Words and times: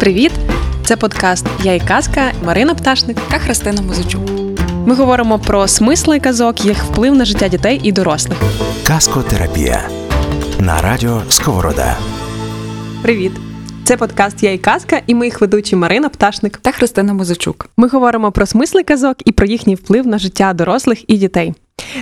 Привіт! 0.00 0.32
Це 0.84 0.96
подкаст 0.96 1.46
Я 1.62 1.74
і 1.74 1.80
казка 1.80 2.32
Марина 2.44 2.74
Пташник 2.74 3.16
та 3.30 3.38
Христина 3.38 3.82
Музичук. 3.82 4.22
Ми 4.86 4.94
говоримо 4.94 5.38
про 5.38 5.68
смисли 5.68 6.20
казок, 6.20 6.64
їх 6.64 6.84
вплив 6.84 7.14
на 7.14 7.24
життя 7.24 7.48
дітей 7.48 7.80
і 7.82 7.92
дорослих. 7.92 8.38
Казкотерапія 8.86 9.88
на 10.60 10.82
радіо 10.82 11.22
Сковорода. 11.28 11.96
Привіт! 13.02 13.32
Це 13.84 13.96
подкаст 13.96 14.42
Я 14.42 14.52
і 14.52 14.58
казка, 14.58 15.00
і 15.06 15.14
ми 15.14 15.24
їх 15.26 15.40
ведучі 15.40 15.76
Марина 15.76 16.08
Пташник 16.08 16.56
та 16.56 16.72
Христина 16.72 17.12
Музичук. 17.14 17.68
Ми 17.76 17.88
говоримо 17.88 18.32
про 18.32 18.46
смисли 18.46 18.82
казок 18.82 19.16
і 19.24 19.32
про 19.32 19.46
їхній 19.46 19.74
вплив 19.74 20.06
на 20.06 20.18
життя 20.18 20.52
дорослих 20.52 21.10
і 21.10 21.16
дітей. 21.16 21.54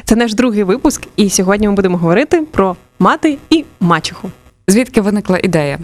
Це 0.05 0.17
наш 0.17 0.35
другий 0.35 0.63
випуск, 0.63 1.07
і 1.17 1.31
сьогодні 1.31 1.69
ми 1.69 1.75
будемо 1.75 1.99
говорити 1.99 2.41
про 2.51 2.77
мати 2.99 3.39
і 3.51 3.65
мачуху. 3.81 4.31
Звідки 4.69 5.01
виникла 5.01 5.39
ідея? 5.43 5.79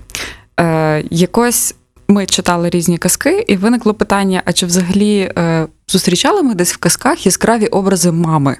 Е, 0.60 1.04
Якось 1.10 1.74
ми 2.10 2.26
читали 2.26 2.70
різні 2.70 2.98
казки, 2.98 3.44
і 3.48 3.56
виникло 3.56 3.94
питання: 3.94 4.42
а 4.44 4.52
чи 4.52 4.66
взагалі 4.66 5.32
е, 5.38 5.66
зустрічали 5.88 6.42
ми 6.42 6.54
десь 6.54 6.74
в 6.74 6.76
казках 6.76 7.26
яскраві 7.26 7.66
образи 7.66 8.12
мами? 8.12 8.56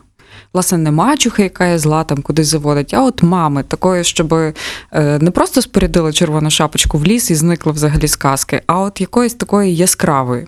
Власне, 0.53 0.79
не 0.79 0.91
мачухи, 0.91 1.43
яка 1.43 1.67
є 1.67 1.79
зла 1.79 2.05
там 2.05 2.23
кудись 2.23 2.47
заводить, 2.47 2.95
а 2.95 3.03
от 3.03 3.23
мами, 3.23 3.63
такої, 3.63 4.05
щоб 4.05 4.35
е, 4.35 4.55
не 4.93 5.31
просто 5.31 5.63
спорядили 5.63 6.13
червону 6.13 6.51
шапочку 6.51 6.99
в 6.99 7.05
ліс 7.05 7.31
і 7.31 7.35
зникли 7.35 7.73
взагалі 7.73 8.09
з 8.09 8.17
казки, 8.17 8.63
а 8.67 8.81
от 8.81 9.01
якоїсь 9.01 9.35
такої 9.35 9.77
яскравої. 9.77 10.47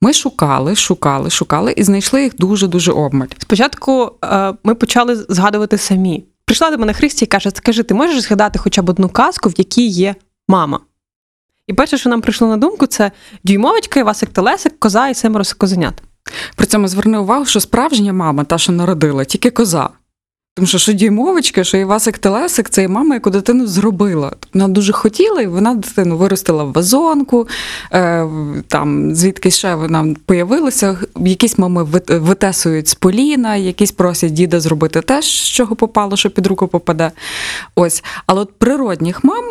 Ми 0.00 0.12
шукали, 0.12 0.76
шукали, 0.76 1.30
шукали 1.30 1.74
і 1.76 1.82
знайшли 1.82 2.22
їх 2.22 2.36
дуже-дуже 2.36 2.92
обмаль. 2.92 3.26
Спочатку 3.38 4.12
е, 4.24 4.54
ми 4.64 4.74
почали 4.74 5.16
згадувати 5.28 5.78
самі. 5.78 6.24
Прийшла 6.44 6.70
до 6.70 6.78
мене 6.78 6.92
Христі 6.92 7.24
і 7.24 7.28
каже: 7.28 7.50
Скажи, 7.50 7.82
ти 7.82 7.94
можеш 7.94 8.20
згадати 8.20 8.58
хоча 8.58 8.82
б 8.82 8.88
одну 8.88 9.08
казку, 9.08 9.48
в 9.48 9.54
якій 9.56 9.86
є 9.86 10.14
мама? 10.48 10.80
І 11.66 11.72
перше, 11.72 11.98
що 11.98 12.10
нам 12.10 12.20
прийшло 12.20 12.48
на 12.48 12.56
думку, 12.56 12.86
це 12.86 13.10
дюймовочка, 13.44 14.00
Івасик 14.00 14.28
Телесик, 14.28 14.78
коза 14.78 15.08
і 15.08 15.14
семеро 15.14 15.44
козенят. 15.58 15.94
При 16.56 16.66
цьому 16.66 16.88
зверни 16.88 17.18
увагу, 17.18 17.44
що 17.44 17.60
справжня 17.60 18.12
мама, 18.12 18.44
та, 18.44 18.58
що 18.58 18.72
народила, 18.72 19.24
тільки 19.24 19.50
коза. 19.50 19.88
Тому 20.56 20.66
що 20.66 20.78
що 20.78 20.92
дюймовочка, 20.92 21.64
що 21.64 21.78
Івасик 21.78 22.18
Телесик, 22.18 22.68
це 22.68 22.82
і 22.82 22.88
мама, 22.88 23.14
яку 23.14 23.30
дитину 23.30 23.66
зробила. 23.66 24.32
Вона 24.54 24.68
дуже 24.68 24.92
хотіла, 24.92 25.42
і 25.42 25.46
вона 25.46 25.74
дитину 25.74 26.16
виростила 26.16 26.64
в 26.64 26.72
вазонку, 26.72 27.48
е, 27.92 28.28
там 28.68 29.14
звідки 29.14 29.50
ще 29.50 29.74
вона 29.74 30.14
появилася. 30.26 30.98
Якісь 31.16 31.58
мами 31.58 31.82
витесують 32.08 32.88
з 32.88 32.94
поліна, 32.94 33.56
якісь 33.56 33.92
просять 33.92 34.32
діда 34.32 34.60
зробити 34.60 35.00
теж, 35.00 35.24
з 35.24 35.48
чого 35.48 35.76
попало, 35.76 36.16
що 36.16 36.30
під 36.30 36.46
руку 36.46 36.68
попаде. 36.68 37.10
Ось. 37.74 38.04
Але 38.26 38.40
от 38.40 38.58
природних 38.58 39.24
мам, 39.24 39.44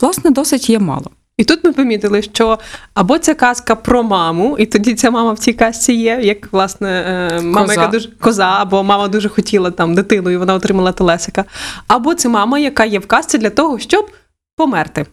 власне, 0.00 0.30
досить 0.30 0.70
є 0.70 0.78
мало. 0.78 1.10
І 1.38 1.44
тут 1.44 1.64
ми 1.64 1.72
помітили, 1.72 2.22
що 2.22 2.58
або 2.94 3.18
ця 3.18 3.34
казка 3.34 3.74
про 3.74 4.02
маму, 4.02 4.56
і 4.58 4.66
тоді 4.66 4.94
ця 4.94 5.10
мама 5.10 5.32
в 5.32 5.38
цій 5.38 5.52
казці 5.52 5.92
є, 5.92 6.20
як 6.22 6.52
власне 6.52 6.88
е, 6.90 7.42
мама, 7.42 7.60
коза. 7.60 7.80
яка 7.80 7.86
дуже 7.86 8.08
коза, 8.20 8.56
або 8.58 8.82
мама 8.82 9.08
дуже 9.08 9.28
хотіла 9.28 9.70
там 9.70 9.94
дитину, 9.94 10.30
і 10.30 10.36
вона 10.36 10.54
отримала 10.54 10.92
телесика. 10.92 11.44
Або 11.86 12.14
це 12.14 12.28
мама, 12.28 12.58
яка 12.58 12.84
є 12.84 12.98
в 12.98 13.06
казці 13.06 13.38
для 13.38 13.50
того, 13.50 13.78
щоб 13.78 14.10
померти. 14.56 15.06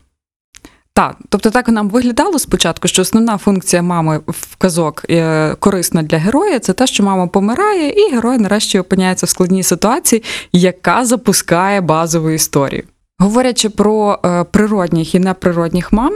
Так, 0.93 1.15
тобто 1.29 1.49
так 1.49 1.67
нам 1.67 1.89
виглядало 1.89 2.39
спочатку, 2.39 2.87
що 2.87 3.01
основна 3.01 3.37
функція 3.37 3.81
мами 3.81 4.21
в 4.27 4.55
казок 4.55 5.05
е, 5.09 5.55
корисна 5.55 6.03
для 6.03 6.17
героя, 6.17 6.59
це 6.59 6.73
те, 6.73 6.87
що 6.87 7.03
мама 7.03 7.27
помирає, 7.27 7.89
і 7.89 8.11
герой 8.11 8.37
нарешті 8.37 8.79
опиняється 8.79 9.25
в 9.25 9.29
складній 9.29 9.63
ситуації, 9.63 10.23
яка 10.51 11.05
запускає 11.05 11.81
базову 11.81 12.29
історію. 12.29 12.83
Говорячи 13.19 13.69
про 13.69 14.19
е, 14.25 14.43
природних 14.43 15.15
і 15.15 15.19
неприродніх 15.19 15.93
мам, 15.93 16.13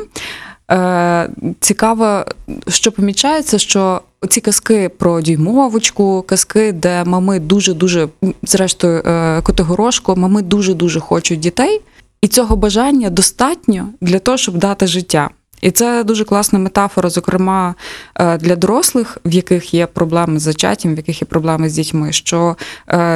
е, 0.72 1.30
цікаво, 1.60 2.26
що 2.68 2.92
помічається, 2.92 3.60
що 3.60 4.02
ці 4.30 4.42
казки 4.42 4.90
про 4.90 5.22
дюймовочку, 5.22 6.24
казки, 6.28 6.72
де 6.72 7.04
мами 7.04 7.40
дуже-дуже, 7.40 8.08
зрештою, 8.44 9.04
е, 9.06 9.42
Котигорошко, 9.42 10.16
мами 10.16 10.42
дуже-дуже 10.42 11.00
хочуть 11.00 11.40
дітей, 11.40 11.82
і 12.22 12.28
цього 12.28 12.56
бажання 12.56 13.10
достатньо 13.10 13.90
для 14.02 14.20
того, 14.20 14.38
щоб 14.38 14.58
дати 14.58 14.88
життя. 14.88 15.30
І 15.62 15.72
це 15.72 16.04
дуже 16.04 16.26
класна 16.26 16.60
метафора, 16.60 17.10
зокрема 17.10 17.76
для 18.40 18.56
дорослих, 18.56 19.18
в 19.26 19.32
яких 19.32 19.74
є 19.74 19.86
проблеми 19.86 20.40
з 20.40 20.42
зачаттям, 20.42 20.94
в 20.94 20.98
яких 20.98 21.22
є 21.22 21.26
проблеми 21.26 21.70
з 21.70 21.74
дітьми. 21.74 22.12
Що 22.12 22.56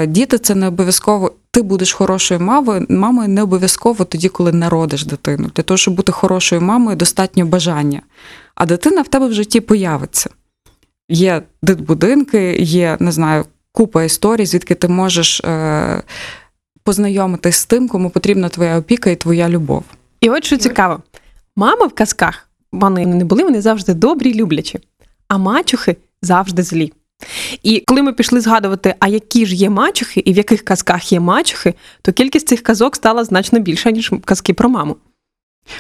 діти 0.08 0.38
це 0.38 0.56
не 0.56 0.68
обов'язково 0.68 1.32
ти 1.54 1.62
будеш 1.62 1.94
хорошою 1.94 2.40
мамою, 2.40 2.86
мамою 2.90 3.30
не 3.30 3.42
обов'язково 3.42 4.06
тоді, 4.06 4.30
коли 4.30 4.52
народиш 4.52 5.06
дитину. 5.06 5.50
Для 5.56 5.64
того, 5.64 5.78
щоб 5.78 5.94
бути 5.94 6.12
хорошою 6.12 6.62
мамою, 6.62 6.98
достатньо 6.98 7.46
бажання. 7.46 8.02
А 8.56 8.66
дитина 8.66 9.02
в 9.02 9.08
тебе 9.08 9.28
в 9.28 9.34
житті 9.34 9.62
появиться. 9.62 10.30
Є 11.10 11.42
дитбудинки, 11.62 12.56
є, 12.60 12.98
не 13.00 13.12
знаю, 13.12 13.46
купа 13.72 14.04
історій, 14.04 14.46
звідки 14.46 14.76
ти 14.76 14.88
можеш 14.88 15.40
е, 15.40 16.04
познайомитись 16.84 17.56
з 17.56 17.66
тим, 17.66 17.88
кому 17.88 18.10
потрібна 18.10 18.50
твоя 18.50 18.78
опіка 18.78 19.10
і 19.10 19.16
твоя 19.16 19.50
любов. 19.50 19.84
І 20.22 20.30
от 20.30 20.46
що 20.46 20.58
цікаво, 20.58 21.00
мами 21.56 21.88
в 21.88 21.94
казках 21.94 22.50
вони 22.72 23.06
не 23.06 23.26
були, 23.26 23.44
вони 23.44 23.62
завжди 23.62 23.94
добрі 23.94 24.34
люблячі, 24.34 24.80
а 25.28 25.38
мачухи 25.38 25.98
завжди 26.22 26.64
злі. 26.64 26.94
І 27.64 27.84
коли 27.88 28.02
ми 28.02 28.14
пішли 28.14 28.42
згадувати, 28.42 28.96
а 29.00 29.08
які 29.08 29.46
ж 29.46 29.56
є 29.56 29.70
мачухи 29.70 30.20
і 30.20 30.34
в 30.34 30.38
яких 30.38 30.62
казках 30.62 31.12
є 31.12 31.20
мачухи, 31.20 31.74
то 32.02 32.14
кількість 32.14 32.48
цих 32.48 32.62
казок 32.62 32.96
стала 32.96 33.24
значно 33.24 33.60
більша, 33.60 33.92
ніж 33.92 34.12
казки 34.26 34.54
про 34.54 34.70
маму. 34.70 34.96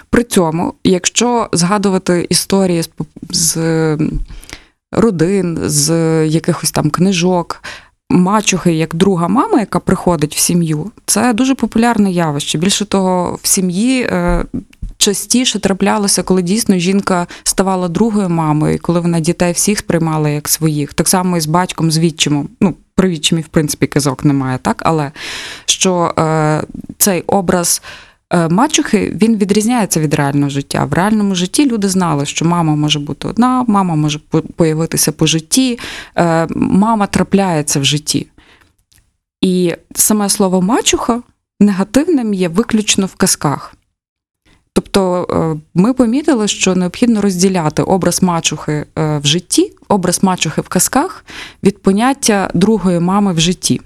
При 0.10 0.24
цьому, 0.24 0.74
якщо 0.84 1.50
згадувати 1.54 2.28
історії 2.30 2.84
з, 2.84 2.90
з 3.30 3.58
родин, 4.92 5.60
з 5.64 5.94
якихось 6.28 6.72
там 6.72 6.90
книжок, 6.90 7.64
мачухи 8.10 8.74
як 8.74 8.96
друга 8.96 9.28
мама, 9.28 9.60
яка 9.60 9.80
приходить 9.80 10.36
в 10.36 10.40
сім'ю, 10.40 10.92
це 11.06 11.34
дуже 11.34 11.56
популярне 11.56 12.12
явище. 12.12 12.58
Більше 12.58 12.86
того, 12.86 13.40
в 13.42 13.48
сім'ї 13.48 14.02
е, 14.02 14.46
частіше 15.04 15.60
траплялося, 15.60 16.24
коли 16.24 16.42
дійсно 16.42 16.78
жінка 16.78 17.28
ставала 17.44 17.88
другою 17.88 18.30
мамою, 18.30 18.80
коли 18.82 19.00
вона 19.00 19.20
дітей 19.20 19.54
всіх 19.54 19.80
сприймала 19.80 20.30
як 20.30 20.50
своїх. 20.50 20.94
Так 20.94 21.08
само 21.08 21.38
і 21.38 21.40
з 21.40 21.46
батьком, 21.46 21.92
з 21.92 22.00
відчимом. 22.00 22.50
Ну, 22.62 22.74
при 22.96 23.10
відчимі, 23.10 23.42
в 23.42 23.48
принципі, 23.48 23.88
казок 23.88 24.26
немає, 24.26 24.60
так? 24.62 24.82
Але 24.86 25.12
що 25.66 26.14
е, 26.20 26.64
цей 26.98 27.22
образ. 27.22 27.82
Е, 28.34 28.50
мачухи 28.50 29.18
він 29.22 29.38
відрізняється 29.38 30.00
від 30.00 30.14
реального 30.14 30.50
життя. 30.50 30.86
В 30.86 30.94
реальному 30.94 31.36
житті 31.36 31.70
люди 31.70 31.90
знали, 31.90 32.26
що 32.26 32.46
мама 32.46 32.76
може 32.76 33.00
бути 33.00 33.28
одна, 33.28 33.66
мама 33.68 33.96
може 33.96 34.20
появитися 34.56 35.12
по 35.12 35.26
житті, 35.26 35.80
е, 36.18 36.48
мама 36.56 37.08
трапляється 37.08 37.80
в 37.80 37.86
житті. 37.86 38.28
І 39.42 39.76
саме 39.96 40.30
слово 40.30 40.62
мачуха 40.62 41.22
негативним 41.60 42.34
є 42.34 42.50
виключно 42.50 43.06
в 43.06 43.16
казках. 43.16 43.76
Тобто 44.74 45.28
е, 45.30 45.62
ми 45.74 45.94
помітили, 45.94 46.48
що 46.48 46.76
необхідно 46.76 47.22
розділяти 47.22 47.84
образ 47.84 48.24
мачухи 48.24 48.86
в 48.96 49.22
житті, 49.24 49.74
образ 49.88 50.24
мачухи 50.24 50.62
в 50.62 50.68
казках 50.68 51.26
від 51.64 51.82
поняття 51.82 52.50
другої 52.54 53.00
мами 53.00 53.34
в 53.34 53.40
житті. 53.40 53.82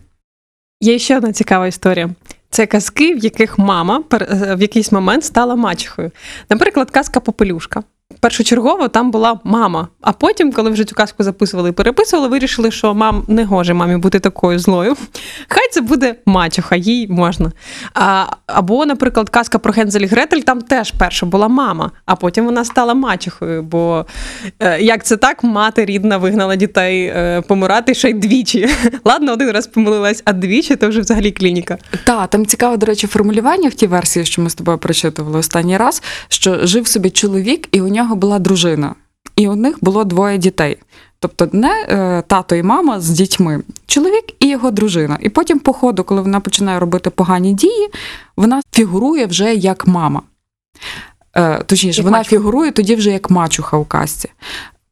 Є 0.81 0.99
ще 0.99 1.17
одна 1.17 1.33
цікава 1.33 1.67
історія. 1.67 2.09
Це 2.49 2.65
казки, 2.65 3.15
в 3.15 3.17
яких 3.17 3.57
мама 3.57 4.03
в 4.31 4.61
якийсь 4.61 4.91
момент 4.91 5.23
стала 5.23 5.55
мачухою. 5.55 6.11
Наприклад, 6.49 6.91
казка 6.91 7.19
Попелюшка 7.19 7.83
першочергово 8.19 8.87
там 8.87 9.11
була 9.11 9.39
мама. 9.43 9.87
А 10.01 10.11
потім, 10.11 10.51
коли 10.51 10.69
вже 10.69 10.83
цю 10.83 10.95
казку 10.95 11.23
записували 11.23 11.69
і 11.69 11.71
переписували, 11.71 12.27
вирішили, 12.27 12.71
що 12.71 12.93
мам 12.93 13.23
не 13.27 13.45
гоже 13.45 13.73
мамі 13.73 13.97
бути 13.97 14.19
такою 14.19 14.59
злою. 14.59 14.95
Хай 15.47 15.69
це 15.71 15.81
буде 15.81 16.15
мачуха, 16.25 16.75
їй 16.75 17.07
можна. 17.07 17.51
А, 17.93 18.25
Або, 18.47 18.85
наприклад, 18.85 19.29
казка 19.29 19.59
про 19.59 19.73
Гензель 19.73 20.01
і 20.01 20.05
Гретель, 20.05 20.39
там 20.39 20.61
теж 20.61 20.91
перша 20.91 21.25
була 21.25 21.47
мама, 21.47 21.91
а 22.05 22.15
потім 22.15 22.45
вона 22.45 22.65
стала 22.65 22.93
мачухою. 22.93 23.63
Бо 23.63 24.05
е, 24.59 24.81
як 24.81 25.05
це 25.05 25.17
так, 25.17 25.43
мати 25.43 25.85
рідна 25.85 26.17
вигнала 26.17 26.55
дітей 26.55 27.05
е, 27.05 27.41
помирати 27.47 27.93
ще 27.93 28.09
й 28.09 28.13
двічі. 28.13 28.69
Ладно, 29.05 29.33
один 29.33 29.51
раз 29.51 29.67
помилилась, 29.67 30.21
а 30.25 30.33
двічі 30.33 30.75
то 30.75 30.89
вже 30.89 31.01
взагалі 31.01 31.31
клініка. 31.31 31.77
Так, 32.03 32.29
там 32.29 32.45
цікаве, 32.45 32.77
до 32.77 32.85
речі, 32.85 33.07
формулювання 33.07 33.69
в 33.69 33.73
тій 33.73 33.87
версії, 33.87 34.25
що 34.25 34.41
ми 34.41 34.49
з 34.49 34.55
тобою 34.55 34.77
прочитували 34.77 35.39
останній 35.39 35.77
раз, 35.77 36.03
що 36.27 36.67
жив 36.67 36.87
собі 36.87 37.09
чоловік, 37.09 37.67
і 37.71 37.81
у 37.81 37.87
нього 37.87 37.96
була 38.03 38.39
дружина, 38.39 38.95
і 39.35 39.47
у 39.47 39.55
них 39.55 39.77
було 39.81 40.03
двоє 40.03 40.37
дітей. 40.37 40.77
Тобто 41.19 41.49
не 41.51 41.85
е, 41.89 42.23
тато 42.27 42.55
і 42.55 42.63
мама 42.63 42.99
з 42.99 43.09
дітьми, 43.09 43.63
чоловік 43.85 44.25
і 44.39 44.47
його 44.47 44.71
дружина. 44.71 45.17
І 45.21 45.29
потім, 45.29 45.59
по 45.59 45.73
ходу, 45.73 46.03
коли 46.03 46.21
вона 46.21 46.39
починає 46.39 46.79
робити 46.79 47.09
погані 47.09 47.53
дії, 47.53 47.89
вона 48.37 48.61
фігурує 48.71 49.25
вже 49.25 49.53
як 49.55 49.87
мама. 49.87 50.21
Е, 51.35 51.63
точніше, 51.63 52.01
як 52.01 52.05
вона 52.05 52.17
мачуха. 52.17 52.35
фігурує 52.35 52.71
тоді 52.71 52.95
вже 52.95 53.11
як 53.11 53.29
мачуха 53.29 53.77
у 53.77 53.85
касті. 53.85 54.29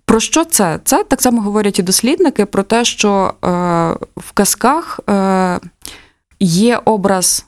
Про 0.05 0.19
що 0.19 0.45
це? 0.45 0.79
Це 0.83 1.03
так 1.03 1.21
само 1.21 1.41
говорять 1.41 1.79
і 1.79 1.83
дослідники 1.83 2.45
про 2.45 2.63
те, 2.63 2.85
що 2.85 3.33
е, 3.43 3.47
в 4.17 4.31
казках 4.33 4.99
е, 5.09 5.59
є 6.39 6.81
образ 6.85 7.45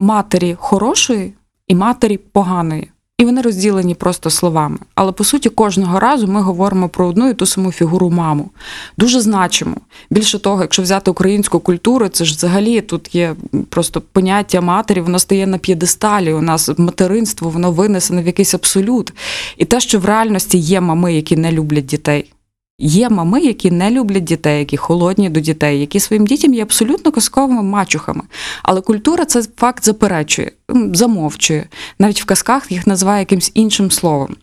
матері 0.00 0.56
хорошої 0.60 1.34
і 1.66 1.74
матері 1.74 2.16
поганої. 2.16 2.90
І 3.18 3.24
вони 3.24 3.42
розділені 3.42 3.94
просто 3.94 4.30
словами. 4.30 4.78
Але 4.94 5.12
по 5.12 5.24
суті, 5.24 5.48
кожного 5.48 6.00
разу 6.00 6.26
ми 6.26 6.40
говоримо 6.42 6.88
про 6.88 7.06
одну 7.06 7.30
і 7.30 7.34
ту 7.34 7.46
саму 7.46 7.72
фігуру 7.72 8.10
маму. 8.10 8.50
Дуже 8.98 9.20
значимо. 9.20 9.76
Більше 10.10 10.38
того, 10.38 10.62
якщо 10.62 10.82
взяти 10.82 11.10
українську 11.10 11.60
культуру, 11.60 12.08
це 12.08 12.24
ж 12.24 12.34
взагалі 12.34 12.80
тут 12.80 13.14
є 13.14 13.34
просто 13.68 14.00
поняття 14.00 14.60
матері, 14.60 15.00
воно 15.00 15.18
стає 15.18 15.46
на 15.46 15.58
п'єдесталі. 15.58 16.32
У 16.32 16.40
нас 16.40 16.70
материнство, 16.76 17.50
воно 17.50 17.72
винесено 17.72 18.22
в 18.22 18.26
якийсь 18.26 18.54
абсолют. 18.54 19.12
І 19.56 19.64
те, 19.64 19.80
що 19.80 19.98
в 19.98 20.04
реальності 20.04 20.58
є 20.58 20.80
мами, 20.80 21.14
які 21.14 21.36
не 21.36 21.52
люблять 21.52 21.86
дітей. 21.86 22.32
Є 22.80 23.08
мами, 23.08 23.40
які 23.40 23.70
не 23.70 23.90
люблять 23.90 24.24
дітей, 24.24 24.58
які 24.58 24.76
холодні 24.76 25.30
до 25.30 25.40
дітей, 25.40 25.80
які 25.80 26.00
своїм 26.00 26.26
дітям 26.26 26.54
є 26.54 26.62
абсолютно 26.62 27.12
казковими 27.12 27.62
мачухами. 27.62 28.22
Але 28.62 28.80
культура 28.80 29.24
це 29.24 29.42
факт 29.56 29.84
заперечує, 29.84 30.52
замовчує. 30.92 31.68
Навіть 31.98 32.22
в 32.22 32.24
казках 32.24 32.72
їх 32.72 32.86
називає 32.86 33.20
якимось 33.20 33.50
іншим 33.54 33.90
словом. 33.90 34.36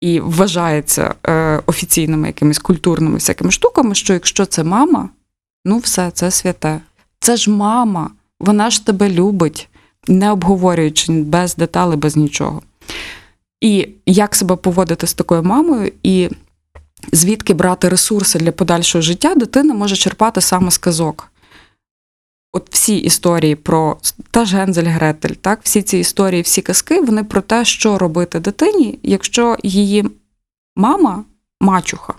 І 0.00 0.20
вважається 0.20 1.14
е, 1.26 1.62
офіційними 1.66 2.26
якимись 2.26 2.58
культурними 2.58 3.14
всякими 3.14 3.50
штуками, 3.50 3.94
що 3.94 4.12
якщо 4.12 4.46
це 4.46 4.64
мама, 4.64 5.08
ну 5.64 5.78
все, 5.78 6.10
це 6.10 6.30
святе. 6.30 6.80
Це 7.20 7.36
ж 7.36 7.50
мама, 7.50 8.10
вона 8.40 8.70
ж 8.70 8.86
тебе 8.86 9.10
любить, 9.10 9.68
не 10.08 10.30
обговорюючи 10.30 11.12
без 11.12 11.56
деталей, 11.56 11.98
без 11.98 12.16
нічого. 12.16 12.62
І 13.60 13.88
як 14.06 14.34
себе 14.34 14.56
поводити 14.56 15.06
з 15.06 15.14
такою 15.14 15.42
мамою, 15.42 15.92
і 16.02 16.30
звідки 17.12 17.54
брати 17.54 17.88
ресурси 17.88 18.38
для 18.38 18.52
подальшого 18.52 19.02
життя, 19.02 19.34
дитина 19.34 19.74
може 19.74 19.96
черпати 19.96 20.40
саме 20.40 20.70
з 20.70 20.78
казок. 20.78 21.32
От 22.52 22.68
всі 22.70 22.96
історії 22.96 23.54
про 23.54 23.96
та 24.30 24.44
ж 24.44 24.56
Гензель 24.56 24.84
Гретель, 24.84 25.34
так, 25.34 25.60
всі 25.62 25.82
ці 25.82 25.98
історії, 25.98 26.42
всі 26.42 26.62
казки, 26.62 27.00
вони 27.00 27.24
про 27.24 27.40
те, 27.40 27.64
що 27.64 27.98
робити 27.98 28.40
дитині, 28.40 28.98
якщо 29.02 29.56
її 29.62 30.04
мама 30.76 31.24
мачуха. 31.60 32.14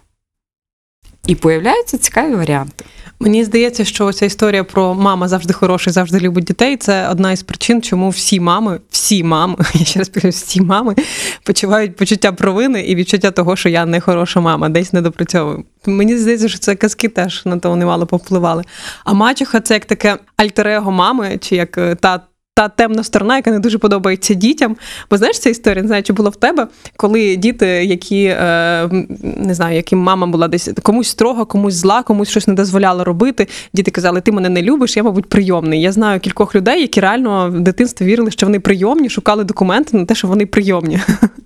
І 1.28 1.36
появляються 1.36 1.98
цікаві 1.98 2.36
варіанти. 2.36 2.86
Мені 3.22 3.44
здається, 3.44 3.86
що 3.86 4.14
ця 4.14 4.26
історія 4.26 4.64
про 4.64 4.94
мама 4.94 5.28
завжди 5.28 5.54
хороша, 5.54 5.92
завжди 5.92 6.20
любить 6.20 6.44
дітей. 6.44 6.78
Це 6.78 7.08
одна 7.10 7.32
із 7.32 7.44
причин, 7.44 7.82
чому 7.82 8.10
всі 8.10 8.40
мами, 8.40 8.80
всі 8.90 9.24
мами, 9.24 9.56
я 9.74 9.86
ще 9.86 10.00
раз 10.00 10.10
кажу, 10.10 10.30
всі 10.30 10.62
мами 10.62 10.96
почувають 11.44 11.96
почуття 11.96 12.32
провини 12.32 12.82
і 12.82 12.96
відчуття 12.96 13.32
того, 13.32 13.56
що 13.56 13.70
я 13.70 13.86
не 13.86 14.02
хороша 14.02 14.40
мама, 14.40 14.70
десь 14.70 14.94
не 14.94 15.02
допрацьовую. 15.02 15.64
Мені 15.86 16.18
здається, 16.18 16.50
що 16.50 16.60
це 16.60 16.76
казки 16.76 17.08
теж 17.08 17.46
на 17.46 17.58
то 17.58 17.76
немало 17.76 18.06
повпливали. 18.06 18.64
А 19.04 19.14
мачуха 19.14 19.60
це 19.60 19.74
як 19.74 19.86
таке 19.86 20.18
альтер-его 20.38 20.92
мами, 20.92 21.38
чи 21.42 21.56
як 21.56 21.78
е, 21.78 21.96
та. 21.96 22.22
Та 22.60 22.70
темна 22.70 23.04
сторона, 23.04 23.36
яка 23.36 23.52
не 23.52 23.60
дуже 23.60 23.78
подобається 23.78 24.34
дітям. 24.34 24.76
Бо 25.12 25.18
знаєш 25.18 25.40
ця 25.40 25.50
історія, 25.50 25.82
не 25.82 25.88
знаю, 25.88 26.04
чи 26.04 26.14
було 26.14 26.30
в 26.30 26.36
тебе, 26.36 26.68
коли 26.98 27.36
діти, 27.36 27.68
які 27.68 28.24
е, 28.24 28.90
не 29.38 29.54
знаю, 29.54 29.76
яким 29.76 30.00
мама 30.00 30.28
була 30.28 30.48
десь 30.48 30.70
комусь 30.84 31.08
строга, 31.08 31.46
комусь 31.46 31.74
зла, 31.74 32.04
комусь 32.04 32.30
щось 32.30 32.48
не 32.48 32.54
дозволяла 32.54 33.04
робити. 33.04 33.48
Діти 33.74 33.92
казали, 33.92 34.22
ти 34.22 34.32
мене 34.32 34.50
не 34.50 34.62
любиш, 34.62 34.98
я, 34.98 35.04
мабуть, 35.04 35.26
прийомний. 35.26 35.82
Я 35.82 35.92
знаю 35.92 36.20
кількох 36.20 36.56
людей, 36.56 36.82
які 36.82 37.00
реально 37.00 37.50
в 37.50 37.60
дитинстві 37.60 38.06
вірили, 38.06 38.32
що 38.32 38.46
вони 38.46 38.60
прийомні, 38.60 39.10
шукали 39.10 39.44
документи 39.44 39.98
на 39.98 40.06
те, 40.06 40.16
що 40.16 40.28
вони 40.28 40.46
прийомні. 40.46 41.00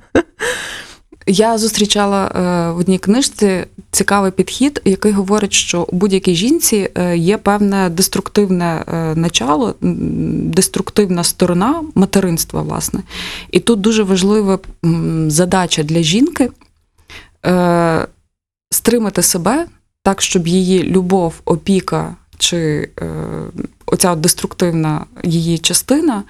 Я 1.27 1.57
зустрічала 1.57 2.25
е, 2.25 2.71
в 2.71 2.77
одній 2.77 2.99
книжці 2.99 3.65
цікавий 3.91 4.31
підхід, 4.31 4.81
який 4.85 5.11
говорить, 5.11 5.53
що 5.53 5.81
у 5.81 5.95
будь-якій 5.95 6.35
жінці 6.35 6.89
е, 6.95 7.17
є 7.17 7.37
певне 7.37 7.89
деструктивне 7.89 8.85
е, 8.87 9.15
начало, 9.15 9.75
деструктивна 9.81 11.23
сторона 11.23 11.83
материнства, 11.95 12.61
власне. 12.61 12.99
І 13.51 13.59
тут 13.59 13.81
дуже 13.81 14.03
важлива 14.03 14.59
задача 15.27 15.83
для 15.83 16.01
жінки 16.01 16.49
стримати 18.71 19.21
себе 19.21 19.65
так, 20.03 20.21
щоб 20.21 20.47
її 20.47 20.83
любов, 20.83 21.33
опіка 21.45 22.15
чи 22.37 22.89
оця 23.85 24.15
деструктивна 24.15 25.05
її 25.23 25.57
частина 25.57 26.23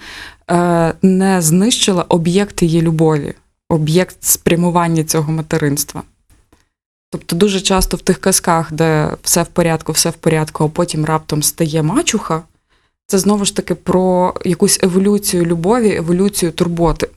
не 1.02 1.42
знищила 1.42 2.06
об'єкт 2.10 2.62
її 2.62 2.82
любові 2.82 3.34
об'єкт 3.74 4.18
спрямування 4.20 5.04
цього 5.04 5.32
материнства. 5.32 6.04
Тобто 7.10 7.36
дуже 7.36 7.62
часто 7.62 7.98
в 7.98 8.02
тих 8.02 8.18
казках, 8.18 8.74
де 8.74 9.18
все 9.22 9.44
в 9.44 9.48
порядку, 9.48 9.92
все 9.92 10.10
в 10.10 10.14
порядку, 10.14 10.64
а 10.64 10.68
потім 10.68 11.06
раптом 11.06 11.44
стає 11.44 11.84
мачуха, 11.84 12.44
це 13.08 13.20
знову 13.20 13.46
ж 13.46 13.56
таки 13.56 13.76
про 13.76 14.34
якусь 14.46 14.80
еволюцію 14.84 15.46
любові, 15.46 15.96
еволюцію 15.96 16.52
турботи. 16.52 17.10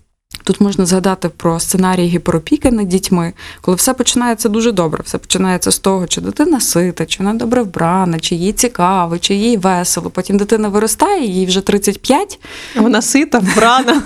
Тут 0.46 0.60
можна 0.60 0.86
згадати 0.86 1.28
про 1.28 1.60
сценарій 1.60 2.06
гіперопіки 2.06 2.70
над 2.70 2.88
дітьми, 2.88 3.32
коли 3.60 3.74
все 3.74 3.94
починається 3.94 4.48
дуже 4.48 4.72
добре. 4.72 5.02
Все 5.04 5.18
починається 5.18 5.70
з 5.70 5.78
того, 5.78 6.06
чи 6.06 6.20
дитина 6.20 6.60
сита, 6.60 7.06
чи 7.06 7.22
вона 7.22 7.34
добре 7.34 7.62
вбрана, 7.62 8.20
чи 8.20 8.34
їй 8.34 8.52
цікаво, 8.52 9.18
чи 9.18 9.34
їй 9.34 9.56
весело. 9.56 10.10
Потім 10.10 10.36
дитина 10.36 10.68
виростає, 10.68 11.26
їй 11.26 11.46
вже 11.46 11.60
35, 11.60 12.40
Вона 12.76 13.02
сита, 13.02 13.38
вбрана. 13.38 14.02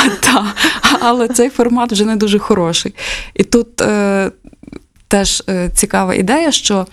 але 1.00 1.28
цей 1.28 1.50
формат 1.50 1.92
вже 1.92 2.04
не 2.04 2.16
дуже 2.16 2.38
хороший. 2.38 2.94
І 3.34 3.44
тут 3.44 3.80
е, 3.80 4.30
теж 5.08 5.42
е, 5.48 5.70
цікава 5.74 6.14
ідея, 6.14 6.52
що 6.52 6.86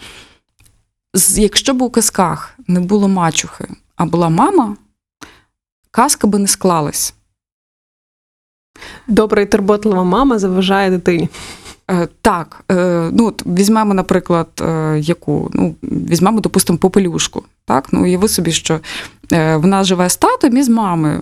якщо 1.36 1.74
б 1.74 1.82
у 1.82 1.90
казках 1.90 2.54
не 2.68 2.80
було 2.80 3.08
мачухи, 3.08 3.68
а 3.96 4.06
була 4.06 4.30
мама, 4.30 4.76
казка 5.92 6.28
би 6.28 6.40
не 6.40 6.48
склалась. 6.48 7.14
Добра 9.08 9.42
і 9.42 9.46
турботлива 9.46 10.04
мама 10.04 10.40
заважає 10.40 10.90
дитині. 10.90 11.30
Е, 11.92 12.08
Так, 12.22 12.64
е, 12.72 13.10
ну 13.12 13.28
от 13.28 13.44
візьмемо, 13.46 13.94
наприклад, 13.94 14.48
е, 14.62 15.00
яку, 15.00 15.52
ну, 15.54 15.76
візьмемо, 15.84 16.40
допустимо, 16.40 16.80
попелюшку. 16.80 17.44
Так? 17.66 17.88
Ну, 17.92 18.04
уяви 18.04 18.28
собі, 18.28 18.52
що 18.52 18.80
вона 19.32 19.84
живе 19.84 20.10
з 20.10 20.18
татом 20.18 20.58
і 20.58 20.64
з 20.64 20.70
мамою, 20.70 21.22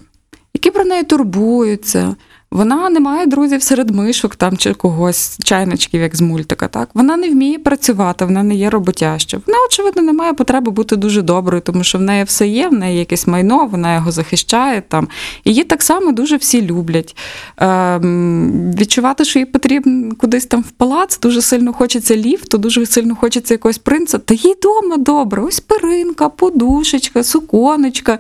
які 0.53 0.71
про 0.71 0.85
неї 0.85 1.03
турбуються. 1.03 2.15
Вона 2.51 2.89
не 2.89 2.99
має 2.99 3.25
друзів 3.25 3.63
серед 3.63 3.89
мишок 3.89 4.35
там 4.35 4.57
чи 4.57 4.73
когось, 4.73 5.37
чайничків, 5.43 6.01
як 6.01 6.15
з 6.15 6.21
мультика. 6.21 6.67
Так? 6.67 6.89
Вона 6.93 7.17
не 7.17 7.29
вміє 7.29 7.59
працювати, 7.59 8.25
вона 8.25 8.43
не 8.43 8.55
є 8.55 8.69
роботяща. 8.69 9.41
Вона, 9.47 9.59
очевидно, 9.67 10.01
не 10.01 10.13
має 10.13 10.33
потреби 10.33 10.71
бути 10.71 10.95
дуже 10.95 11.21
доброю, 11.21 11.61
тому 11.61 11.83
що 11.83 11.97
в 11.97 12.01
неї 12.01 12.23
все 12.23 12.47
є, 12.47 12.67
в 12.67 12.73
неї 12.73 12.99
якесь 12.99 13.27
майно, 13.27 13.65
вона 13.65 13.95
його 13.95 14.11
захищає 14.11 14.83
там. 14.87 15.07
Її 15.45 15.63
так 15.63 15.83
само 15.83 16.11
дуже 16.11 16.35
всі 16.35 16.61
люблять. 16.61 17.17
Ем, 17.57 18.73
відчувати, 18.77 19.25
що 19.25 19.39
їй 19.39 19.45
потрібно 19.45 20.15
кудись 20.15 20.45
там 20.45 20.61
в 20.61 20.71
палац, 20.71 21.19
дуже 21.19 21.41
сильно 21.41 21.73
хочеться 21.73 22.15
ліфту, 22.15 22.57
дуже 22.57 22.85
сильно 22.85 23.15
хочеться 23.15 23.53
якогось 23.53 23.77
принца. 23.77 24.17
Та 24.17 24.33
їй 24.33 24.55
дома 24.61 24.97
добре. 24.97 25.41
Ось 25.41 25.59
перинка, 25.59 26.29
подушечка, 26.29 27.23
суконечка. 27.23 28.19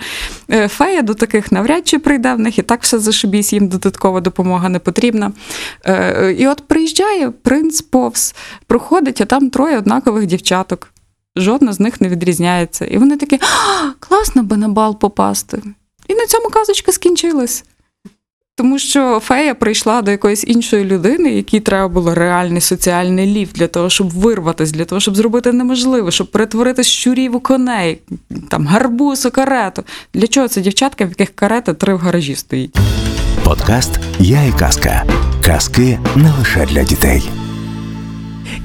Е, 0.51 0.67
Фея 0.67 1.01
до 1.01 1.13
таких 1.13 1.51
навряд 1.51 1.87
чи 1.87 1.99
прийде 1.99 2.33
в 2.33 2.39
них, 2.39 2.59
і 2.59 2.61
так 2.61 2.83
все 2.83 2.99
зашибісь, 2.99 3.53
їм 3.53 3.67
додаткова 3.67 4.20
допомога 4.21 4.69
не 4.69 4.79
потрібна. 4.79 5.31
Е, 5.85 6.35
І 6.39 6.47
от 6.47 6.61
приїжджає 6.67 7.31
принц 7.31 7.81
повз, 7.81 8.35
проходить, 8.67 9.21
а 9.21 9.25
там 9.25 9.49
троє 9.49 9.77
однакових 9.77 10.25
дівчаток. 10.25 10.87
Жодна 11.35 11.73
з 11.73 11.79
них 11.79 12.01
не 12.01 12.09
відрізняється. 12.09 12.85
І 12.85 12.97
вони 12.97 13.17
такі, 13.17 13.35
«А, 13.35 13.91
класно 13.99 14.43
би 14.43 14.57
на 14.57 14.67
бал 14.67 14.99
попасти. 14.99 15.61
І 16.07 16.15
на 16.15 16.25
цьому 16.25 16.49
казочка 16.49 16.91
скінчилась. 16.91 17.63
Тому 18.55 18.79
що 18.79 19.19
фея 19.19 19.55
прийшла 19.55 20.01
до 20.01 20.11
якоїсь 20.11 20.43
іншої 20.47 20.83
людини, 20.85 21.33
якій 21.33 21.59
треба 21.59 21.87
було 21.87 22.15
реальний 22.15 22.61
соціальний 22.61 23.25
ліфт 23.25 23.55
для 23.55 23.67
того, 23.67 23.89
щоб 23.89 24.09
вирватися, 24.09 24.73
для 24.73 24.85
того, 24.85 25.01
щоб 25.01 25.15
зробити 25.15 25.51
неможливе, 25.51 26.11
щоб 26.11 26.31
перетворити 26.31 26.83
щурів 26.83 27.35
у 27.35 27.39
коней, 27.39 28.01
там 28.49 28.67
гарбуз 28.67 29.25
у 29.25 29.31
карету. 29.31 29.83
Для 30.13 30.27
чого 30.27 30.47
це 30.47 30.61
дівчатка, 30.61 31.05
в 31.05 31.09
яких 31.09 31.35
карета 31.35 31.73
три 31.73 31.93
в 31.93 31.97
гаражі 31.97 32.35
стоїть? 32.35 32.77
Подкаст 33.51 33.99
Я 34.19 34.43
і 34.43 34.51
казка. 34.59 35.05
Казки 35.45 35.99
не 36.15 36.31
лише 36.39 36.65
для 36.65 36.83
дітей. 36.83 37.29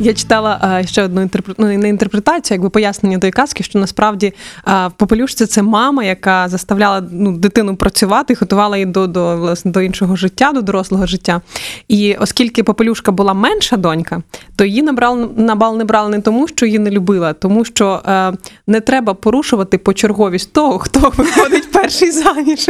Я 0.01 0.15
читала 0.15 0.83
ще 0.87 1.03
одну 1.03 1.23
інтерпре... 1.23 1.55
ну, 1.59 1.79
не 1.79 1.89
інтерпретацію, 1.89 2.55
якби 2.55 2.71
пояснення 2.71 3.19
тої 3.19 3.33
казки, 3.33 3.63
що 3.63 3.79
насправді 3.79 4.33
в 4.67 4.91
попелюшці 4.97 5.47
це 5.47 5.63
мама, 5.63 6.05
яка 6.05 6.49
заставляла 6.49 7.03
ну, 7.11 7.37
дитину 7.37 7.77
працювати, 7.77 8.35
готувала 8.35 8.77
її 8.77 8.87
до, 8.87 9.07
до, 9.07 9.37
власне, 9.37 9.71
до 9.71 9.81
іншого 9.81 10.17
життя, 10.17 10.53
до 10.53 10.63
дорослого 10.63 11.07
життя. 11.07 11.41
І 11.89 12.15
оскільки 12.15 12.63
попелюшка 12.63 13.13
була 13.13 13.35
менша 13.35 13.77
донька, 13.77 14.23
то 14.57 14.65
її 14.65 14.83
набрали 14.83 15.29
на 15.37 15.55
бал 15.55 15.77
не 15.77 15.85
брали 15.85 16.11
не 16.11 16.21
тому, 16.21 16.49
що 16.49 16.67
її 16.67 16.79
не 16.79 16.91
любила, 16.91 17.33
тому 17.33 17.65
що 17.65 18.03
е, 18.07 18.33
не 18.67 18.81
треба 18.81 19.15
порушувати 19.15 19.79
почерговість 19.79 20.53
того, 20.53 20.79
хто 20.79 21.13
виходить 21.17 21.73
перший 21.73 22.11
заміж. 22.11 22.69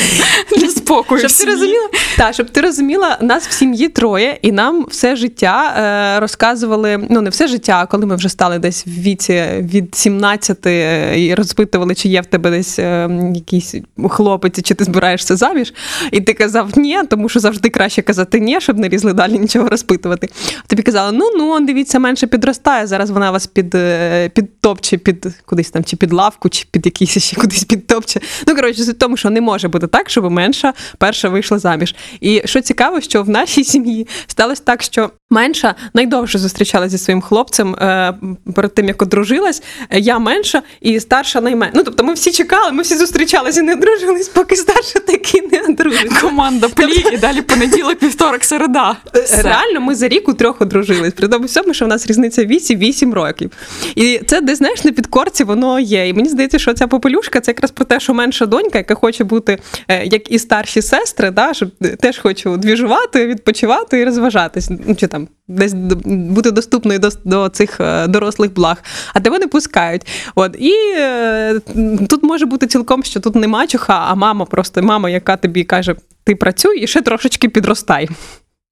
Для 0.56 0.68
спокою. 0.68 1.28
Щоб 1.28 1.32
ти 1.32 1.44
розуміла, 1.44 1.88
та, 2.16 2.32
щоб 2.32 2.50
ти 2.50 2.60
розуміла, 2.60 3.18
нас 3.20 3.48
в 3.48 3.52
сім'ї 3.52 3.88
троє, 3.88 4.38
і 4.42 4.52
нам 4.52 4.86
все 4.90 5.16
життя 5.16 5.74
е, 6.16 6.20
розказували, 6.20 7.06
ну 7.10 7.20
не 7.20 7.30
все 7.30 7.48
життя, 7.48 7.80
а 7.82 7.86
коли 7.86 8.06
ми 8.06 8.16
вже 8.16 8.28
стали 8.28 8.58
десь 8.58 8.86
в 8.86 8.90
віці 8.90 9.44
від 9.60 9.94
17 9.94 10.66
е, 10.66 11.14
і 11.24 11.34
розпитували, 11.34 11.94
чи 11.94 12.08
є 12.08 12.20
в 12.20 12.26
тебе 12.26 12.50
десь 12.50 12.78
е, 12.78 13.10
якийсь 13.34 13.74
хлопець, 14.08 14.62
чи 14.62 14.74
ти 14.74 14.84
збираєшся 14.84 15.36
заміж. 15.36 15.74
І 16.12 16.20
ти 16.20 16.34
казав 16.34 16.78
ні, 16.78 17.00
тому 17.10 17.28
що 17.28 17.40
завжди 17.40 17.68
краще 17.68 18.02
казати 18.02 18.40
ні, 18.40 18.60
щоб 18.60 18.78
не 18.78 18.88
лізли 18.88 19.12
далі 19.12 19.38
нічого 19.38 19.68
розпитувати. 19.68 20.28
А 20.58 20.66
тобі 20.66 20.82
казали, 20.82 21.18
ну 21.18 21.30
ну 21.36 21.60
дивіться, 21.66 21.98
менше 21.98 22.26
підростає. 22.26 22.86
Зараз 22.86 23.10
вона 23.10 23.30
вас 23.30 23.46
під, 23.46 23.74
е, 23.74 24.28
підтопче 24.28 24.98
під 24.98 25.26
кудись 25.46 25.70
там, 25.70 25.84
чи 25.84 25.96
під 25.96 26.12
лавку, 26.12 26.48
чи 26.48 26.66
під 26.70 26.86
якийсь 26.86 27.18
ще 27.18 27.36
кудись 27.36 27.64
підтопче. 27.64 28.20
Ну 28.46 28.54
коротше, 28.54 28.82
в 28.82 28.94
тому, 28.94 29.16
що 29.16 29.30
не 29.30 29.40
може 29.40 29.68
бути 29.68 29.81
так, 29.86 30.10
щоб 30.10 30.30
менша 30.30 30.72
перша 30.98 31.28
вийшла 31.28 31.58
заміж. 31.58 31.94
І 32.20 32.42
що 32.44 32.60
цікаво, 32.60 33.00
що 33.00 33.22
в 33.22 33.28
нашій 33.28 33.64
сім'ї 33.64 34.06
сталося 34.26 34.62
так, 34.64 34.82
що 34.82 35.10
менша 35.32 35.74
найдовше 35.94 36.38
зустрічалася 36.38 36.90
зі 36.90 37.04
своїм 37.04 37.20
хлопцем 37.20 37.74
е, 37.74 38.14
перед 38.54 38.74
тим, 38.74 38.88
як 38.88 39.02
одружилась. 39.02 39.62
Е, 39.90 39.98
Я 39.98 40.18
менша 40.18 40.62
і 40.80 41.00
старша 41.00 41.40
найменша. 41.40 41.72
Ну 41.76 41.82
тобто, 41.84 42.04
ми 42.04 42.14
всі 42.14 42.32
чекали, 42.32 42.72
ми 42.72 42.82
всі 42.82 42.96
зустрічалися 42.96 43.60
і 43.60 43.62
не 43.62 43.72
одружились, 43.72 44.28
поки 44.28 44.56
старша 44.56 44.98
таки 44.98 45.48
не 45.52 45.60
одружиться. 45.60 46.20
Команда 46.20 46.68
плі, 46.68 47.04
і 47.12 47.16
далі 47.16 47.42
понеділок, 47.42 48.02
вівторок, 48.02 48.44
середа. 48.44 48.96
Реально, 49.42 49.80
ми 49.80 49.94
за 49.94 50.08
рік 50.08 50.28
у 50.28 50.34
трьох 50.34 50.60
одружились. 50.60 51.12
При 51.12 51.28
тому 51.28 51.44
всьому, 51.46 51.74
що 51.74 51.84
в 51.84 51.88
нас 51.88 52.06
різниця 52.06 52.44
в 52.44 52.46
віці 52.46 52.76
8 52.76 53.14
років. 53.14 53.50
І 53.94 54.20
це 54.26 54.40
десь, 54.40 54.58
знаєш, 54.58 54.84
на 54.84 54.92
підкорці 54.92 55.44
воно 55.44 55.80
є. 55.80 56.08
І 56.08 56.12
мені 56.12 56.28
здається, 56.28 56.58
що 56.58 56.74
ця 56.74 56.86
попелюшка 56.86 57.40
це 57.40 57.50
якраз 57.50 57.70
про 57.70 57.84
те, 57.84 58.00
що 58.00 58.14
менша 58.14 58.46
донька, 58.46 58.78
яка 58.78 58.94
хоче 58.94 59.24
бути 59.24 59.58
е, 59.88 60.04
як 60.04 60.32
і 60.32 60.38
старші 60.38 60.82
сестри, 60.82 61.30
да, 61.30 61.54
щоб 61.54 61.70
теж 62.00 62.18
хочу 62.18 62.56
двіжувати, 62.56 63.26
відпочивати 63.26 63.98
і 63.98 64.04
розважатись. 64.04 64.70
Ну, 64.86 64.94
чи 64.94 65.06
там 65.06 65.21
десь 65.48 65.72
бути 66.04 66.50
доступною 66.50 66.98
до, 66.98 67.08
до 67.24 67.48
цих 67.48 67.80
е, 67.80 68.06
дорослих 68.06 68.54
благ, 68.54 68.76
а 69.14 69.20
тебе 69.20 69.38
не 69.38 69.46
пускають. 69.46 70.06
От 70.34 70.56
і 70.58 70.72
е, 70.96 71.60
тут 72.08 72.22
може 72.22 72.46
бути 72.46 72.66
цілком, 72.66 73.02
що 73.02 73.20
тут 73.20 73.34
не 73.34 73.48
мачуха, 73.48 74.04
а 74.08 74.14
мама, 74.14 74.44
просто 74.44 74.82
мама, 74.82 75.10
яка 75.10 75.36
тобі 75.36 75.64
каже: 75.64 75.96
ти 76.24 76.34
працюй 76.34 76.80
і 76.80 76.86
ще 76.86 77.02
трошечки 77.02 77.48
підростай. 77.48 78.08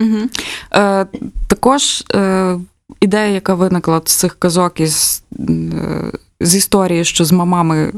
Угу. 0.00 0.18
Е, 0.74 1.06
також 1.46 2.04
е, 2.14 2.58
ідея, 3.00 3.26
яка 3.26 3.54
виникла 3.54 4.02
з 4.04 4.14
цих 4.14 4.34
казок 4.38 4.80
із 4.80 5.22
е, 5.38 6.12
з 6.40 6.54
історії, 6.54 7.04
що 7.04 7.24
з 7.24 7.32
мамами 7.32 7.92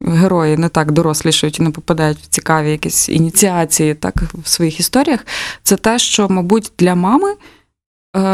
герої 0.00 0.56
не 0.56 0.68
так 0.68 0.92
дорослішають 0.92 1.58
і 1.58 1.62
не 1.62 1.70
попадають 1.70 2.18
в 2.18 2.26
цікаві 2.26 2.70
якісь 2.70 3.08
ініціації, 3.08 3.94
так 3.94 4.14
в 4.42 4.48
своїх 4.48 4.80
історіях, 4.80 5.26
це 5.62 5.76
те, 5.76 5.98
що, 5.98 6.28
мабуть, 6.28 6.72
для 6.78 6.94
мами 6.94 7.34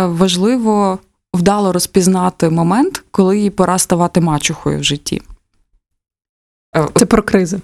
важливо 0.07 0.99
вдало 1.35 1.73
розпізнати 1.73 2.51
момент, 2.51 3.05
коли 3.11 3.39
їй 3.39 3.51
пора 3.51 3.79
ставати 3.79 4.21
мачухою 4.21 4.81
в 4.81 4.85
житті. 4.85 5.23
Е, 6.77 6.89
Це 6.95 7.07
про 7.07 7.23
кризи. 7.23 7.61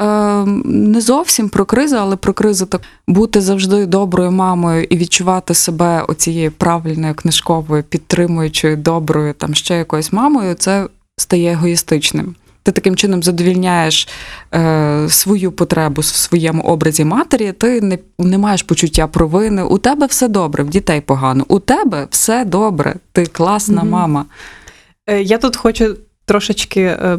Е, 0.00 0.44
не 0.64 1.00
зовсім 1.00 1.48
про 1.48 1.64
кризу, 1.64 1.96
але 1.96 2.16
про 2.16 2.32
кризу 2.32 2.66
так 2.66 2.80
бути 3.08 3.40
завжди 3.40 3.86
доброю 3.86 4.30
мамою 4.30 4.84
і 4.84 4.96
відчувати 4.96 5.54
себе 5.54 6.02
оцією 6.08 6.52
правильною 6.52 7.14
книжковою, 7.14 7.82
підтримуючою, 7.82 8.76
доброю, 8.76 9.34
там 9.34 9.54
ще 9.54 9.76
якоюсь 9.78 10.12
мамою, 10.12 10.54
це 10.54 10.88
стає 11.16 11.52
егоїстичним. 11.52 12.34
Ти 12.62 12.72
таким 12.72 12.96
чином 12.96 13.22
задовільняєш 13.22 14.08
е, 14.54 15.06
свою 15.08 15.52
потребу 15.52 16.00
в 16.00 16.04
своєму 16.04 16.62
образі 16.62 17.04
матері, 17.04 17.52
ти 17.52 17.80
не, 17.80 17.98
не 18.18 18.38
маєш 18.38 18.62
почуття 18.62 19.06
провини. 19.06 19.62
У 19.62 19.78
тебе 19.78 20.06
все 20.06 20.28
добре, 20.28 20.64
в 20.64 20.68
дітей 20.68 21.00
погано. 21.00 21.44
У 21.48 21.58
тебе 21.58 22.06
все 22.10 22.44
добре, 22.44 22.94
ти 23.12 23.26
класна 23.26 23.82
Мгм. 23.82 23.88
мама. 23.90 24.24
Е, 25.06 25.22
Я 25.22 25.38
тут 25.38 25.56
хочу 25.56 25.96
трошечки 26.24 26.80
е, 26.80 27.18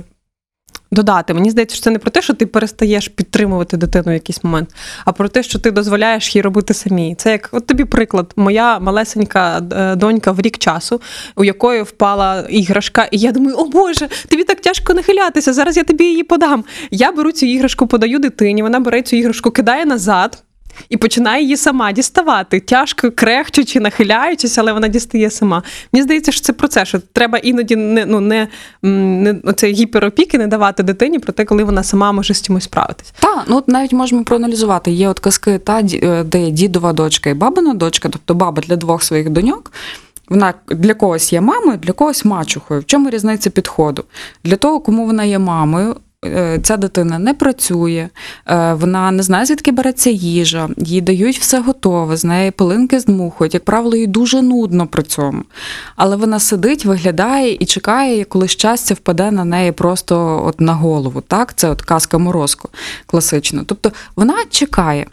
додати. 0.94 1.34
Мені 1.34 1.52
здається, 1.52 1.76
що 1.76 1.84
це 1.84 1.92
не 1.92 2.00
про 2.00 2.12
те, 2.12 2.22
що 2.22 2.34
ти 2.34 2.46
перестаєш 2.46 3.08
підтримувати 3.08 3.78
дитину 3.78 4.12
в 4.12 4.14
якийсь 4.14 4.44
момент, 4.44 4.70
а 5.06 5.12
про 5.12 5.30
те, 5.30 5.44
що 5.44 5.60
ти 5.60 5.72
дозволяєш 5.72 6.36
їй 6.36 6.42
робити 6.42 6.74
самій. 6.74 7.16
Це 7.16 7.32
як 7.32 7.50
от 7.52 7.68
тобі 7.68 7.86
приклад, 7.86 8.34
моя 8.36 8.80
малесенька 8.80 9.62
е, 9.74 9.96
донька 9.96 10.32
в 10.32 10.42
рік 10.42 10.58
часу, 10.58 11.02
у 11.36 11.44
якої 11.44 11.82
впала 11.82 12.46
іграшка, 12.50 13.08
і 13.12 13.18
я 13.18 13.32
думаю, 13.32 13.58
о 13.58 13.66
Боже, 13.66 14.10
тобі 14.28 14.44
так 14.44 14.62
тяжко 14.62 14.94
нахилятися. 14.94 15.54
Зараз 15.54 15.78
я 15.78 15.84
тобі 15.84 16.04
її 16.04 16.24
подам. 16.24 16.64
Я 16.92 17.12
беру 17.12 17.32
цю 17.32 17.46
іграшку, 17.46 17.88
подаю 17.88 18.20
дитині, 18.20 18.64
вона 18.64 18.80
бере 18.80 19.02
цю 19.02 19.16
іграшку, 19.16 19.52
кидає 19.52 19.86
назад. 19.86 20.44
І 20.90 20.98
починає 20.98 21.44
її 21.44 21.58
сама 21.58 21.92
діставати, 21.92 22.60
тяжко 22.60 23.12
крехчучи, 23.12 23.80
нахиляючись, 23.80 24.58
але 24.58 24.74
вона 24.74 24.88
дістає 24.88 25.30
сама. 25.30 25.64
Мені 25.94 26.04
здається, 26.04 26.32
що 26.32 26.42
це 26.42 26.54
про 26.54 26.68
це, 26.68 26.86
що 26.86 27.00
треба 27.14 27.38
іноді 27.38 27.76
не, 27.76 28.06
ну, 28.06 28.20
не, 28.20 28.48
не 28.84 29.36
оце 29.44 29.68
гіперопіки 29.68 30.38
не 30.38 30.48
давати 30.48 30.84
дитині 30.84 31.20
про 31.20 31.34
те, 31.34 31.46
коли 31.46 31.64
вона 31.64 31.84
сама 31.84 32.12
може 32.12 32.34
з 32.34 32.42
чимось 32.42 32.64
справитись. 32.64 33.14
Та, 33.20 33.44
ну 33.48 33.58
от 33.58 33.68
навіть 33.68 33.94
можемо 33.94 34.24
проаналізувати. 34.24 34.92
Є 34.92 35.10
от 35.10 35.20
казки, 35.20 35.58
та, 35.58 35.80
е, 35.80 36.24
де 36.24 36.52
дідова 36.52 36.94
дочка 36.94 37.30
і 37.30 37.34
бабина 37.34 37.74
дочка, 37.74 38.10
тобто 38.10 38.34
баба 38.34 38.62
для 38.62 38.76
двох 38.76 39.04
своїх 39.04 39.30
доньок. 39.30 39.72
Вона 40.30 40.54
для 40.68 40.94
когось 40.94 41.34
є 41.34 41.42
мамою, 41.42 41.78
для 41.78 41.94
когось 41.94 42.26
мачухою. 42.26 42.82
В 42.82 42.86
чому 42.86 43.10
різниця 43.10 43.50
підходу? 43.50 44.04
Для 44.44 44.56
того, 44.56 44.80
кому 44.80 45.06
вона 45.06 45.24
є 45.24 45.40
мамою, 45.40 45.96
ця 46.64 46.78
дитина 46.78 47.20
не 47.20 47.34
працює, 47.34 48.10
е, 48.48 48.74
вона 48.74 49.12
не 49.12 49.24
знає, 49.24 49.46
звідки 49.46 49.72
береться 49.72 50.10
їжа, 50.10 50.70
їй 50.78 51.02
дають 51.02 51.40
все 51.40 51.60
готове, 51.60 52.18
з 52.18 52.26
неї 52.26 52.52
пилинки 52.52 53.00
здмухують. 53.00 53.54
Як 53.54 53.66
правило, 53.66 53.96
їй 53.96 54.08
дуже 54.08 54.42
нудно 54.42 54.88
при 54.88 55.04
цьому. 55.04 55.44
Але 55.96 56.16
вона 56.16 56.40
сидить, 56.40 56.86
виглядає 56.86 57.54
і 57.60 57.66
чекає, 57.66 58.24
коли 58.24 58.48
щастя 58.48 58.94
впаде 58.94 59.32
на 59.32 59.46
неї 59.46 59.72
просто 59.72 60.44
от 60.46 60.62
на 60.62 60.74
голову. 60.74 61.22
Так, 61.22 61.54
це 61.56 61.70
от 61.70 61.82
казка 61.82 62.18
морозко 62.18 62.70
класична. 63.06 63.64
Тобто 63.66 63.92
вона 64.16 64.36
чекає. 64.50 65.06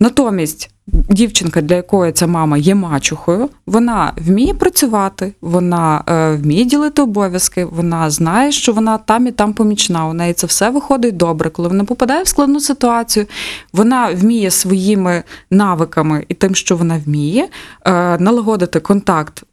Натомість 0.00 0.70
дівчинка, 0.92 1.60
для 1.60 1.74
якої 1.74 2.12
ця 2.12 2.26
мама 2.26 2.56
є 2.56 2.74
мачухою, 2.74 3.48
вона 3.66 4.12
вміє 4.16 4.54
працювати, 4.54 5.32
вона 5.40 6.04
е, 6.08 6.36
вміє 6.36 6.64
ділити 6.64 7.02
обов'язки, 7.02 7.64
вона 7.64 8.10
знає, 8.10 8.52
що 8.52 8.72
вона 8.72 8.98
там 8.98 9.26
і 9.26 9.30
там 9.30 9.52
помічна. 9.52 10.06
У 10.06 10.12
неї 10.12 10.32
це 10.32 10.46
все 10.46 10.70
виходить 10.70 11.16
добре. 11.16 11.50
Коли 11.50 11.68
вона 11.68 11.84
попадає 11.84 12.22
в 12.22 12.28
складну 12.28 12.60
ситуацію, 12.60 13.26
вона 13.72 14.10
вміє 14.12 14.50
своїми 14.50 15.22
навиками 15.50 16.24
і 16.28 16.34
тим, 16.34 16.54
що 16.54 16.76
вона 16.76 17.00
вміє, 17.06 17.48
е, 17.84 18.18
налагодити 18.18 18.80
контакт 18.80 19.44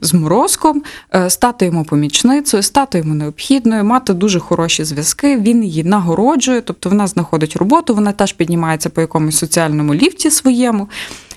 з 0.00 0.14
е, 1.14 1.30
стати 1.30 1.66
йому 1.66 1.84
помічницею, 1.84 2.62
стати 2.62 2.98
йому 2.98 3.14
необхідною, 3.14 3.84
мати 3.84 4.14
дуже 4.14 4.40
хороші 4.40 4.84
зв'язки. 4.84 5.36
Він 5.36 5.64
її 5.64 5.84
нагороджує, 5.84 6.60
тобто 6.60 6.88
вона 6.88 7.06
знаходить 7.06 7.56
роботу, 7.56 7.94
вона 7.94 8.12
теж 8.12 8.32
піднімається 8.32 8.90
по 8.90 9.00
якомусь 9.00 9.38
соціальному 9.38 9.94
ліфті 9.94 10.30
своєму. 10.30 10.88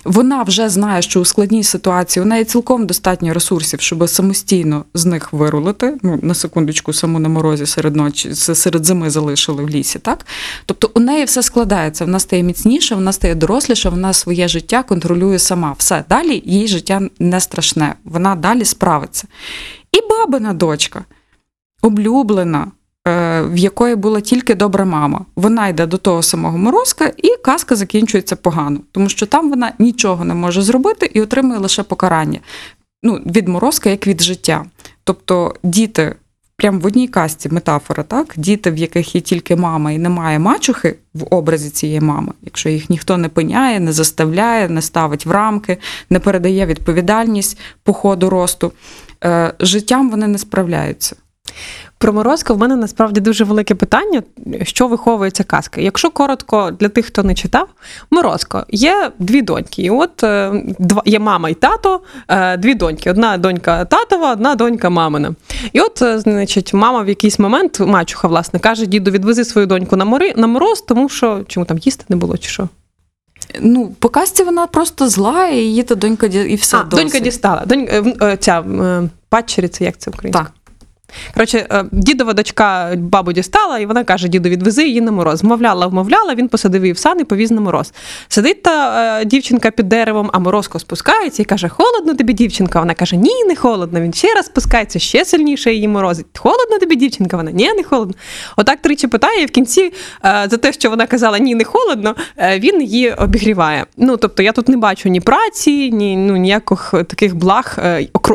Вона 0.06 0.44
вже 0.44 0.70
знає, 0.70 1.02
що 1.02 1.22
у 1.22 1.26
складній 1.26 1.64
ситуації 1.64 2.24
у 2.24 2.26
неї 2.26 2.46
цілком 2.46 2.86
достатньо 2.86 3.34
ресурсів, 3.34 3.82
щоб 3.82 4.10
самостійно 4.10 4.86
з 4.94 5.06
них 5.06 5.34
вирулити. 5.34 5.98
Ну, 6.04 6.20
на 6.22 6.34
секундочку, 6.34 6.94
саму 6.94 7.20
на 7.20 7.30
морозі 7.30 7.66
серед 7.66 7.96
ночі, 7.96 8.36
серед 8.36 8.86
зими 8.86 9.10
залишили 9.10 9.64
в 9.64 9.70
лісі. 9.70 10.00
Так? 10.00 10.26
Тобто 10.66 10.92
у 10.94 11.00
неї 11.00 11.26
все 11.26 11.44
складається. 11.44 12.06
Вона 12.06 12.20
стає 12.20 12.44
міцніша, 12.44 12.96
вона 12.96 13.14
стає 13.14 13.36
доросліша, 13.36 13.90
вона 13.90 14.14
своє 14.14 14.48
життя 14.48 14.84
контролює 14.84 15.40
сама. 15.40 15.76
Все 15.78 16.04
далі 16.10 16.44
їй 16.46 16.68
життя 16.68 17.02
не 17.20 17.40
страшне. 17.40 17.96
Вона 18.04 18.36
далі 18.36 18.66
справиться. 18.66 19.28
І 19.92 20.10
бабина 20.10 20.54
дочка, 20.54 21.06
облюблена, 21.82 22.72
в 23.06 23.58
якої 23.58 23.96
була 23.96 24.22
тільки 24.22 24.56
добра 24.56 24.86
мама. 24.86 25.26
Вона 25.36 25.68
йде 25.68 25.86
до 25.86 25.98
того 25.98 26.24
самого 26.24 26.58
морозка, 26.58 27.12
і 27.18 27.38
казка 27.44 27.76
закінчується 27.76 28.36
погано, 28.36 28.80
тому 28.92 29.10
що 29.10 29.26
там 29.26 29.50
вона 29.50 29.72
нічого 29.80 30.26
не 30.26 30.34
може 30.34 30.62
зробити 30.62 31.12
і 31.14 31.22
отримує 31.22 31.60
лише 31.60 31.84
покарання. 31.84 32.40
Ну, 33.04 33.14
від 33.26 33.48
морозка, 33.48 33.90
як 33.90 34.08
від 34.08 34.22
життя. 34.22 34.66
Тобто 35.04 35.56
діти. 35.64 36.16
Прямо 36.58 36.80
в 36.80 36.86
одній 36.86 37.08
касті 37.08 37.50
метафора, 37.50 38.04
так? 38.04 38.34
Діти, 38.38 38.72
в 38.72 38.78
яких 38.78 39.16
є 39.16 39.22
тільки 39.22 39.56
мама 39.56 39.92
і 39.92 39.98
немає 39.98 40.40
мачухи 40.40 40.96
в 41.14 41.36
образі 41.36 41.70
цієї 41.70 42.00
мами, 42.00 42.34
якщо 42.44 42.70
їх 42.70 42.90
ніхто 42.90 43.18
не 43.18 43.30
пиняє, 43.30 43.80
не 43.80 43.94
заставляє, 43.94 44.70
не 44.70 44.82
ставить 44.82 45.26
в 45.26 45.32
рамки, 45.32 45.78
не 46.10 46.20
передає 46.20 46.66
відповідальність 46.66 47.60
по 47.84 47.94
ходу 47.94 48.30
росту, 48.30 48.72
е, 49.24 49.54
життям 49.60 50.10
вони 50.10 50.28
не 50.28 50.38
справляються. 50.38 51.16
Про 51.98 52.14
Морозко 52.14 52.54
в 52.54 52.58
мене 52.58 52.76
насправді 52.76 53.22
дуже 53.22 53.44
велике 53.44 53.76
питання, 53.76 54.24
що 54.64 54.88
виховується 54.88 55.44
казка. 55.44 55.82
Якщо 55.82 56.10
коротко 56.10 56.72
для 56.80 56.90
тих, 56.90 57.06
хто 57.06 57.24
не 57.24 57.36
читав, 57.36 57.68
Морозко 58.12 58.66
є 58.70 59.12
дві 59.20 59.42
доньки. 59.42 59.82
І 59.82 59.90
от 59.90 60.24
е, 60.24 60.64
два 60.80 61.02
є 61.06 61.20
мама 61.20 61.50
і 61.50 61.54
тато, 61.54 62.02
е, 62.28 62.58
дві 62.58 62.76
доньки. 62.76 63.10
Одна 63.10 63.38
донька 63.38 63.86
татова, 63.86 64.32
одна 64.32 64.56
донька 64.56 64.90
мамина. 64.90 65.36
І 65.74 65.80
от, 65.80 66.02
е, 66.02 66.20
значить, 66.20 66.74
мама 66.74 67.02
в 67.02 67.10
якийсь 67.10 67.40
момент, 67.40 67.80
мачуха, 67.80 68.28
власне, 68.28 68.60
каже: 68.60 68.86
діду, 68.86 69.12
відвези 69.12 69.46
свою 69.46 69.68
доньку 69.68 69.96
на 69.96 70.06
мори 70.06 70.34
на 70.38 70.48
мороз, 70.48 70.82
тому 70.82 71.10
що 71.10 71.44
чому 71.48 71.66
там 71.66 71.78
їсти 71.78 72.06
не 72.10 72.16
було, 72.16 72.38
чи 72.38 72.50
що? 72.50 72.68
Ну, 73.62 73.96
по 74.00 74.10
казці 74.10 74.44
вона 74.44 74.68
просто 74.68 75.10
зла, 75.10 75.48
і 75.48 75.58
її 75.58 75.84
та 75.84 75.96
донька 75.96 76.26
і 76.26 76.56
все 76.56 76.78
а, 76.78 76.84
досить. 76.84 77.06
донька 77.06 77.20
дістала. 77.20 77.64
Донь, 77.66 77.88
ця 78.40 78.64
падчері, 79.30 79.68
це 79.68 79.86
як 79.86 79.98
це 79.98 80.12
українська? 80.12 80.44
Так. 80.44 80.52
Коротше, 81.34 81.68
е, 81.72 81.86
дідова 81.92 82.34
дочка 82.34 82.96
бабу 82.98 83.32
дістала, 83.32 83.80
і 83.80 83.86
вона 83.86 84.04
каже: 84.04 84.28
діду, 84.28 84.50
відвези 84.50 84.84
її 84.84 85.02
на 85.02 85.12
мороз. 85.12 85.44
Вмовляла, 85.44 85.88
вмовляла, 85.88 86.36
він 86.36 86.48
посадив 86.48 86.82
її 86.82 86.94
в 86.94 86.98
сан 86.98 87.20
і 87.20 87.24
повіз 87.24 87.52
на 87.52 87.62
мороз. 87.62 87.94
Сидить 88.28 88.64
та 88.64 89.20
е, 89.22 89.26
дівчинка 89.26 89.72
під 89.72 89.90
деревом, 89.90 90.30
а 90.34 90.40
морозко 90.40 90.80
спускається 90.80 91.42
і 91.42 91.46
каже: 91.46 91.70
Холодно 91.70 92.14
тобі, 92.14 92.34
дівчинка. 92.34 92.80
Вона 92.80 92.94
каже: 92.94 93.16
Ні, 93.16 93.44
не 93.46 93.56
холодно. 93.56 94.02
Він 94.02 94.14
ще 94.14 94.34
раз 94.34 94.46
спускається, 94.46 95.00
ще 95.00 95.26
сильніше 95.26 95.74
її 95.74 95.88
морозить. 95.88 96.26
Холодно 96.38 96.80
тобі, 96.80 96.96
дівчинка? 96.96 97.38
Вона 97.38 97.52
ні, 97.52 97.74
не 97.74 97.84
холодно. 97.84 98.14
Отак 98.58 98.82
тричі 98.82 99.08
питає, 99.08 99.44
і 99.44 99.46
в 99.46 99.52
кінці 99.52 99.94
е, 100.26 100.48
за 100.50 100.58
те, 100.58 100.74
що 100.74 100.90
вона 100.90 101.08
казала 101.08 101.40
ні, 101.40 101.56
не 101.56 101.64
холодно, 101.64 102.16
він 102.60 102.82
її 102.82 103.12
обігріває. 103.12 103.86
Ну 103.98 104.18
тобто 104.18 104.44
я 104.44 104.52
тут 104.52 104.70
не 104.70 104.78
бачу 104.78 105.10
ні 105.10 105.22
праці, 105.22 105.92
ні 105.92 106.18
ну 106.18 106.38
ніяких 106.38 106.94
таких 107.08 107.36
благ, 107.36 107.80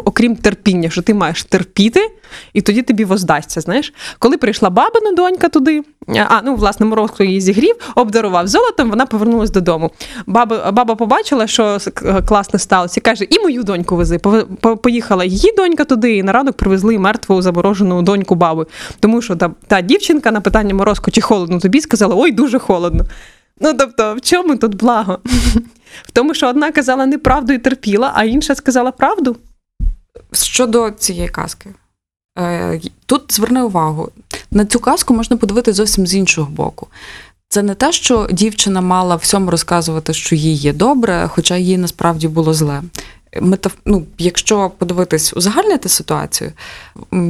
окрім 0.05 0.37
терпіння, 0.37 0.91
що 0.91 1.03
ти 1.03 1.15
маєш 1.15 1.45
терпіти, 1.45 2.11
і 2.53 2.63
тоді 2.71 2.83
тобі 2.83 3.05
воздасться. 3.05 3.61
Знаєш, 3.61 3.93
коли 4.19 4.37
прийшла 4.37 4.71
бабина 4.71 5.13
донька 5.13 5.49
туди, 5.49 5.83
а 6.29 6.41
ну 6.45 6.55
власне 6.55 6.87
морозко 6.87 7.25
її 7.25 7.41
зігрів, 7.41 7.75
обдарував 7.95 8.49
золотом, 8.49 8.91
вона 8.91 9.07
повернулась 9.07 9.51
додому. 9.51 9.91
Баба, 10.27 10.71
баба 10.73 10.95
побачила, 10.95 11.47
що 11.47 11.75
с- 11.75 11.91
класно 12.29 12.59
сталося, 12.59 12.95
і 12.97 13.01
каже: 13.01 13.25
і 13.31 13.39
мою 13.41 13.63
доньку 13.63 13.97
вези. 13.97 14.19
Поїхала 14.83 15.25
її 15.25 15.53
донька 15.57 15.85
туди, 15.85 16.17
і 16.17 16.23
на 16.23 16.33
ранок 16.33 16.57
привезли 16.57 16.99
мертву 16.99 17.43
заморожену 17.43 18.03
доньку 18.03 18.35
баби. 18.35 18.67
Тому 19.01 19.23
що 19.23 19.37
та, 19.37 19.51
та 19.67 19.81
дівчинка 19.81 20.31
на 20.31 20.41
питання 20.41 20.75
морозко, 20.75 21.11
чи 21.11 21.21
холодно 21.21 21.59
тобі, 21.59 21.81
сказала: 21.81 22.15
ой, 22.19 22.33
дуже 22.33 22.59
холодно. 22.59 23.05
Ну 23.61 23.75
тобто, 23.79 24.15
в 24.15 24.21
чому 24.21 24.57
тут 24.57 24.75
благо? 24.75 25.19
В 26.03 26.11
тому, 26.13 26.35
що 26.35 26.49
одна 26.49 26.73
казала 26.73 27.07
неправду 27.07 27.53
і 27.53 27.59
терпіла, 27.59 28.13
а 28.15 28.25
інша 28.25 28.55
сказала 28.55 28.91
правду. 28.91 29.37
Щодо 30.33 30.91
цієї 30.91 31.29
казки, 31.29 31.69
е, 31.69 31.73
тут 33.07 33.33
зверни 33.33 33.63
увагу, 33.63 34.09
на 34.51 34.65
цю 34.65 34.81
казку 34.81 35.15
можна 35.15 35.37
подивитися 35.37 35.77
зовсім 35.77 36.07
з 36.07 36.15
іншого 36.15 36.51
боку. 36.51 36.87
Це 37.49 37.63
не 37.63 37.75
те, 37.75 37.93
що 37.93 38.29
дівчина 38.33 38.81
мала 38.81 39.17
всьому 39.17 39.51
розказувати, 39.51 40.15
що 40.15 40.35
їй 40.35 40.55
є 40.55 40.73
добре, 40.73 41.29
хоча 41.29 41.57
їй 41.57 41.79
насправді 41.79 42.29
було 42.29 42.55
зле. 42.55 42.83
Метаф... 43.41 43.73
Ну, 43.85 44.07
якщо 44.19 44.71
подивитись, 44.79 45.33
узагальнити 45.37 45.89
ситуацію, 45.89 46.53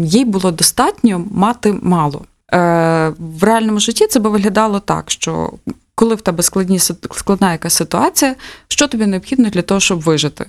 їй 0.05 0.25
було 0.25 0.50
достатньо 0.50 1.25
мати 1.31 1.75
мало. 1.83 2.25
Е, 2.52 3.12
в 3.19 3.45
реальному 3.45 3.81
житті 3.81 4.07
це 4.07 4.21
би 4.21 4.31
виглядало 4.31 4.81
так, 4.81 5.11
що 5.11 5.52
коли 5.95 6.14
в 6.14 6.21
тебе 6.21 6.43
складні, 6.43 6.79
складна 6.79 7.52
якась 7.52 7.75
ситуація, 7.75 8.35
що 8.69 8.88
тобі 8.88 9.07
необхідно 9.07 9.50
для 9.50 9.62
того, 9.62 9.81
щоб 9.81 10.00
вижити? 10.00 10.47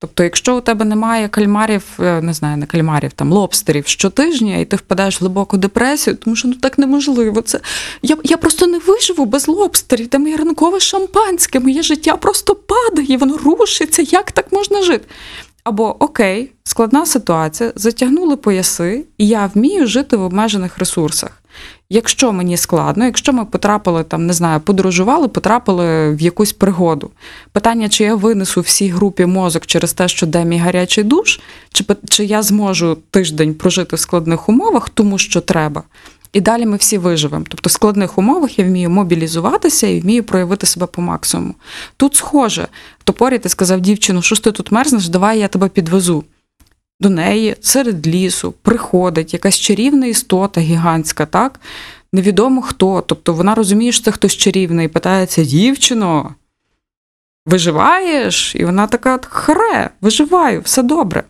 Тобто, 0.00 0.22
якщо 0.22 0.56
у 0.56 0.60
тебе 0.60 0.84
немає 0.84 1.28
кальмарів, 1.28 1.84
е, 2.00 2.20
не 2.20 2.32
знаю, 2.32 2.56
не 2.56 2.66
кальмарів, 2.66 3.12
там 3.12 3.32
лобстерів 3.32 3.86
щотижня, 3.86 4.56
і 4.56 4.64
ти 4.64 4.76
впадаєш 4.76 5.20
в 5.20 5.24
глибоку 5.24 5.56
депресію, 5.56 6.16
тому 6.16 6.36
що 6.36 6.48
ну 6.48 6.54
так 6.54 6.78
неможливо. 6.78 7.42
Це 7.42 7.60
я, 8.02 8.16
я 8.24 8.36
просто 8.36 8.66
не 8.66 8.78
виживу 8.78 9.24
без 9.24 9.48
лобстерів. 9.48 10.08
Там 10.08 10.22
моє 10.22 10.36
ранкове 10.36 10.80
шампанське, 10.80 11.60
моє 11.60 11.82
життя 11.82 12.16
просто 12.16 12.54
падає, 12.54 13.16
воно 13.16 13.36
рушиться. 13.36 14.02
Як 14.02 14.32
так 14.32 14.52
можна 14.52 14.82
жити? 14.82 15.04
Або 15.64 16.04
окей, 16.04 16.52
складна 16.64 17.06
ситуація, 17.06 17.72
затягнули 17.74 18.36
пояси, 18.36 19.04
і 19.18 19.28
я 19.28 19.50
вмію 19.54 19.86
жити 19.86 20.16
в 20.16 20.22
обмежених 20.22 20.78
ресурсах. 20.78 21.42
Якщо 21.90 22.32
мені 22.32 22.56
складно, 22.56 23.04
якщо 23.04 23.32
ми 23.32 23.44
потрапили 23.44 24.04
там, 24.04 24.26
не 24.26 24.32
знаю, 24.32 24.60
подорожували, 24.60 25.28
потрапили 25.28 26.14
в 26.14 26.20
якусь 26.20 26.52
пригоду. 26.52 27.10
Питання, 27.52 27.88
чи 27.88 28.04
я 28.04 28.14
винесу 28.14 28.60
всій 28.60 28.88
групі 28.88 29.26
мозок 29.26 29.66
через 29.66 29.92
те, 29.92 30.08
що 30.08 30.26
де 30.26 30.44
мій 30.44 30.58
гарячий 30.58 31.04
душ, 31.04 31.40
чи, 31.72 31.84
чи 32.08 32.24
я 32.24 32.42
зможу 32.42 32.98
тиждень 33.10 33.54
прожити 33.54 33.96
в 33.96 33.98
складних 33.98 34.48
умовах, 34.48 34.88
тому 34.88 35.18
що 35.18 35.40
треба. 35.40 35.82
І 36.32 36.40
далі 36.40 36.66
ми 36.66 36.76
всі 36.76 36.98
виживемо. 36.98 37.44
Тобто 37.48 37.68
в 37.68 37.72
складних 37.72 38.18
умовах 38.18 38.58
я 38.58 38.64
вмію 38.64 38.90
мобілізуватися 38.90 39.86
і 39.86 40.00
вмію 40.00 40.24
проявити 40.24 40.66
себе 40.66 40.86
по 40.86 41.02
максимуму. 41.02 41.54
Тут 41.96 42.14
схоже, 42.16 42.68
топорі 43.04 43.38
ти 43.38 43.48
сказав 43.48 43.80
дівчину, 43.80 44.22
що 44.22 44.36
ти 44.36 44.52
тут 44.52 44.72
мерзнеш, 44.72 45.08
давай 45.08 45.38
я 45.38 45.48
тебе 45.48 45.68
підвезу. 45.68 46.24
До 47.00 47.10
неї 47.10 47.56
серед 47.60 48.06
лісу 48.06 48.52
приходить 48.52 49.32
якась 49.32 49.58
чарівна 49.58 50.06
істота 50.06 50.60
гігантська, 50.60 51.26
так? 51.26 51.60
Невідомо 52.12 52.62
хто. 52.62 53.00
Тобто 53.00 53.34
вона 53.34 53.54
розуміє, 53.54 53.92
що 53.92 54.04
це 54.04 54.12
хтось 54.12 54.36
чарівний, 54.36 54.86
і 54.86 54.88
питається: 54.88 55.44
дівчино, 55.44 56.34
виживаєш? 57.46 58.54
І 58.56 58.64
вона 58.64 58.86
така: 58.86 59.18
хре, 59.22 59.90
виживаю, 60.00 60.60
все 60.60 60.82
добре. 60.82 61.24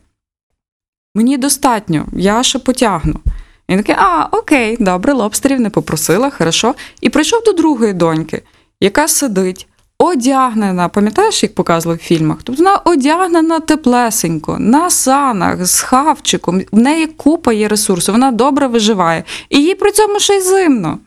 Мені 1.14 1.37
достатньо, 1.38 2.07
я 2.12 2.42
ще 2.42 2.59
потягну. 2.59 3.20
І 3.68 3.72
він 3.72 3.78
такий, 3.78 3.94
а, 3.98 4.28
окей, 4.33 4.76
добре, 4.81 5.12
лобстерів 5.12 5.61
не 5.61 5.70
попросила, 5.70 6.31
хорошо. 6.31 6.74
І 7.00 7.09
прийшов 7.09 7.42
до 7.44 7.52
другої 7.52 7.92
доньки, 7.92 8.42
яка 8.81 9.09
сидить, 9.09 9.66
одягнена, 9.98 10.88
пам'ятаєш, 10.88 11.42
як 11.42 11.54
показували 11.54 11.96
в 12.02 12.04
фільмах? 12.04 12.38
Тобто 12.44 12.62
вона 12.62 12.76
одягнена 12.76 13.61
теплесенько, 13.61 14.56
на 14.58 14.90
санах, 14.90 15.66
з 15.66 15.80
хавчиком, 15.80 16.62
в 16.72 16.78
неї 16.78 17.06
купа 17.06 17.52
є 17.52 17.68
ресурсу, 17.68 18.12
вона 18.12 18.30
добре 18.32 18.66
виживає. 18.66 19.24
І 19.50 19.62
їй 19.62 19.74
при 19.74 19.92
цьому 19.92 20.20
ще 20.20 20.34
й 20.34 20.40
зимно. 20.40 20.98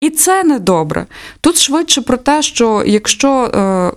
І 0.00 0.10
це 0.10 0.44
не 0.44 0.58
добре. 0.58 1.06
Тут 1.40 1.58
швидше 1.58 2.02
про 2.02 2.16
те, 2.16 2.42
що 2.42 2.82
якщо 2.86 3.44
е, 3.44 3.92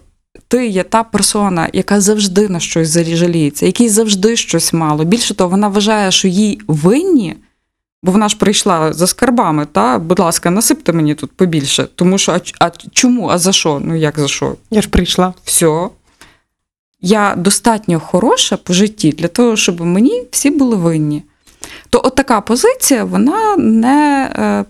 ти 0.47 0.67
є 0.67 0.83
та 0.83 1.03
персона, 1.03 1.69
яка 1.73 2.01
завжди 2.01 2.49
на 2.49 2.59
щось 2.59 2.97
жаліється, 3.07 3.65
якій 3.65 3.89
завжди 3.89 4.35
щось 4.35 4.73
мало. 4.73 5.03
Більше 5.03 5.33
того, 5.33 5.49
вона 5.49 5.67
вважає, 5.67 6.12
що 6.12 6.27
їй 6.27 6.62
винні, 6.67 7.35
бо 8.03 8.12
вона 8.12 8.29
ж 8.29 8.38
прийшла 8.38 8.93
за 8.93 9.07
скарбами, 9.07 9.65
та, 9.65 9.99
будь 9.99 10.19
ласка, 10.19 10.49
насипте 10.49 10.93
мені 10.93 11.15
тут 11.15 11.31
побільше. 11.31 11.88
Тому 11.95 12.17
що, 12.17 12.31
а, 12.31 12.39
а 12.59 12.69
чому? 12.91 13.27
А 13.27 13.38
за 13.38 13.51
що? 13.51 13.81
Ну 13.83 13.95
як 13.95 14.19
за 14.19 14.27
що? 14.27 14.55
Я 14.71 14.81
ж 14.81 14.89
прийшла. 14.89 15.33
Все. 15.43 15.89
Я 17.01 17.35
достатньо 17.38 17.99
хороша 17.99 18.57
по 18.57 18.73
житті 18.73 19.12
для 19.12 19.27
того, 19.27 19.55
щоб 19.55 19.81
мені 19.81 20.23
всі 20.31 20.49
були 20.49 20.75
винні. 20.75 21.23
То 21.89 22.01
от 22.03 22.15
така 22.15 22.41
позиція, 22.41 23.03
вона 23.03 23.57
не 23.57 24.31
е, 24.35 24.65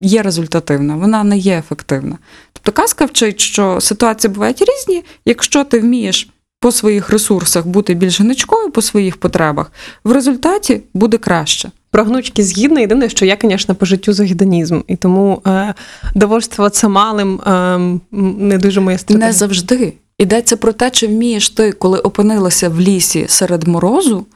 є 0.00 0.22
результативна, 0.22 0.96
вона 0.96 1.24
не 1.24 1.38
є 1.38 1.58
ефективна. 1.58 2.18
Тобто 2.52 2.72
казка 2.72 3.04
вчить, 3.04 3.40
що 3.40 3.80
ситуації 3.80 4.32
бувають 4.32 4.62
різні. 4.62 5.04
Якщо 5.24 5.64
ти 5.64 5.80
вмієш 5.80 6.28
по 6.60 6.72
своїх 6.72 7.10
ресурсах 7.10 7.66
бути 7.66 7.94
більш 7.94 8.20
гнучкою 8.20 8.70
по 8.70 8.82
своїх 8.82 9.16
потребах, 9.16 9.72
в 10.04 10.12
результаті 10.12 10.80
буде 10.94 11.18
краще. 11.18 11.70
Про 11.90 12.04
гнучки 12.04 12.44
згідна. 12.44 12.80
Єдине, 12.80 13.08
що 13.08 13.24
я, 13.24 13.36
звісно, 13.42 13.74
по 13.74 13.86
життю 13.86 14.12
за 14.12 14.24
гедонізм. 14.24 14.80
І 14.86 14.96
тому 14.96 15.42
е, 15.46 15.74
довольствуватися 16.14 16.88
малим 16.88 17.40
е, 17.40 17.78
не 18.12 18.58
дуже 18.58 18.80
моя 18.80 18.98
стратегія. 18.98 19.26
Не 19.26 19.32
завжди. 19.32 19.92
Йдеться 20.18 20.56
про 20.56 20.72
те, 20.72 20.90
чи 20.90 21.06
вмієш 21.06 21.50
ти, 21.50 21.72
коли 21.72 21.98
опинилася 21.98 22.68
в 22.68 22.80
лісі 22.80 23.24
серед 23.28 23.68
морозу, 23.68 24.26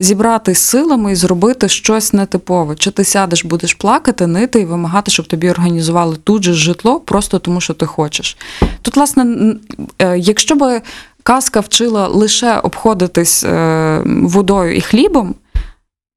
зібратись 0.00 0.58
силами 0.58 1.12
і 1.12 1.14
зробити 1.14 1.68
щось 1.68 2.12
нетипове. 2.12 2.74
Чи 2.76 2.90
ти 2.90 3.04
сядеш, 3.04 3.44
будеш 3.44 3.74
плакати, 3.74 4.26
нити 4.26 4.60
і 4.60 4.64
вимагати, 4.64 5.10
щоб 5.10 5.26
тобі 5.26 5.50
організували 5.50 6.16
тут 6.24 6.42
же 6.42 6.52
житло, 6.52 7.00
просто 7.00 7.38
тому 7.38 7.60
що 7.60 7.74
ти 7.74 7.86
хочеш. 7.86 8.36
Тут, 8.82 8.96
власне, 8.96 9.54
е, 9.98 10.18
якщо 10.18 10.54
би 10.54 10.82
казка 11.22 11.60
вчила 11.60 12.08
лише 12.08 12.58
обходитись 12.58 13.44
е, 13.44 14.02
водою 14.04 14.76
і 14.76 14.80
хлібом. 14.80 15.34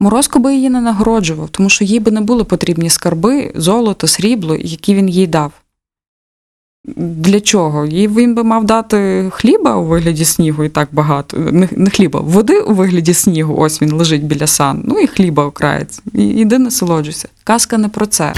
Морозко 0.00 0.38
би 0.38 0.54
її 0.54 0.70
не 0.70 0.80
нагороджував, 0.80 1.48
тому 1.48 1.68
що 1.68 1.84
їй 1.84 2.00
би 2.00 2.10
не 2.10 2.20
були 2.20 2.44
потрібні 2.44 2.90
скарби, 2.90 3.52
золото, 3.54 4.06
срібло, 4.06 4.56
які 4.56 4.94
він 4.94 5.08
їй 5.08 5.26
дав. 5.26 5.52
Для 6.96 7.40
чого? 7.40 7.86
Їй 7.86 8.08
він 8.08 8.34
би 8.34 8.44
мав 8.44 8.64
дати 8.64 9.30
хліба 9.30 9.76
у 9.76 9.84
вигляді 9.84 10.24
снігу 10.24 10.64
і 10.64 10.68
так 10.68 10.88
багато. 10.92 11.36
Не, 11.36 11.90
хліба, 11.90 12.20
води 12.20 12.60
у 12.60 12.74
вигляді 12.74 13.14
снігу, 13.14 13.54
ось 13.58 13.82
він 13.82 13.92
лежить 13.92 14.24
біля 14.24 14.46
сан. 14.46 14.82
Ну 14.86 14.98
і 14.98 15.06
хліба 15.06 15.44
окраєць. 15.44 16.02
Іди 16.14 16.58
насолоджуйся. 16.58 17.28
Казка 17.44 17.78
не 17.78 17.88
про 17.88 18.06
це. 18.06 18.34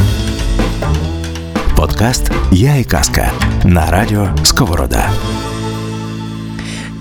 Подкаст 1.77 2.31
Я 2.53 2.77
і 2.77 2.85
казка 2.85 3.33
на 3.65 3.91
радіо 3.91 4.29
Сковорода. 4.45 5.11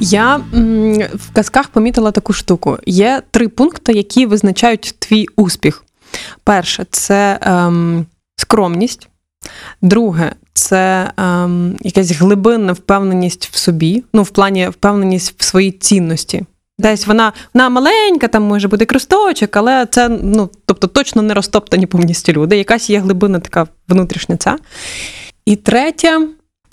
Я 0.03 0.41
в 1.13 1.33
казках 1.33 1.67
помітила 1.67 2.11
таку 2.11 2.33
штуку. 2.33 2.77
Є 2.85 3.21
три 3.31 3.47
пункти, 3.47 3.93
які 3.93 4.25
визначають 4.25 4.95
твій 4.99 5.27
успіх. 5.35 5.83
Перше 6.43 6.85
це 6.91 7.39
ем, 7.41 8.05
скромність. 8.35 9.07
Друге, 9.81 10.35
це 10.53 11.11
ем, 11.17 11.77
якась 11.81 12.11
глибинна 12.11 12.73
впевненість 12.73 13.49
в 13.51 13.57
собі, 13.57 14.03
ну, 14.13 14.23
в 14.23 14.29
плані 14.29 14.69
впевненість 14.69 15.35
в 15.37 15.43
своїй 15.43 15.71
цінності. 15.71 16.45
Десь 16.79 17.07
вона, 17.07 17.33
вона 17.53 17.69
маленька, 17.69 18.27
там 18.27 18.43
може 18.43 18.67
бути 18.67 18.85
кресточок, 18.85 19.55
але 19.55 19.85
це 19.85 20.09
ну, 20.09 20.49
тобто, 20.65 20.87
точно 20.87 21.21
не 21.21 21.33
розтоптані 21.33 21.85
повністю 21.85 22.31
люди. 22.31 22.57
Якась 22.57 22.89
є 22.89 22.99
глибина 22.99 23.39
така 23.39 23.67
внутрішня 23.87 24.37
ця. 24.37 24.57
І 25.45 25.55
третє 25.55 26.27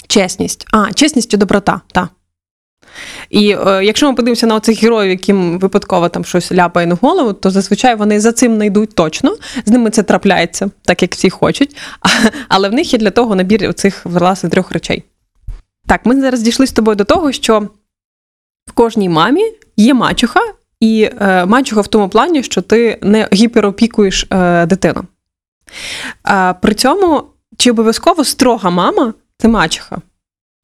чесність. 0.07 0.67
А, 0.73 0.93
чесність 0.93 1.35
і 1.35 1.37
доброта. 1.37 1.81
Та. 1.93 2.09
І 3.31 3.51
е, 3.51 3.85
якщо 3.85 4.09
ми 4.09 4.15
подивимося 4.15 4.47
на 4.47 4.55
оцих 4.55 4.83
героїв, 4.83 5.11
яким 5.11 5.59
випадково 5.59 6.09
там 6.09 6.25
щось 6.25 6.53
ляпає 6.53 6.87
на 6.87 6.95
голову, 6.95 7.33
то 7.33 7.51
зазвичай 7.51 7.95
вони 7.95 8.21
за 8.21 8.33
цим 8.33 8.59
не 8.59 8.67
йдуть 8.67 8.95
точно. 8.95 9.37
З 9.67 9.71
ними 9.71 9.91
це 9.91 10.03
трапляється, 10.03 10.71
так 10.83 11.03
як 11.03 11.15
всі 11.15 11.31
хочуть. 11.31 11.77
А, 12.01 12.09
але 12.49 12.69
в 12.69 12.73
них 12.73 12.93
є 12.93 12.99
для 12.99 13.11
того 13.11 13.37
набір 13.37 13.75
цих 13.75 14.07
власне 14.07 14.51
трьох 14.51 14.73
речей. 14.73 15.05
Так, 15.87 16.07
ми 16.07 16.21
зараз 16.21 16.43
дійшли 16.43 16.67
з 16.67 16.73
тобою 16.73 16.97
до 16.97 17.05
того, 17.05 17.33
що 17.33 17.61
в 18.67 18.73
кожній 18.73 19.09
мамі 19.09 19.53
є 19.77 19.95
мачуха, 19.95 20.41
і 20.81 21.11
е, 21.21 21.47
мачуха 21.47 21.81
в 21.81 21.87
тому 21.87 22.09
плані, 22.09 22.43
що 22.43 22.63
ти 22.63 22.99
не 23.03 23.29
гіперопікуєш 23.33 24.27
е, 24.31 24.67
дитину. 24.67 25.05
А, 26.23 26.55
при 26.63 26.75
цьому 26.75 27.23
чи 27.57 27.71
обов'язково 27.71 28.25
строга 28.25 28.71
мама 28.71 29.15
це 29.39 29.49
мачуха? 29.49 29.99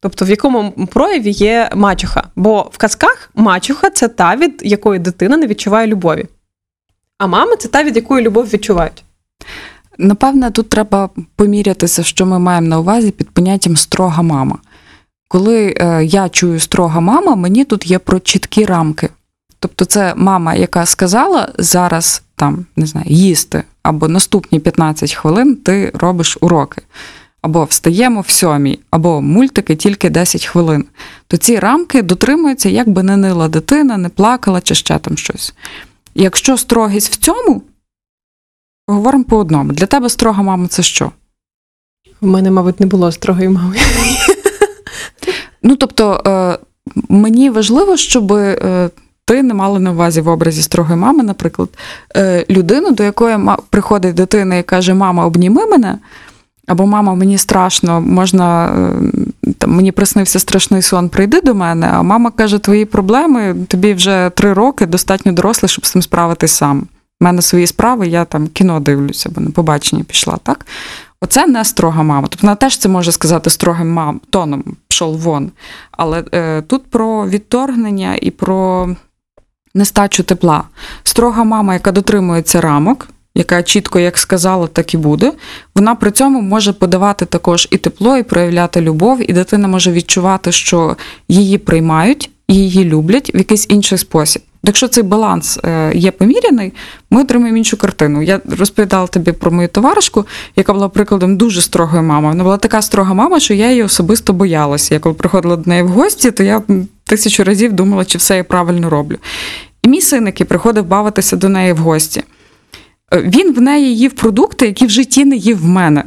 Тобто, 0.01 0.25
в 0.25 0.29
якому 0.29 0.71
прояві 0.71 1.29
є 1.29 1.69
мачуха? 1.75 2.23
Бо 2.35 2.69
в 2.71 2.77
казках 2.77 3.29
мачуха 3.35 3.89
це 3.89 4.07
та, 4.07 4.35
від 4.35 4.61
якої 4.63 4.99
дитина 4.99 5.37
не 5.37 5.47
відчуває 5.47 5.87
любові. 5.87 6.25
А 7.17 7.27
мама 7.27 7.55
це 7.55 7.67
та, 7.67 7.83
від 7.83 7.95
якої 7.95 8.25
любов 8.25 8.45
відчувають. 8.45 9.03
Напевне, 9.97 10.51
тут 10.51 10.69
треба 10.69 11.09
помірятися, 11.35 12.03
що 12.03 12.25
ми 12.25 12.39
маємо 12.39 12.67
на 12.67 12.79
увазі 12.79 13.11
під 13.11 13.29
поняттям 13.29 13.77
строга 13.77 14.23
мама. 14.23 14.57
Коли 15.27 15.75
е, 15.77 16.05
я 16.05 16.29
чую 16.29 16.59
строга 16.59 16.99
мама, 16.99 17.35
мені 17.35 17.65
тут 17.65 17.87
є 17.87 17.99
про 17.99 18.19
чіткі 18.19 18.65
рамки. 18.65 19.09
Тобто, 19.59 19.85
це 19.85 20.13
мама, 20.15 20.55
яка 20.55 20.85
сказала 20.85 21.51
зараз 21.57 22.23
там, 22.35 22.65
не 22.75 22.85
знаю, 22.85 23.07
їсти, 23.09 23.63
або 23.83 24.07
наступні 24.07 24.59
15 24.59 25.13
хвилин 25.13 25.55
ти 25.55 25.91
робиш 25.93 26.37
уроки, 26.41 26.81
або 27.45 27.63
встаємо 27.63 28.21
в 28.21 28.29
сьомій, 28.29 28.79
або 28.91 29.21
мультики 29.21 29.75
тільки 29.75 30.09
10 30.09 30.45
хвилин. 30.45 30.85
То 31.27 31.37
ці 31.37 31.59
рамки 31.59 32.01
дотримуються, 32.01 32.69
як 32.69 32.89
би 32.89 33.03
не 33.03 33.17
нила 33.17 33.47
дитина, 33.47 33.97
не 33.97 34.09
плакала 34.09 34.61
чи 34.61 34.75
ще 34.75 34.99
там 34.99 35.17
щось. 35.17 35.53
Якщо 36.15 36.57
строгість 36.57 37.13
в 37.13 37.15
цьому, 37.15 37.61
Говоримо 38.87 39.23
по 39.23 39.37
одному. 39.37 39.73
Для 39.73 39.85
тебе 39.85 40.09
строга 40.09 40.43
мама 40.43 40.67
це 40.67 40.83
що? 40.83 41.11
В 42.21 42.27
мене, 42.27 42.51
мабуть, 42.51 42.79
не 42.79 42.85
було 42.85 43.11
строгої 43.11 43.49
мами. 43.49 43.75
Ну, 45.63 45.75
тобто, 45.75 46.21
е, 46.27 46.57
мені 47.09 47.49
важливо, 47.49 47.97
щоб 47.97 48.33
е, 48.33 48.89
ти 49.25 49.43
не 49.43 49.53
мала 49.53 49.79
на 49.79 49.91
увазі 49.91 50.21
в 50.21 50.27
образі 50.27 50.61
строгої 50.61 50.99
мами, 50.99 51.23
наприклад, 51.23 51.69
е, 52.15 52.45
людину, 52.49 52.91
до 52.91 53.03
якої 53.03 53.37
приходить 53.69 54.15
дитина 54.15 54.55
і 54.55 54.63
каже: 54.63 54.93
Мама, 54.93 55.25
обніми 55.25 55.65
мене. 55.65 55.97
Або 56.67 56.85
мама, 56.85 57.15
мені 57.15 57.37
страшно, 57.37 58.01
можна 58.01 58.65
е, 59.45 59.53
там, 59.57 59.71
мені 59.71 59.91
приснився 59.91 60.39
страшний 60.39 60.81
сон, 60.81 61.09
прийди 61.09 61.41
до 61.41 61.55
мене. 61.55 61.89
А 61.93 62.01
мама 62.01 62.31
каже: 62.31 62.59
Твої 62.59 62.85
проблеми, 62.85 63.55
тобі 63.67 63.93
вже 63.93 64.31
три 64.35 64.53
роки 64.53 64.85
достатньо 64.85 65.31
дорослий, 65.31 65.69
щоб 65.69 65.85
з 65.85 65.91
цим 65.91 66.01
справитись 66.01 66.51
сам. 66.51 66.87
У 67.21 67.23
мене 67.23 67.41
свої 67.41 67.67
справи, 67.67 68.07
я 68.07 68.25
там 68.25 68.47
кіно 68.47 68.79
дивлюся, 68.79 69.29
бо 69.35 69.41
на 69.41 69.51
побачення 69.51 70.03
пішла, 70.03 70.37
так? 70.43 70.65
Оце 71.21 71.47
не 71.47 71.65
строга 71.65 72.03
мама. 72.03 72.27
Тобто 72.29 72.47
вона 72.47 72.55
теж 72.55 72.77
це 72.77 72.89
може 72.89 73.11
сказати 73.11 73.49
строгим 73.49 73.91
мам, 73.91 74.21
тоном 74.29 74.63
пішов 74.87 75.17
вон. 75.19 75.51
Але 75.91 76.23
е, 76.33 76.61
тут 76.61 76.85
про 76.87 77.27
відторгнення 77.27 78.17
і 78.21 78.31
про 78.31 78.89
нестачу 79.75 80.23
тепла. 80.23 80.63
Строга 81.03 81.43
мама, 81.43 81.73
яка 81.73 81.91
дотримується 81.91 82.61
рамок, 82.61 83.07
яка 83.35 83.63
чітко 83.63 83.99
як 83.99 84.17
сказала, 84.17 84.67
так 84.67 84.93
і 84.93 84.97
буде. 84.97 85.31
Вона 85.75 85.95
при 85.95 86.11
цьому 86.11 86.41
може 86.41 86.73
подавати 86.73 87.25
також 87.25 87.67
і 87.71 87.77
тепло, 87.77 88.17
і 88.17 88.23
проявляти 88.23 88.81
любов, 88.81 89.31
і 89.31 89.33
дитина 89.33 89.67
може 89.67 89.91
відчувати, 89.91 90.51
що 90.51 90.95
її 91.27 91.57
приймають, 91.57 92.29
її 92.47 92.85
люблять 92.85 93.31
в 93.35 93.37
якийсь 93.37 93.65
інший 93.69 93.97
спосіб. 93.97 94.41
Якщо 94.67 94.87
цей 94.87 95.03
баланс 95.03 95.59
е, 95.63 95.91
є 95.95 96.11
поміряний, 96.11 96.73
ми 97.09 97.21
отримаємо 97.21 97.57
іншу 97.57 97.77
картину. 97.77 98.21
Я 98.21 98.41
розповідала 98.59 99.07
тобі 99.07 99.31
про 99.31 99.51
мою 99.51 99.67
товаришку, 99.67 100.25
яка 100.55 100.73
була 100.73 100.89
прикладом 100.89 101.37
дуже 101.37 101.61
строгої 101.61 102.03
мами. 102.03 102.27
Вона 102.27 102.43
була 102.43 102.57
така 102.57 102.81
строга 102.81 103.13
мама, 103.13 103.39
що 103.39 103.53
я 103.53 103.69
її 103.69 103.83
особисто 103.83 104.33
боялася. 104.33 104.93
Я 104.93 104.99
коли 104.99 105.15
приходила 105.15 105.55
до 105.55 105.69
неї 105.69 105.83
в 105.83 105.87
гості, 105.87 106.31
то 106.31 106.43
я 106.43 106.61
тисячу 107.03 107.43
разів 107.43 107.73
думала, 107.73 108.05
чи 108.05 108.17
все 108.17 108.37
я 108.37 108.43
правильно 108.43 108.89
роблю. 108.89 109.17
І 109.83 109.87
мій 109.87 110.01
син, 110.01 110.25
який 110.25 110.47
приходив 110.47 110.85
бавитися 110.85 111.35
до 111.35 111.49
неї 111.49 111.73
в 111.73 111.77
гості, 111.77 112.23
він 113.13 113.53
в 113.53 113.61
неї 113.61 113.97
їв 113.97 114.11
продукти, 114.11 114.65
які 114.65 114.85
в 114.85 114.89
житті 114.89 115.25
не 115.25 115.35
їв 115.35 115.61
в 115.61 115.65
мене. 115.65 116.03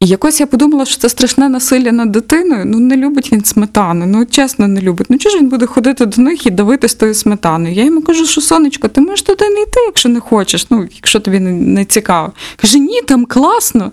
І 0.00 0.06
якось 0.06 0.40
я 0.40 0.46
подумала, 0.46 0.84
що 0.84 0.96
це 0.96 1.08
страшне 1.08 1.48
насилля 1.48 1.92
над 1.92 2.12
дитиною. 2.12 2.64
Ну, 2.66 2.78
не 2.78 2.96
любить 2.96 3.32
він 3.32 3.44
сметану, 3.44 4.06
ну 4.06 4.26
чесно, 4.26 4.68
не 4.68 4.80
любить. 4.80 5.06
Ну 5.10 5.18
чого 5.18 5.32
ж 5.32 5.38
він 5.38 5.48
буде 5.48 5.66
ходити 5.66 6.06
до 6.06 6.22
них 6.22 6.46
і 6.46 6.50
давити 6.50 6.88
з 6.88 6.94
тою 6.94 7.14
сметаною? 7.14 7.74
Я 7.74 7.84
йому 7.84 8.02
кажу, 8.02 8.26
що 8.26 8.40
сонечко, 8.40 8.88
ти 8.88 9.00
можеш 9.00 9.22
туди 9.22 9.48
не 9.48 9.62
йти, 9.62 9.80
якщо 9.86 10.08
не 10.08 10.20
хочеш, 10.20 10.70
ну, 10.70 10.88
якщо 10.94 11.20
тобі 11.20 11.40
не, 11.40 11.84
цікаво. 11.84 12.32
Каже, 12.56 12.78
ні, 12.78 13.02
там 13.02 13.24
класно. 13.24 13.92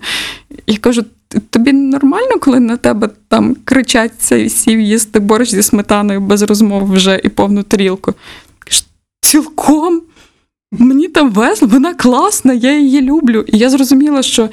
Я 0.66 0.78
кажу, 0.78 1.04
тобі 1.50 1.72
нормально, 1.72 2.38
коли 2.40 2.60
на 2.60 2.76
тебе 2.76 3.10
там 3.28 3.56
кричать 3.64 4.12
цей 4.18 4.50
сів 4.50 4.80
їсти 4.80 5.20
борщ 5.20 5.50
зі 5.50 5.62
сметаною 5.62 6.20
без 6.20 6.42
розмов 6.42 6.92
вже 6.92 7.20
і 7.24 7.28
повну 7.28 7.62
тарілку. 7.62 8.14
Каже, 8.58 8.84
цілком. 9.20 10.02
Мені 10.78 11.08
там 11.08 11.30
весело, 11.30 11.70
вона 11.72 11.94
класна, 11.94 12.52
я 12.52 12.78
її 12.78 13.02
люблю. 13.02 13.44
І 13.46 13.58
я 13.58 13.70
зрозуміла, 13.70 14.22
що 14.22 14.48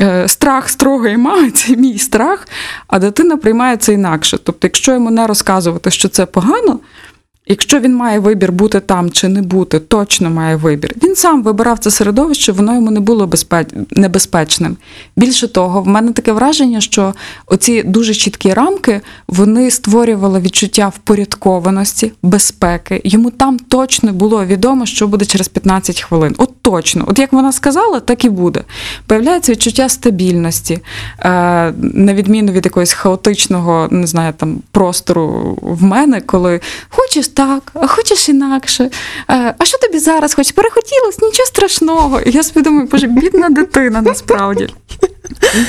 е, 0.00 0.28
страх 0.28 0.68
строгої 0.68 1.16
мами 1.16 1.50
це 1.54 1.76
мій 1.76 1.98
страх, 1.98 2.48
а 2.86 2.98
дитина 2.98 3.36
приймає 3.36 3.76
це 3.76 3.92
інакше. 3.92 4.38
Тобто, 4.44 4.66
якщо 4.66 4.92
йому 4.92 5.10
не 5.10 5.26
розказувати, 5.26 5.90
що 5.90 6.08
це 6.08 6.26
погано, 6.26 6.80
якщо 7.48 7.80
він 7.80 7.94
має 7.94 8.18
вибір 8.18 8.52
бути 8.52 8.80
там 8.80 9.10
чи 9.10 9.28
не 9.28 9.42
бути, 9.42 9.78
точно 9.80 10.30
має 10.30 10.56
вибір. 10.56 10.94
Він 11.02 11.16
сам 11.16 11.42
вибирав 11.42 11.78
це 11.78 11.90
середовище, 11.90 12.52
воно 12.52 12.74
йому 12.74 12.90
не 12.90 13.00
було 13.00 13.30
небезпечним. 13.90 14.76
Більше 15.16 15.48
того, 15.48 15.82
в 15.82 15.86
мене 15.86 16.12
таке 16.12 16.32
враження, 16.32 16.80
що 16.80 17.14
оці 17.46 17.82
дуже 17.82 18.14
чіткі 18.14 18.54
рамки 18.54 19.00
вони 19.28 19.70
створювали 19.70 20.40
відчуття 20.40 20.88
впорядкованості, 20.88 22.12
безпеки. 22.22 23.00
Йому 23.04 23.30
там 23.30 23.58
точно 23.58 24.12
було 24.12 24.44
відомо, 24.44 24.86
що 24.86 25.08
буде 25.08 25.24
через 25.24 25.48
15 25.48 26.00
хвилин. 26.00 26.34
От 26.38 26.50
точно, 26.62 27.04
от 27.08 27.18
як 27.18 27.32
вона 27.32 27.52
сказала, 27.52 28.00
так 28.00 28.24
і 28.24 28.28
буде. 28.28 28.64
Появляється 29.06 29.52
відчуття 29.52 29.88
стабільності, 29.88 30.78
е, 31.20 31.72
на 31.82 32.14
відміну 32.14 32.52
від 32.52 32.64
якогось 32.64 32.92
хаотичного, 32.92 33.88
не 33.90 34.06
знаю, 34.06 34.32
там 34.36 34.58
простору 34.70 35.58
в 35.62 35.82
мене, 35.82 36.20
коли 36.20 36.60
хочеш 37.08 37.28
так, 37.28 37.72
а 37.74 37.86
хочеш 37.86 38.28
інакше. 38.28 38.90
Е, 39.30 39.54
а 39.58 39.64
що 39.64 39.78
тобі 39.78 39.98
зараз 39.98 40.34
хочеш? 40.34 40.52
Перехотілось, 40.52 41.18
нічого 41.22 41.46
страшного. 41.46 42.20
І 42.20 42.30
я 42.30 42.42
собі 42.42 42.62
думаю, 42.62 42.88
боже, 42.92 43.06
бідна 43.06 43.48
дитина 43.48 44.02
насправді. 44.02 44.68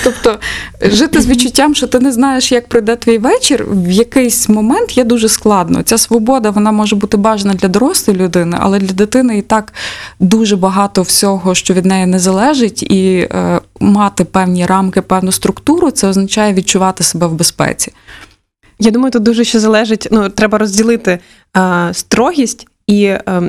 Тобто 0.03 0.39
жити 0.81 1.21
з 1.21 1.27
відчуттям, 1.27 1.75
що 1.75 1.87
ти 1.87 1.99
не 1.99 2.11
знаєш, 2.11 2.51
як 2.51 2.69
прийде 2.69 2.95
твій 2.95 3.17
вечір, 3.17 3.65
в 3.69 3.91
якийсь 3.91 4.49
момент 4.49 4.97
є 4.97 5.03
дуже 5.03 5.29
складно. 5.29 5.83
Ця 5.83 5.97
свобода 5.97 6.49
вона 6.49 6.71
може 6.71 6.95
бути 6.95 7.17
бажана 7.17 7.53
для 7.53 7.67
дорослої 7.67 8.19
людини, 8.19 8.57
але 8.59 8.79
для 8.79 8.93
дитини 8.93 9.37
і 9.37 9.41
так 9.41 9.73
дуже 10.19 10.55
багато 10.55 11.01
всього, 11.01 11.55
що 11.55 11.73
від 11.73 11.85
неї 11.85 12.05
не 12.05 12.19
залежить, 12.19 12.83
і 12.83 13.27
е, 13.31 13.61
мати 13.79 14.23
певні 14.23 14.65
рамки, 14.65 15.01
певну 15.01 15.31
структуру, 15.31 15.91
це 15.91 16.07
означає 16.07 16.53
відчувати 16.53 17.03
себе 17.03 17.27
в 17.27 17.33
безпеці. 17.33 17.91
Я 18.79 18.91
думаю, 18.91 19.11
тут 19.11 19.23
дуже 19.23 19.43
ще 19.43 19.59
залежить. 19.59 20.07
Ну, 20.11 20.29
треба 20.29 20.57
розділити 20.57 21.19
е, 21.57 21.89
строгість 21.93 22.67
і 22.89 23.03
е, 23.03 23.41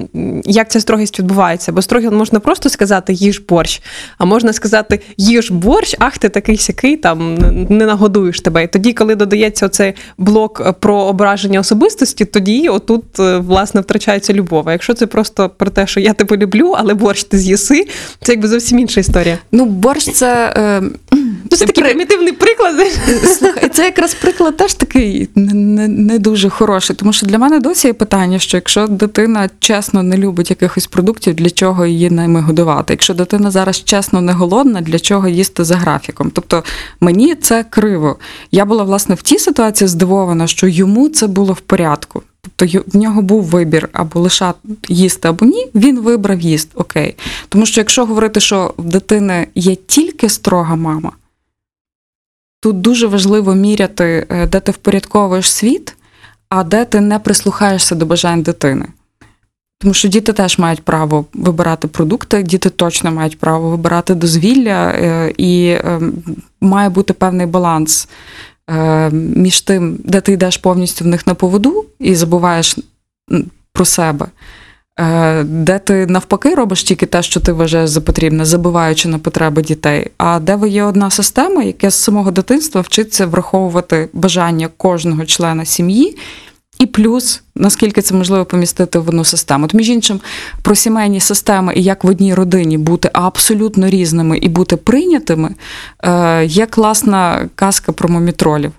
як 0.45 0.71
ця 0.71 0.81
строгість 0.81 1.19
відбувається. 1.19 1.73
Бо 1.73 1.83
строгість 1.83 2.13
можна 2.13 2.41
просто 2.41 2.69
сказати 2.69 3.13
їж 3.13 3.43
борщ, 3.49 3.83
а 4.19 4.25
можна 4.25 4.53
сказати 4.53 5.01
їж 5.17 5.51
борщ, 5.51 5.97
ах, 5.99 6.19
ти 6.19 6.29
такий 6.29 6.57
сякий, 6.57 6.97
там 6.97 7.35
не 7.69 7.87
нагодуєш 7.87 8.41
тебе. 8.41 8.65
І 8.65 8.67
тоді, 8.67 8.93
коли 8.93 9.15
додається 9.15 9.67
оцей 9.67 9.95
блок 10.19 10.63
е, 10.67 10.73
про 10.73 10.97
ображення 10.97 11.61
особистості, 11.61 12.25
тоді 12.25 12.69
отут 12.69 13.21
е, 13.21 13.39
власне 13.39 13.81
втрачається 13.81 14.33
любов. 14.33 14.69
А 14.69 14.73
якщо 14.73 14.95
це 14.95 15.07
просто 15.07 15.49
про 15.49 15.71
те, 15.71 15.87
що 15.87 16.01
я 16.01 16.13
тебе 16.13 16.37
люблю, 16.37 16.75
але 16.79 16.95
борщ 16.95 17.25
ти 17.25 17.39
з'їси, 17.39 17.87
це 18.23 18.33
якби 18.33 18.49
зовсім 18.49 18.79
інша 18.79 19.01
історія. 19.01 19.39
Ну, 19.53 19.65
борщ 19.65 20.11
це. 20.11 20.55
Е, 20.57 20.83
це 21.57 21.67
такий 21.67 21.85
примітивний 21.85 22.33
приклад. 22.33 22.77
Слухай, 23.39 23.69
це 23.69 23.85
якраз 23.85 24.15
приклад 24.15 24.57
теж 24.57 24.75
такий 24.75 25.29
не, 25.35 25.55
не, 25.55 25.89
не 25.89 26.19
дуже 26.19 26.49
хороший. 26.49 26.97
Тому 26.97 27.13
що 27.13 27.27
для 27.27 27.39
мене 27.39 27.61
досі 27.61 27.87
є 27.87 27.93
питання, 27.93 28.39
що 28.39 28.57
якщо 28.57 28.87
дитина 28.87 29.51
чесно 29.59 30.03
не 30.03 30.17
любить 30.17 30.51
якихось 30.51 30.87
продуктів, 30.87 31.35
для 31.35 31.51
чого 31.51 31.87
її 31.87 32.11
ними 32.11 32.41
годувати? 32.41 32.93
Якщо 32.93 33.15
дитина 33.15 33.51
зараз 33.51 33.85
чесно 33.85 34.21
не 34.21 34.33
голодна, 34.33 34.81
для 34.81 34.99
чого 34.99 35.29
їсти 35.29 35.65
за 35.65 35.77
графіком? 35.77 36.31
Тобто 36.35 36.65
мені 37.01 37.35
це 37.35 37.65
криво. 37.71 38.17
Я 38.53 38.65
була 38.65 38.85
власне 38.85 39.15
в 39.15 39.23
тій 39.23 39.39
ситуації 39.39 39.89
здивована, 39.89 40.47
що 40.47 40.67
йому 40.67 41.09
це 41.09 41.27
було 41.27 41.53
в 41.53 41.61
порядку. 41.61 42.23
Тобто 42.57 42.83
в 42.87 42.97
нього 42.97 43.23
був 43.23 43.45
вибір 43.45 43.89
або 43.93 44.21
лишати 44.21 44.59
їсти, 44.89 45.29
або 45.29 45.47
ні. 45.47 45.67
Він 45.75 46.01
вибрав 46.01 46.41
їсти. 46.41 46.71
Окей. 46.75 47.17
Тому 47.49 47.67
що 47.67 47.81
якщо 47.81 48.07
говорити, 48.07 48.41
що 48.41 48.75
в 48.79 48.85
дитини 48.85 49.47
є 49.55 49.75
тільки 49.75 50.29
строга 50.29 50.77
мама, 50.77 51.13
Тут 52.61 52.81
дуже 52.81 53.07
важливо 53.07 53.55
міряти, 53.55 54.27
е, 54.31 54.47
де 54.47 54.61
ти 54.61 54.73
впорядковуєш 54.73 55.51
світ, 55.51 55.97
а 56.49 56.65
де 56.65 56.85
ти 56.85 57.01
не 57.01 57.19
прислухаєшся 57.19 57.95
до 57.95 58.07
бажань 58.07 58.43
дитини. 58.43 58.87
Тому 59.79 59.95
що 59.95 60.09
діти 60.09 60.33
теж 60.33 60.59
мають 60.59 60.83
право 60.83 61.25
вибирати 61.35 61.89
продукти, 61.89 62.43
діти 62.43 62.71
точно 62.71 63.13
мають 63.13 63.39
право 63.39 63.71
вибирати 63.71 64.15
дозвілля, 64.15 64.91
е, 64.91 65.33
і 65.37 65.67
е, 65.67 66.01
має 66.61 66.89
бути 66.89 67.13
певний 67.13 67.47
баланс 67.47 68.09
між 69.13 69.61
тим, 69.61 69.99
де 70.05 70.21
ти 70.21 70.33
йдеш 70.33 70.57
повністю 70.57 71.05
в 71.05 71.09
них 71.09 71.27
на 71.27 71.35
поводу 71.35 71.87
і 71.99 72.15
забуваєш 72.15 72.77
про 73.73 73.85
себе. 73.85 74.27
Е, 74.99 75.45
Де 75.45 75.79
ти 75.79 76.07
навпаки 76.07 76.55
робиш 76.55 76.83
тільки 76.83 77.07
те, 77.07 77.23
що 77.23 77.41
ти 77.41 77.53
вважаєш 77.53 77.91
за 77.91 78.01
потрібне, 78.01 78.45
забуваючи 78.45 79.09
на 79.09 79.19
потреби 79.19 79.63
дітей. 79.63 80.11
А 80.19 80.41
де 80.41 80.57
ви 80.57 80.69
є 80.69 80.85
одна 80.85 81.11
система, 81.11 81.63
яка 81.63 81.91
з 81.91 81.95
самого 81.95 82.31
дитинства 82.31 82.81
вчиться 82.81 83.27
враховувати 83.27 84.09
бажання 84.13 84.69
кожного 84.77 85.25
члена 85.25 85.65
сім'ї, 85.65 86.17
і 86.81 86.87
плюс, 86.87 87.43
наскільки 87.55 88.03
це 88.03 88.15
можливо 88.15 88.45
помістити 88.45 88.99
в 88.99 89.09
одну 89.09 89.25
систему. 89.25 89.65
От, 89.65 89.75
між 89.75 89.89
іншим, 89.89 90.21
про 90.63 90.75
сімейні 90.75 91.21
системи 91.21 91.75
і 91.77 91.83
як 91.83 92.05
в 92.05 92.09
одній 92.09 92.35
родині 92.35 92.79
бути 92.79 93.11
абсолютно 93.13 93.91
різними 93.91 94.39
і 94.39 94.49
бути 94.49 94.77
прийнятими, 94.77 95.55
е, 96.05 96.45
є 96.45 96.67
класна 96.67 97.49
казка 97.55 97.93
про 97.93 98.09
момітролів. 98.09 98.73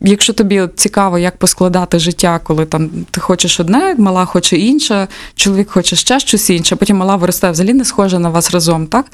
Якщо 0.00 0.32
тобі 0.32 0.68
цікаво, 0.74 1.18
як 1.18 1.36
поскладати 1.36 1.98
життя, 1.98 2.40
коли 2.44 2.66
там 2.66 2.90
ти 3.10 3.20
хочеш 3.20 3.60
одне, 3.60 3.94
мала 3.98 4.24
хоче 4.24 4.56
інше, 4.56 5.08
чоловік 5.34 5.70
хоче 5.70 5.96
ще 5.96 6.20
щось 6.20 6.50
інше, 6.50 6.76
потім 6.76 6.96
мала 6.96 7.16
виростає 7.16 7.52
взагалі 7.52 7.74
не 7.74 7.84
схожа 7.84 8.18
на 8.18 8.28
вас 8.28 8.50
разом, 8.50 8.86
так? 8.86 9.06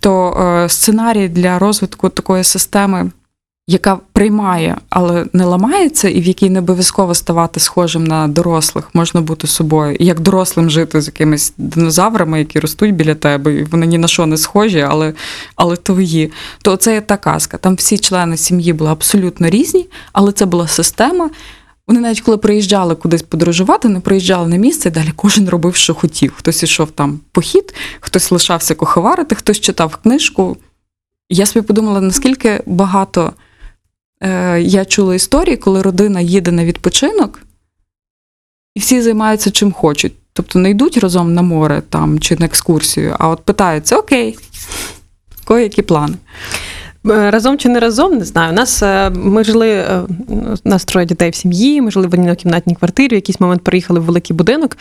То 0.00 0.30
е, 0.30 0.68
сценарій 0.68 1.28
для 1.28 1.58
розвитку 1.58 2.08
такої 2.08 2.44
системи, 2.44 3.10
яка 3.66 3.98
приймає, 4.12 4.76
але 4.90 5.26
не 5.32 5.44
ламається, 5.44 6.08
і 6.08 6.20
в 6.20 6.24
якій 6.24 6.50
не 6.50 6.58
обов'язково 6.58 7.14
ставати 7.14 7.60
схожим 7.60 8.04
на 8.04 8.28
дорослих, 8.28 8.90
можна 8.94 9.20
бути 9.20 9.46
собою, 9.46 9.96
як 10.00 10.20
дорослим 10.20 10.70
жити 10.70 11.00
з 11.00 11.06
якимись 11.06 11.52
динозаврами, 11.56 12.38
які 12.38 12.60
ростуть 12.60 12.94
біля 12.94 13.14
тебе, 13.14 13.54
і 13.54 13.64
вони 13.64 13.86
ні 13.86 13.98
на 13.98 14.08
що 14.08 14.26
не 14.26 14.36
схожі, 14.36 14.80
але, 14.80 15.12
але 15.56 15.76
твої. 15.76 16.32
То 16.62 16.76
це 16.76 16.94
є 16.94 17.00
та 17.00 17.16
казка. 17.16 17.58
Там 17.58 17.74
всі 17.74 17.98
члени 17.98 18.36
сім'ї 18.36 18.72
були 18.72 18.90
абсолютно 18.90 19.50
різні, 19.50 19.86
але 20.12 20.32
це 20.32 20.46
була 20.46 20.68
система. 20.68 21.30
Вони 21.86 22.00
навіть 22.00 22.20
коли 22.20 22.36
приїжджали 22.36 22.94
кудись 22.94 23.22
подорожувати, 23.22 23.88
не 23.88 24.00
приїжджали 24.00 24.48
на 24.48 24.56
місце, 24.56 24.88
і 24.88 24.92
далі 24.92 25.12
кожен 25.16 25.48
робив, 25.48 25.74
що 25.74 25.94
хотів. 25.94 26.32
Хтось 26.36 26.62
ішов 26.62 26.90
там 26.90 27.20
похід, 27.32 27.74
хтось 28.00 28.32
лишався 28.32 28.74
куховарити, 28.74 29.34
хтось 29.34 29.60
читав 29.60 29.96
книжку. 29.96 30.56
Я 31.30 31.46
собі 31.46 31.66
подумала, 31.66 32.00
наскільки 32.00 32.62
багато 32.66 33.32
я 34.58 34.84
чула 34.84 35.14
історії, 35.14 35.56
коли 35.56 35.82
родина 35.82 36.20
їде 36.20 36.52
на 36.52 36.64
відпочинок, 36.64 37.42
і 38.74 38.80
всі 38.80 39.02
займаються 39.02 39.50
чим 39.50 39.72
хочуть. 39.72 40.12
Тобто 40.32 40.58
не 40.58 40.70
йдуть 40.70 40.98
разом 40.98 41.34
на 41.34 41.42
море 41.42 41.82
там, 41.88 42.18
чи 42.20 42.36
на 42.36 42.46
екскурсію, 42.46 43.16
а 43.18 43.28
от 43.28 43.40
питаються: 43.40 43.96
окей, 43.96 44.38
кого 45.44 45.60
які 45.60 45.82
плани? 45.82 46.14
Е, 47.10 47.30
Разом 47.30 47.58
чи 47.58 47.68
не 47.68 47.80
разом, 47.80 48.18
не 48.18 48.24
знаю. 48.24 48.52
У 48.52 48.54
нас 48.54 48.82
е, 48.82 49.10
ми 49.10 49.44
жили, 49.44 49.70
е, 49.70 50.02
у 50.64 50.68
нас 50.68 50.84
троє 50.84 51.06
дітей 51.06 51.30
в 51.30 51.34
сім'ї, 51.34 51.80
ми 51.80 51.90
жили 51.90 52.06
в 52.06 52.14
однокімнатній 52.14 52.74
квартирі, 52.74 53.08
в 53.08 53.14
якийсь 53.14 53.40
момент 53.40 53.64
переїхали 53.64 54.00
в 54.00 54.04
великий 54.04 54.36
будинок. 54.36 54.76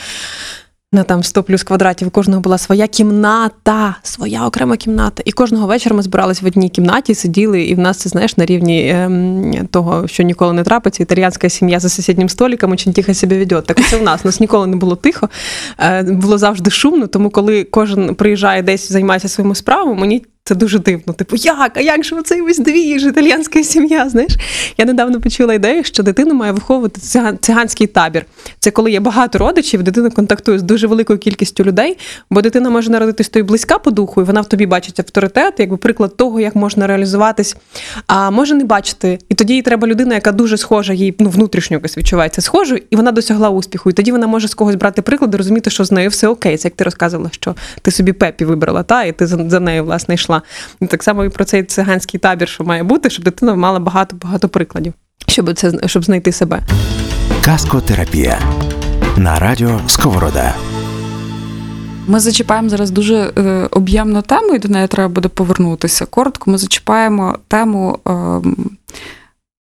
На 0.93 1.03
там 1.03 1.23
100 1.23 1.43
плюс 1.43 1.63
квадратів, 1.63 2.07
у 2.07 2.11
кожного 2.11 2.41
була 2.41 2.57
своя 2.57 2.87
кімната, 2.87 3.95
своя 4.03 4.47
окрема 4.47 4.77
кімната. 4.77 5.23
І 5.25 5.31
кожного 5.31 5.67
вечора 5.67 5.95
ми 5.95 6.01
збирались 6.01 6.41
в 6.41 6.45
одній 6.45 6.69
кімнаті, 6.69 7.15
сиділи, 7.15 7.63
і 7.63 7.75
в 7.75 7.79
нас 7.79 7.97
це 7.97 8.09
знаєш 8.09 8.37
на 8.37 8.45
рівні 8.45 8.89
ем, 8.89 9.67
того, 9.71 10.07
що 10.07 10.23
ніколи 10.23 10.53
не 10.53 10.63
трапиться. 10.63 11.03
Італіянська 11.03 11.49
сім'я 11.49 11.79
за 11.79 11.89
сусіднім 11.89 12.29
столиком 12.29 12.71
очень 12.71 12.93
тихо 12.93 13.13
себе 13.13 13.37
веде. 13.37 13.61
Так 13.61 13.81
це 13.89 13.97
у 13.97 14.03
нас. 14.03 14.21
У 14.23 14.27
нас 14.27 14.39
ніколи 14.39 14.67
не 14.67 14.75
було 14.75 14.95
тихо, 14.95 15.29
е, 15.79 16.03
було 16.03 16.37
завжди 16.37 16.71
шумно. 16.71 17.07
Тому 17.07 17.29
коли 17.29 17.63
кожен 17.63 18.15
приїжджає 18.15 18.61
десь 18.61 18.91
займається 18.91 19.27
своїми 19.27 19.55
справами, 19.55 20.01
мені 20.01 20.25
це 20.43 20.55
дуже 20.55 20.79
дивно. 20.79 21.13
Типу, 21.13 21.35
як? 21.35 21.77
А 21.77 21.81
як 21.81 22.03
же 22.03 22.15
оцей 22.15 22.41
весь 22.41 22.59
двіж, 22.59 23.03
італіянська 23.03 23.63
сім'я? 23.63 24.09
Знаєш? 24.09 24.31
Я 24.77 24.85
недавно 24.85 25.21
почула 25.21 25.53
ідею, 25.53 25.83
що 25.83 26.03
дитину 26.03 26.33
має 26.33 26.51
виховувати 26.51 27.01
циганський 27.41 27.87
табір. 27.87 28.25
Це 28.59 28.71
коли 28.71 28.91
є 28.91 28.99
багато 28.99 29.37
родичів, 29.37 29.83
дитина 29.83 30.09
контактує 30.09 30.59
з 30.59 30.63
дуже 30.63 30.87
великою 30.87 31.19
кількістю 31.19 31.63
людей, 31.63 31.97
бо 32.29 32.41
дитина 32.41 32.69
може 32.69 32.91
народитись 32.91 33.29
то 33.29 33.39
й 33.39 33.43
близька 33.43 33.77
по 33.77 33.91
духу, 33.91 34.21
і 34.21 34.23
вона 34.23 34.41
в 34.41 34.49
тобі 34.49 34.65
бачить 34.65 34.99
авторитет, 34.99 35.53
якби 35.57 35.77
приклад 35.77 36.17
того, 36.17 36.39
як 36.39 36.55
можна 36.55 36.87
реалізуватись, 36.87 37.55
а 38.07 38.31
може 38.31 38.55
не 38.55 38.63
бачити. 38.63 39.19
І 39.29 39.35
тоді 39.35 39.53
їй 39.53 39.61
треба 39.61 39.87
людина, 39.87 40.15
яка 40.15 40.31
дуже 40.31 40.57
схожа, 40.57 40.93
їй 40.93 41.15
ну, 41.19 41.29
внутрішньо 41.29 41.77
якось 41.77 41.97
відчувається 41.97 42.41
схожою, 42.41 42.81
і 42.89 42.95
вона 42.95 43.11
досягла 43.11 43.49
успіху. 43.49 43.89
І 43.89 43.93
тоді 43.93 44.11
вона 44.11 44.27
може 44.27 44.47
з 44.47 44.53
когось 44.53 44.75
брати 44.75 45.01
приклад 45.01 45.33
і 45.33 45.37
розуміти, 45.37 45.69
що 45.69 45.85
з 45.85 45.91
нею 45.91 46.09
все 46.09 46.27
окей. 46.27 46.57
Це 46.57 46.67
як 46.67 46.75
ти 46.75 46.83
розказувала, 46.83 47.29
що 47.33 47.55
ти 47.81 47.91
собі 47.91 48.13
пепі 48.13 48.45
вибрала, 48.45 48.83
та, 48.83 49.03
і 49.03 49.11
ти 49.11 49.27
за 49.27 49.59
нею, 49.59 49.83
власне, 49.83 50.15
йшла. 50.15 50.30
І 50.81 50.85
так 50.85 51.03
само 51.03 51.25
і 51.25 51.29
про 51.29 51.45
цей 51.45 51.63
циганський 51.63 52.19
табір, 52.19 52.47
що 52.47 52.63
має 52.63 52.83
бути, 52.83 53.09
щоб 53.09 53.25
дитина 53.25 53.55
мала 53.55 53.79
багато-багато 53.79 54.49
прикладів, 54.49 54.93
щоб 55.27 55.53
це 55.53 55.71
щоб 55.85 56.05
знайти 56.05 56.31
себе. 56.31 56.61
Каскотерапія 57.45 58.39
на 59.17 59.39
радіо 59.39 59.79
Сковорода. 59.87 60.55
Ми 62.07 62.19
зачіпаємо 62.19 62.69
зараз 62.69 62.91
дуже 62.91 63.15
е, 63.15 63.67
об'ємну 63.71 64.21
тему, 64.21 64.55
і 64.55 64.59
до 64.59 64.67
неї 64.67 64.87
треба 64.87 65.09
буде 65.09 65.29
повернутися. 65.29 66.05
Коротко, 66.05 66.51
ми 66.51 66.57
зачіпаємо 66.57 67.37
тему 67.47 67.99
е, 68.07 68.41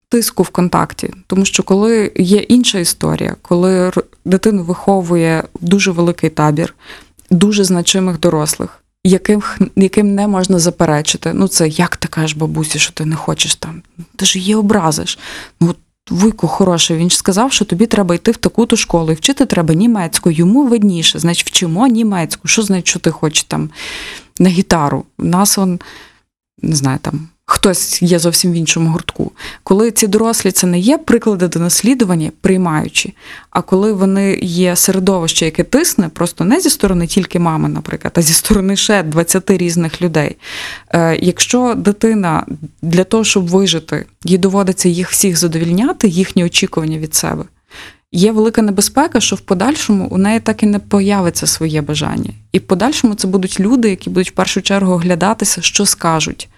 тиску 0.08 0.42
в 0.42 0.48
контакті. 0.48 1.10
Тому 1.26 1.44
що 1.44 1.62
коли 1.62 2.12
є 2.16 2.38
інша 2.38 2.78
історія, 2.78 3.36
коли 3.42 3.92
дитину 4.24 4.62
виховує 4.62 5.44
дуже 5.60 5.90
великий 5.90 6.30
табір, 6.30 6.74
дуже 7.30 7.64
значимих 7.64 8.20
дорослих. 8.20 8.83
Яким, 9.04 9.42
яким 9.76 10.14
не 10.14 10.28
можна 10.28 10.58
заперечити. 10.58 11.32
Ну, 11.34 11.48
це 11.48 11.68
як 11.68 11.96
ти 11.96 12.08
кажеш 12.08 12.36
бабусі, 12.36 12.78
що 12.78 12.92
ти 12.92 13.04
не 13.04 13.16
хочеш 13.16 13.54
там? 13.54 13.82
Ти 14.16 14.26
ж 14.26 14.38
її 14.38 14.54
образиш. 14.54 15.18
Ну, 15.60 15.68
от 15.70 15.76
Вуйко 16.10 16.48
хороший, 16.48 16.96
він 16.96 17.10
ж 17.10 17.16
сказав, 17.16 17.52
що 17.52 17.64
тобі 17.64 17.86
треба 17.86 18.14
йти 18.14 18.30
в 18.30 18.36
таку-то 18.36 18.76
школу, 18.76 19.12
і 19.12 19.14
вчити 19.14 19.46
треба 19.46 19.74
німецьку, 19.74 20.30
йому 20.30 20.66
видніше. 20.66 21.18
Значить, 21.18 21.46
вчимо 21.46 21.86
німецьку. 21.86 22.48
Що 22.48 22.62
значить, 22.62 22.88
що 22.88 22.98
ти 22.98 23.10
хочеш 23.10 23.44
там 23.44 23.70
на 24.38 24.48
гітару? 24.48 25.04
У 25.18 25.24
нас 25.24 25.58
он, 25.58 25.80
не 26.62 26.76
знаю, 26.76 26.98
там 27.02 27.28
хтось 27.46 28.02
є 28.02 28.18
зовсім 28.18 28.52
в 28.52 28.54
іншому 28.54 28.90
гуртку. 28.90 29.32
Коли 29.62 29.90
ці 29.90 30.06
дорослі 30.06 30.50
це 30.50 30.66
не 30.66 30.78
є 30.78 30.98
приклади 30.98 31.48
до 31.48 31.58
наслідування, 31.58 32.30
приймаючи, 32.40 33.12
а 33.50 33.62
коли 33.62 33.92
вони 33.92 34.38
є 34.42 34.76
середовище, 34.76 35.44
яке 35.44 35.64
тисне, 35.64 36.08
просто 36.08 36.44
не 36.44 36.60
зі 36.60 36.70
сторони 36.70 37.06
тільки 37.06 37.38
мами, 37.38 37.68
наприклад, 37.68 38.14
а 38.16 38.22
зі 38.22 38.32
сторони 38.32 38.76
ще 38.76 39.02
20 39.02 39.50
різних 39.50 40.02
людей. 40.02 40.36
Е, 40.94 41.18
Якщо 41.22 41.74
дитина 41.74 42.46
для 42.82 43.04
того, 43.04 43.24
щоб 43.24 43.48
вижити, 43.48 44.06
їй 44.24 44.38
доводиться 44.38 44.88
їх 44.88 45.10
всіх 45.10 45.36
задовільняти, 45.36 46.08
їхні 46.08 46.44
очікування 46.44 46.98
від 46.98 47.14
себе. 47.14 47.44
Є 48.16 48.32
велика 48.32 48.62
небезпека, 48.62 49.20
що 49.20 49.36
в 49.36 49.40
подальшому 49.40 50.08
у 50.10 50.18
неї 50.18 50.40
так 50.40 50.62
і 50.62 50.66
не 50.66 50.78
появиться 50.78 51.46
своє 51.46 51.82
бажання. 51.82 52.30
І 52.52 52.58
в 52.58 52.62
подальшому 52.62 53.14
це 53.14 53.28
будуть 53.28 53.60
люди, 53.60 53.90
які 53.90 54.10
будуть 54.10 54.30
в 54.30 54.34
першу 54.34 54.62
чергу 54.62 54.92
оглядатися, 54.92 55.62
що 55.62 55.86
скажуть. 55.86 56.48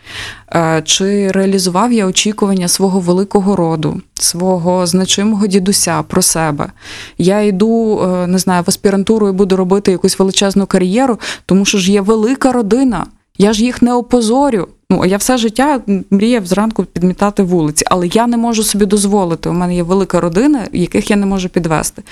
Е, 0.54 0.82
Чи 0.84 1.30
реалізував 1.32 1.92
я 1.92 2.06
очікування 2.06 2.68
свого 2.68 3.00
великого 3.00 3.56
роду, 3.56 4.00
свого 4.14 4.86
значимого 4.86 5.46
дідуся 5.46 6.02
про 6.02 6.22
себе. 6.22 6.72
Я 7.18 7.40
йду, 7.40 8.00
е, 8.00 8.26
не 8.26 8.38
знаю, 8.38 8.62
в 8.62 8.64
аспірантуру 8.68 9.28
і 9.28 9.32
буду 9.32 9.56
робити 9.56 9.92
якусь 9.92 10.18
величезну 10.18 10.66
кар'єру, 10.66 11.18
тому 11.46 11.64
що 11.64 11.78
ж 11.78 11.92
є 11.92 12.00
велика 12.00 12.52
родина. 12.52 13.06
Я 13.38 13.52
ж 13.52 13.64
їх 13.64 13.82
не 13.82 13.94
опозорю. 13.94 14.68
Ну, 14.90 15.04
я 15.04 15.16
все 15.16 15.38
життя 15.38 15.80
мріяв 16.10 16.46
зранку 16.46 16.84
підмітати 16.84 17.42
вулиці, 17.42 17.84
але 17.90 18.06
я 18.06 18.26
не 18.26 18.36
можу 18.36 18.62
собі 18.62 18.86
дозволити. 18.86 19.48
У 19.48 19.52
мене 19.52 19.76
є 19.76 19.82
велика 19.82 20.20
родина, 20.20 20.66
яких 20.72 21.10
я 21.10 21.16
не 21.16 21.26
можу 21.26 21.48
підвести. 21.48 22.02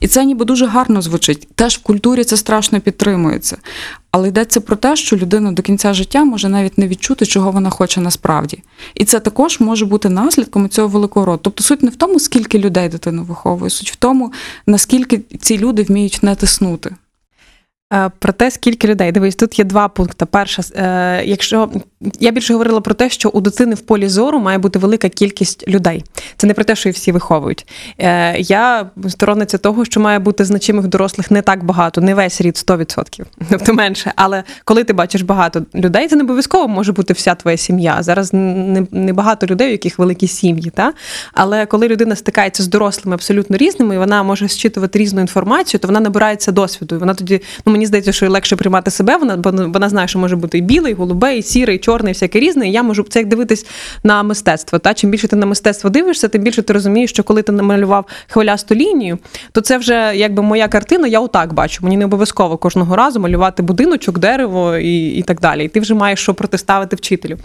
І 0.00 0.08
це 0.08 0.24
ніби 0.24 0.44
дуже 0.44 0.66
гарно 0.66 1.02
звучить. 1.02 1.48
Теж 1.54 1.76
в 1.76 1.82
культурі 1.82 2.24
це 2.24 2.36
страшно 2.36 2.80
підтримується. 2.80 3.56
Але 4.10 4.28
йдеться 4.28 4.60
про 4.60 4.76
те, 4.76 4.96
що 4.96 5.16
людина 5.16 5.52
до 5.52 5.62
кінця 5.62 5.94
життя 5.94 6.24
може 6.24 6.48
навіть 6.48 6.78
не 6.78 6.88
відчути, 6.88 7.26
чого 7.26 7.50
вона 7.50 7.70
хоче 7.70 8.00
насправді. 8.00 8.62
І 8.94 9.04
це 9.04 9.20
також 9.20 9.60
може 9.60 9.86
бути 9.86 10.08
наслідком 10.08 10.68
цього 10.68 10.88
великого 10.88 11.26
роду. 11.26 11.40
Тобто 11.42 11.64
суть 11.64 11.82
не 11.82 11.90
в 11.90 11.96
тому, 11.96 12.20
скільки 12.20 12.58
людей 12.58 12.88
дитину 12.88 13.24
виховує, 13.24 13.70
суть 13.70 13.92
в 13.92 13.96
тому, 13.96 14.32
наскільки 14.66 15.20
ці 15.40 15.58
люди 15.58 15.82
вміють 15.82 16.18
не 16.22 16.34
тиснути. 16.34 16.94
Е, 17.94 18.10
Про 18.18 18.32
те, 18.32 18.50
скільки 18.50 18.88
людей. 18.88 19.12
Дивись, 19.12 19.36
тут 19.36 19.58
є 19.58 19.64
два 19.64 19.88
пункти. 19.88 20.26
Перше, 20.26 20.62
е, 20.76 21.22
якщо 21.24 21.70
я 22.20 22.30
більше 22.30 22.52
говорила 22.52 22.80
про 22.80 22.94
те, 22.94 23.10
що 23.10 23.28
у 23.28 23.40
дитини 23.40 23.74
в 23.74 23.80
полі 23.80 24.08
зору 24.08 24.38
має 24.38 24.58
бути 24.58 24.78
велика 24.78 25.08
кількість 25.08 25.68
людей. 25.68 26.04
Це 26.36 26.46
не 26.46 26.54
про 26.54 26.64
те, 26.64 26.76
що 26.76 26.88
їх 26.88 26.96
всі 26.96 27.12
виховують. 27.12 27.66
Е, 27.98 28.38
Я 28.38 28.90
сторонниця 29.08 29.58
того, 29.58 29.84
що 29.84 30.00
має 30.00 30.18
бути 30.18 30.44
значимих 30.44 30.86
дорослих 30.86 31.30
не 31.30 31.42
так 31.42 31.64
багато, 31.64 32.00
не 32.00 32.14
весь 32.14 32.40
рід 32.40 32.54
100%, 32.54 33.24
тобто 33.50 33.74
менше. 33.74 34.12
Але 34.16 34.44
коли 34.64 34.84
ти 34.84 34.92
бачиш 34.92 35.22
багато 35.22 35.62
людей, 35.74 36.08
це 36.08 36.16
не 36.16 36.22
обов'язково 36.22 36.68
може 36.68 36.92
бути 36.92 37.12
вся 37.12 37.34
твоя 37.34 37.56
сім'я. 37.56 38.02
Зараз 38.02 38.32
не, 38.32 38.86
не 38.90 39.12
багато 39.12 39.46
людей, 39.46 39.68
у 39.68 39.72
яких 39.72 39.98
великі 39.98 40.28
сім'ї. 40.28 40.70
Та? 40.74 40.92
Але 41.32 41.66
коли 41.66 41.88
людина 41.88 42.16
стикається 42.16 42.62
з 42.62 42.68
дорослими 42.68 43.14
абсолютно 43.14 43.56
різними, 43.56 43.94
і 43.94 43.98
вона 43.98 44.22
може 44.22 44.48
зчитувати 44.48 44.98
різну 44.98 45.20
інформацію, 45.20 45.80
то 45.80 45.88
вона 45.88 46.00
набирається 46.00 46.52
досвіду. 46.52 46.94
І 46.94 46.98
вона 46.98 47.14
тоді, 47.14 47.40
ну 47.66 47.72
мені 47.72 47.83
здається, 47.86 48.12
що 48.12 48.30
легше 48.30 48.56
приймати 48.56 48.90
себе. 48.90 49.16
Вона 49.16 49.36
бо 49.36 49.50
вона 49.50 49.88
знає, 49.88 50.08
що 50.08 50.18
може 50.18 50.36
бути 50.36 50.58
і 50.58 50.60
білий, 50.60 50.92
і 50.92 50.94
голубий, 50.94 51.38
і 51.38 51.42
сірий, 51.42 51.76
і 51.76 51.78
чорний, 51.78 52.10
і 52.10 52.14
всяке 52.14 52.40
різне. 52.40 52.68
І 52.68 52.72
я 52.72 52.82
можу 52.82 53.02
це 53.08 53.18
як 53.18 53.28
дивитись 53.28 53.66
на 54.02 54.22
мистецтво. 54.22 54.78
Та 54.78 54.94
чим 54.94 55.10
більше 55.10 55.28
ти 55.28 55.36
на 55.36 55.46
мистецтво 55.46 55.90
дивишся, 55.90 56.28
тим 56.28 56.42
більше 56.42 56.62
ти 56.62 56.72
розумієш, 56.72 57.10
що 57.10 57.22
коли 57.22 57.42
ти 57.42 57.52
намалював 57.52 58.06
хвилясту 58.28 58.74
лінію, 58.74 59.18
то 59.52 59.60
це 59.60 59.78
вже 59.78 60.12
якби 60.16 60.42
моя 60.42 60.68
картина. 60.68 61.08
Я 61.08 61.20
отак 61.20 61.52
бачу. 61.52 61.84
Мені 61.84 61.96
не 61.96 62.04
обов'язково 62.04 62.56
кожного 62.56 62.96
разу 62.96 63.20
малювати 63.20 63.62
будиночок, 63.62 64.18
дерево 64.18 64.76
і, 64.76 65.08
і 65.08 65.22
так 65.22 65.40
далі. 65.40 65.64
І 65.64 65.68
ти 65.68 65.80
вже 65.80 65.94
маєш 65.94 66.20
що 66.20 66.34
протиставити 66.34 66.96
вчителю. 66.96 67.38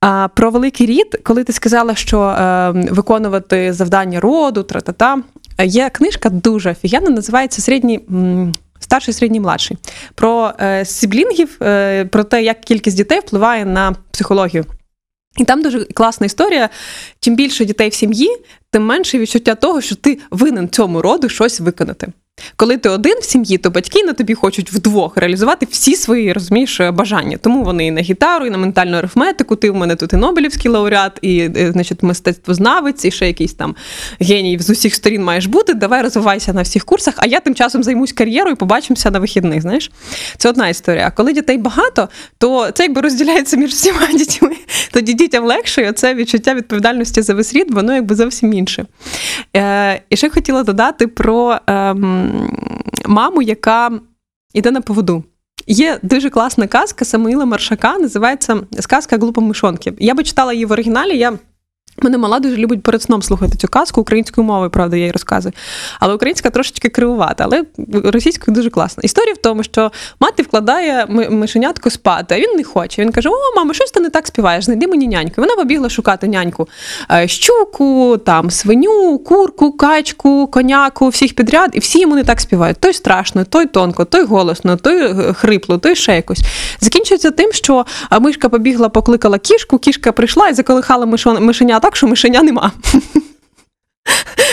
А 0.00 0.28
про 0.34 0.50
великий 0.50 0.86
рід, 0.86 1.20
коли 1.22 1.44
ти 1.44 1.52
сказала, 1.52 1.94
що 1.94 2.20
е, 2.20 2.70
виконувати 2.70 3.72
завдання 3.72 4.20
роду, 4.20 4.62
тра-та-та, 4.62 5.18
є 5.64 5.90
книжка 5.90 6.30
дуже 6.30 6.70
офігенна, 6.70 7.10
називається 7.10 7.62
Середній. 7.62 8.00
Старший, 8.80 9.14
середній, 9.14 9.40
младший. 9.40 9.76
Про 10.14 10.52
е, 10.60 10.84
сіблінгів, 10.84 11.58
е, 11.62 12.04
про 12.04 12.24
те, 12.24 12.42
як 12.42 12.60
кількість 12.60 12.96
дітей 12.96 13.20
впливає 13.20 13.64
на 13.64 13.96
психологію. 14.10 14.64
І 15.38 15.44
там 15.44 15.62
дуже 15.62 15.84
класна 15.84 16.26
історія. 16.26 16.68
Чим 17.20 17.36
більше 17.36 17.64
дітей 17.64 17.88
в 17.88 17.94
сім'ї, 17.94 18.36
тим 18.70 18.86
менше 18.86 19.18
відчуття 19.18 19.54
того, 19.54 19.80
що 19.80 19.94
ти 19.94 20.18
винен 20.30 20.68
цьому 20.68 21.02
роду 21.02 21.28
щось 21.28 21.60
виконати. 21.60 22.12
Коли 22.56 22.76
ти 22.76 22.88
один 22.88 23.18
в 23.20 23.24
сім'ї, 23.24 23.58
то 23.58 23.70
батьки 23.70 24.02
на 24.04 24.12
тобі 24.12 24.34
хочуть 24.34 24.72
вдвох 24.72 25.16
реалізувати 25.16 25.66
всі 25.70 25.96
свої 25.96 26.32
розумієш, 26.32 26.80
бажання. 26.80 27.36
Тому 27.36 27.64
вони 27.64 27.86
і 27.86 27.90
на 27.90 28.00
гітару, 28.00 28.46
і 28.46 28.50
на 28.50 28.58
ментальну 28.58 28.96
арифметику. 28.96 29.56
Ти 29.56 29.70
в 29.70 29.74
мене 29.74 29.96
тут 29.96 30.12
і 30.12 30.16
Нобелівський 30.16 30.70
лауреат, 30.70 31.18
і 31.22 31.38
е, 31.56 31.72
значить, 31.72 32.02
мистецтвознавець, 32.02 33.04
і 33.04 33.10
ще 33.10 33.26
якийсь 33.26 33.54
там 33.54 33.76
геній 34.20 34.58
з 34.58 34.70
усіх 34.70 34.94
сторін 34.94 35.24
маєш 35.24 35.46
бути. 35.46 35.74
Давай 35.74 36.02
розвивайся 36.02 36.52
на 36.52 36.62
всіх 36.62 36.84
курсах, 36.84 37.14
а 37.16 37.26
я 37.26 37.40
тим 37.40 37.54
часом 37.54 37.82
займусь 37.82 38.12
кар'єрою 38.12 38.56
побачимося 38.56 39.10
на 39.10 39.18
вихідних. 39.18 39.62
Знаєш, 39.62 39.90
це 40.36 40.48
одна 40.48 40.68
історія. 40.68 41.06
А 41.06 41.10
коли 41.10 41.32
дітей 41.32 41.58
багато, 41.58 42.08
то 42.38 42.70
це 42.70 42.82
якби 42.82 43.00
розділяється 43.00 43.56
між 43.56 43.70
всіма 43.70 44.06
дітьми. 44.12 44.56
Тоді 44.92 45.14
дітям 45.14 45.44
легше, 45.44 45.82
і 45.82 45.88
оце 45.88 46.14
відчуття 46.14 46.54
відповідальності 46.54 47.22
за 47.22 47.34
весь 47.34 47.54
рід, 47.54 47.70
воно 47.70 47.94
якби 47.94 48.14
зовсім 48.14 48.52
інше. 48.52 48.86
Е, 49.56 50.02
і 50.10 50.16
ще 50.16 50.30
хотіла 50.30 50.62
додати 50.62 51.06
про 51.06 51.58
ем, 51.66 52.27
маму, 53.06 53.42
яка 53.42 54.00
йде 54.54 54.70
на 54.70 54.80
поводу. 54.80 55.24
Є 55.66 55.98
дуже 56.02 56.30
класна 56.30 56.66
казка 56.66 57.04
Самуїла 57.04 57.44
Маршака, 57.44 57.98
називається 57.98 58.60
Сказка 58.80 59.16
глупо 59.16 59.40
мишонки. 59.40 59.92
Я 59.98 60.14
би 60.14 60.24
читала 60.24 60.52
її 60.52 60.64
в 60.64 60.72
оригіналі. 60.72 61.18
Я 61.18 61.38
Мене 62.02 62.18
мала 62.18 62.40
дуже 62.40 62.56
любить 62.56 62.82
перед 62.82 63.02
сном 63.02 63.22
слухати 63.22 63.56
цю 63.56 63.68
казку 63.68 64.00
українською 64.00 64.46
мовою, 64.46 64.70
правда, 64.70 64.96
я 64.96 65.04
їй 65.04 65.10
розказую. 65.12 65.52
Але 66.00 66.14
українська 66.14 66.50
трошечки 66.50 66.88
кривувата, 66.88 67.44
але 67.44 67.64
російською 68.04 68.54
дуже 68.54 68.70
класна. 68.70 69.00
Історія 69.04 69.34
в 69.34 69.36
тому, 69.36 69.62
що 69.62 69.92
мати 70.20 70.42
вкладає 70.42 71.06
мишенятку 71.30 71.90
спати, 71.90 72.34
а 72.34 72.38
він 72.38 72.56
не 72.56 72.64
хоче. 72.64 73.02
Він 73.02 73.12
каже: 73.12 73.28
О, 73.28 73.56
мамо, 73.56 73.74
щось 73.74 73.90
ти 73.90 74.00
не 74.00 74.10
так 74.10 74.26
співаєш, 74.26 74.64
знайди 74.64 74.86
мені 74.86 75.08
няньку. 75.08 75.34
Вона 75.36 75.56
побігла 75.56 75.88
шукати 75.88 76.28
няньку 76.28 76.68
Е, 77.12 77.28
щуку, 77.28 78.18
там 78.26 78.50
свиню, 78.50 79.18
курку, 79.18 79.72
качку, 79.72 80.46
коняку, 80.46 81.08
всіх 81.08 81.34
підряд, 81.34 81.70
і 81.72 81.78
всі 81.78 82.00
йому 82.00 82.14
не 82.14 82.24
так 82.24 82.40
співають. 82.40 82.76
Той 82.80 82.92
страшно, 82.92 83.44
той 83.44 83.66
тонко, 83.66 84.04
той 84.04 84.24
голосно, 84.24 84.76
той 84.76 85.00
е, 85.00 85.32
хрипло, 85.32 85.78
той 85.78 85.96
ще 85.96 86.16
якось. 86.16 86.40
Закінчується 86.80 87.30
тим, 87.30 87.52
що 87.52 87.86
а, 88.10 88.18
мишка 88.18 88.48
побігла, 88.48 88.88
покликала 88.88 89.38
кішку, 89.38 89.78
кішка 89.78 90.12
прийшла 90.12 90.48
і 90.48 90.54
заколихала 90.54 91.06
мишон- 91.06 91.38
так, 91.88 91.96
що 91.96 92.06
мишеня 92.06 92.42
нема. 92.42 92.72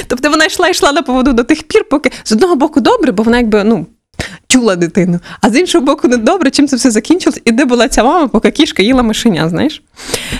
Тобто 0.07 0.29
вона 0.29 0.45
йшла 0.45 0.69
йшла 0.69 0.91
на 0.91 1.01
поводу 1.01 1.33
до 1.33 1.43
тих 1.43 1.63
пір, 1.63 1.83
поки 1.89 2.11
з 2.23 2.31
одного 2.31 2.55
боку 2.55 2.81
добре, 2.81 3.11
бо 3.11 3.23
вона 3.23 3.37
якби 3.37 3.63
ну. 3.63 3.85
Чула 4.47 4.75
дитину, 4.75 5.19
а 5.41 5.49
з 5.49 5.55
іншого 5.55 5.85
боку, 5.85 6.07
не 6.07 6.17
добре, 6.17 6.51
чим 6.51 6.67
це 6.67 6.75
все 6.75 6.91
закінчилось, 6.91 7.41
і 7.45 7.51
де 7.51 7.65
була 7.65 7.87
ця 7.87 8.03
мама, 8.03 8.27
поки 8.27 8.51
кішка 8.51 8.83
їла 8.83 9.03
мишеня, 9.03 9.49
знаєш? 9.49 9.83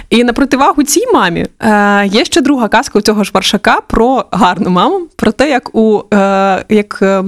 І 0.10 0.24
на 0.24 0.34
противагу 0.34 0.84
цій 0.84 1.08
мамі 1.14 1.48
е, 1.60 2.08
є 2.08 2.26
ще 2.26 2.42
друга 2.42 2.68
казка 2.68 3.00
у 3.00 3.02
цього 3.02 3.24
ж 3.24 3.32
Варшака 3.34 3.82
про 3.88 4.26
гарну 4.32 4.70
маму, 4.70 5.08
про 5.16 5.32
те, 5.32 5.50
як 5.50 5.76
у 5.76 6.04
е, 6.14 6.66
як, 6.70 7.00
е, 7.02 7.24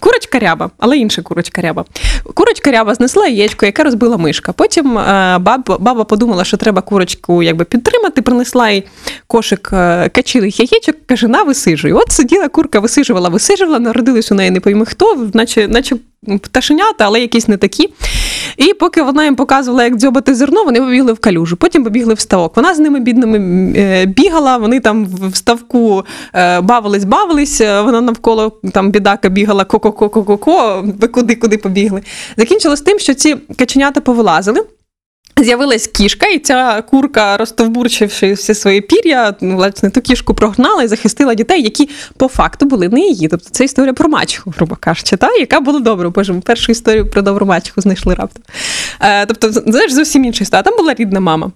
курочка 0.00 0.38
ряба, 0.38 0.70
але 0.78 0.98
інша 0.98 1.22
курочка 1.22 1.60
ряба. 1.62 1.84
Курочка 2.34 2.70
ряба 2.70 2.94
знесла 2.94 3.28
яєчко, 3.28 3.66
яке 3.66 3.82
розбила 3.82 4.16
мишка. 4.16 4.52
Потім 4.52 4.98
е, 4.98 5.38
баба, 5.40 5.78
баба 5.78 6.04
подумала, 6.04 6.44
що 6.44 6.56
треба 6.56 6.82
курочку 6.82 7.42
якби, 7.42 7.64
підтримати, 7.64 8.22
принесла 8.22 8.70
їй 8.70 8.84
кошик 9.26 9.70
е, 9.72 10.08
качилих 10.08 10.60
яєчок, 10.60 10.96
каже, 11.06 11.28
на 11.28 11.42
висижуй. 11.42 11.92
От 11.92 12.12
сиділа 12.12 12.48
курка, 12.48 12.80
висижувала, 12.80 13.28
висижувала, 13.28 13.78
народились 13.78 14.32
у 14.32 14.34
неї 14.34 14.50
не 14.50 14.60
пойми 14.60 14.86
хто, 14.86 15.28
наче, 15.34 15.68
наче 15.68 15.96
пташенята, 16.42 17.04
але 17.04 17.20
якісь 17.20 17.48
не 17.48 17.56
такі. 17.56 17.88
І 18.56 18.74
поки 18.74 19.02
вона 19.02 19.24
їм 19.24 19.36
показувала, 19.36 19.84
як 19.84 19.96
дзьобати 19.96 20.34
зерно, 20.34 20.64
вони 20.64 20.80
побігли 20.80 21.12
в 21.12 21.18
калюжу, 21.18 21.56
потім 21.56 21.84
побігли 21.84 22.14
в 22.14 22.20
ставок. 22.20 22.56
Вона 22.56 22.74
з 22.74 22.78
ними 22.78 23.00
бідними 23.00 23.38
е, 23.76 24.06
бігала, 24.06 24.56
вони 24.56 24.80
там 24.80 25.06
в 25.06 25.36
ставку 25.36 26.04
е, 26.34 26.60
бавились, 26.60 27.04
бавились, 27.04 27.60
е, 27.60 27.82
вона 27.82 28.00
навколо 28.00 28.60
там 28.72 28.90
бідака 28.90 29.28
бігала 29.28 29.64
ко-ко-ко-ко-ко, 29.64 30.84
ви 31.00 31.08
куди 31.08 31.34
куди 31.34 31.58
побігли. 31.58 32.02
Закінчилось 32.36 32.80
тим, 32.80 32.98
що 32.98 33.14
ці 33.14 33.36
каченята 33.56 34.00
повилазили. 34.00 34.64
З'явилась 35.36 35.86
кішка, 35.86 36.26
і 36.26 36.38
ця 36.38 36.82
курка, 36.82 37.36
розтовбурчивши 37.36 38.32
всі 38.32 38.54
свої 38.54 38.80
пір'я, 38.80 39.34
власне, 39.40 39.90
ту 39.90 40.00
кішку 40.00 40.34
прогнала 40.34 40.82
і 40.82 40.86
захистила 40.86 41.34
дітей, 41.34 41.62
які 41.62 41.88
по 42.16 42.28
факту 42.28 42.66
були 42.66 42.88
не 42.88 43.00
її. 43.00 43.28
Тобто 43.28 43.50
це 43.50 43.64
історія 43.64 43.92
про 43.92 44.08
мачеху, 44.08 44.52
грубо 44.56 44.76
кажучи, 44.80 45.16
та? 45.16 45.32
яка 45.34 45.60
була 45.60 45.80
добра. 45.80 46.10
Боже, 46.10 46.32
ми 46.32 46.40
першу 46.40 46.72
історію 46.72 47.10
про 47.10 47.22
добру 47.22 47.46
мачеху 47.46 47.80
знайшли 47.80 48.14
раптом. 48.14 48.42
Е, 49.00 49.26
тобто, 49.26 49.52
знаєш, 49.52 49.92
зовсім 49.92 50.24
інша 50.24 50.42
історія. 50.42 50.62
Там 50.62 50.76
була 50.76 50.94
рідна 50.94 51.20
мама. 51.20 51.52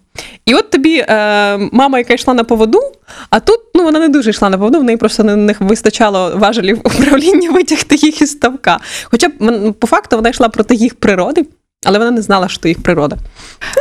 І 0.46 0.54
от 0.54 0.70
тобі 0.70 1.04
е, 1.08 1.58
мама, 1.72 1.98
яка 1.98 2.14
йшла 2.14 2.34
на 2.34 2.44
поводу, 2.44 2.80
а 3.30 3.40
тут 3.40 3.60
ну, 3.74 3.84
вона 3.84 3.98
не 3.98 4.08
дуже 4.08 4.30
йшла 4.30 4.50
на 4.50 4.58
поводу, 4.58 4.80
в 4.80 4.84
неї 4.84 4.96
просто 4.96 5.24
не, 5.24 5.36
не 5.36 5.54
вистачало 5.60 6.32
важелів 6.36 6.80
управління 6.84 7.50
витягти 7.50 7.96
їх 7.96 8.22
із 8.22 8.30
ставка. 8.30 8.80
Хоча 9.04 9.28
по 9.78 9.86
факту 9.86 10.16
вона 10.16 10.28
йшла 10.28 10.48
проти 10.48 10.74
їх 10.74 10.94
природи, 10.94 11.44
але 11.84 11.98
вона 11.98 12.10
не 12.10 12.22
знала, 12.22 12.48
що 12.48 12.60
то 12.60 12.68
їх 12.68 12.82
природа. 12.82 13.16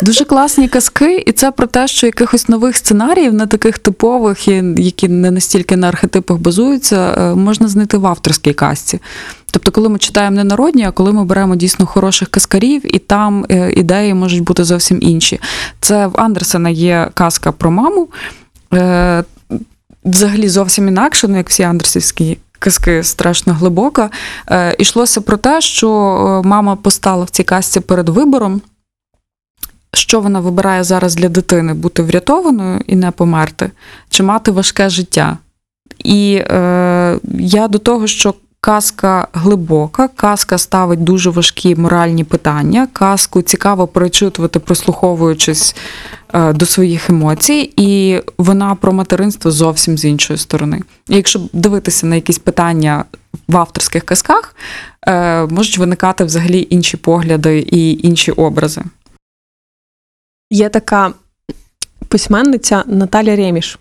Дуже 0.02 0.26
класні 0.26 0.68
казки, 0.68 1.24
і 1.28 1.32
це 1.32 1.52
про 1.52 1.68
те, 1.68 1.88
що 1.88 2.06
якихось 2.06 2.50
нових 2.50 2.78
сценаріїв, 2.78 3.34
не 3.34 3.48
таких 3.48 3.78
типових, 3.78 4.48
які 4.78 5.08
не 5.08 5.32
настільки 5.32 5.76
на 5.76 5.88
архетипах 5.88 6.38
базуються, 6.38 7.16
е, 7.18 7.36
можна 7.36 7.68
знайти 7.68 7.98
в 7.98 8.08
авторській 8.08 8.54
казці. 8.54 9.00
Тобто, 9.52 9.72
коли 9.72 9.90
ми 9.90 9.98
читаємо 9.98 10.36
не 10.36 10.44
народні, 10.44 10.86
а 10.86 10.92
коли 10.92 11.12
ми 11.12 11.26
беремо 11.26 11.56
дійсно 11.56 11.86
хороших 11.86 12.30
казкарів, 12.30 12.96
і 12.96 13.00
там 13.00 13.46
е, 13.50 13.72
ідеї 13.72 14.14
можуть 14.14 14.44
бути 14.44 14.64
зовсім 14.64 14.98
інші. 15.02 15.40
Це 15.80 16.08
в 16.08 16.22
Андерсена 16.22 16.70
є 16.70 17.10
казка 17.14 17.52
про 17.52 17.72
маму. 17.72 18.08
Е, 18.74 19.24
Взагалі 20.06 20.50
зовсім 20.50 20.88
інакше, 20.88 21.28
ну 21.28 21.38
як 21.38 21.50
всі 21.50 21.64
андерсівські 21.64 22.38
казки 22.64 23.04
страшно 23.04 23.54
глибока. 23.54 24.10
Е, 24.52 24.76
Ішлося 24.80 25.22
про 25.22 25.38
те, 25.38 25.62
що 25.62 25.90
е, 25.90 26.48
мама 26.48 26.76
постала 26.76 27.24
в 27.24 27.30
цій 27.30 27.44
казці 27.44 27.80
перед 27.80 28.10
вибором. 28.10 28.62
Що 29.94 30.22
вона 30.22 30.40
вибирає 30.40 30.84
зараз 30.84 31.16
для 31.16 31.30
дитини: 31.30 31.74
бути 31.74 32.02
врятованою 32.04 32.82
і 32.88 32.96
не 32.96 33.12
померти, 33.12 33.72
чи 34.10 34.24
мати 34.24 34.52
важке 34.52 34.90
життя? 34.90 35.38
І 36.04 36.36
е, 36.36 37.20
я 37.40 37.68
до 37.68 37.80
того, 37.80 38.08
що 38.08 38.34
Казка 38.64 39.28
глибока, 39.34 40.08
казка 40.08 40.58
ставить 40.58 41.04
дуже 41.04 41.30
важкі 41.30 41.76
моральні 41.76 42.24
питання. 42.24 42.88
Казку 42.94 43.42
цікаво 43.42 43.88
прочитувати, 43.88 44.60
прислуховуючись 44.60 45.76
е, 46.34 46.54
до 46.54 46.66
своїх 46.66 47.10
емоцій, 47.10 47.74
і 47.76 48.22
вона 48.38 48.76
про 48.76 48.94
материнство 48.94 49.52
зовсім 49.52 49.98
з 49.98 50.06
іншої 50.06 50.40
сторони. 50.40 50.82
І 51.10 51.16
якщо 51.16 51.42
дивитися 51.54 52.08
на 52.08 52.16
якісь 52.16 52.40
питання 52.40 53.06
в 53.48 53.58
авторських 53.58 54.04
казках, 54.04 54.56
е, 55.08 55.46
можуть 55.46 55.78
виникати 55.78 56.24
взагалі 56.24 56.68
інші 56.70 56.98
погляди 56.98 57.60
і 57.60 58.08
інші 58.08 58.32
образи. 58.32 58.82
Є 60.52 60.70
така 60.70 61.14
письменниця 62.08 62.84
Наталя 62.88 63.36
Реміш. 63.36 63.80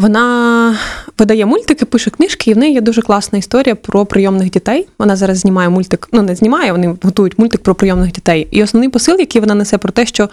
Вона 0.00 0.76
видає 1.18 1.46
мультики, 1.46 1.84
пише 1.84 2.10
книжки, 2.10 2.50
і 2.50 2.54
в 2.54 2.58
неї 2.58 2.74
є 2.74 2.80
дуже 2.80 3.02
класна 3.02 3.38
історія 3.38 3.74
про 3.74 4.06
прийомних 4.06 4.50
дітей. 4.50 4.88
Вона 4.98 5.16
зараз 5.16 5.38
знімає 5.38 5.68
мультик, 5.68 6.08
ну 6.12 6.22
не 6.22 6.34
знімає, 6.34 6.72
вони 6.72 6.96
готують 7.02 7.38
мультик 7.38 7.62
про 7.62 7.74
прийомних 7.74 8.12
дітей. 8.12 8.48
І 8.50 8.62
основний 8.62 8.88
посил, 8.88 9.16
який 9.18 9.40
вона 9.40 9.54
несе 9.54 9.78
про 9.78 9.92
те, 9.92 10.06
що 10.06 10.28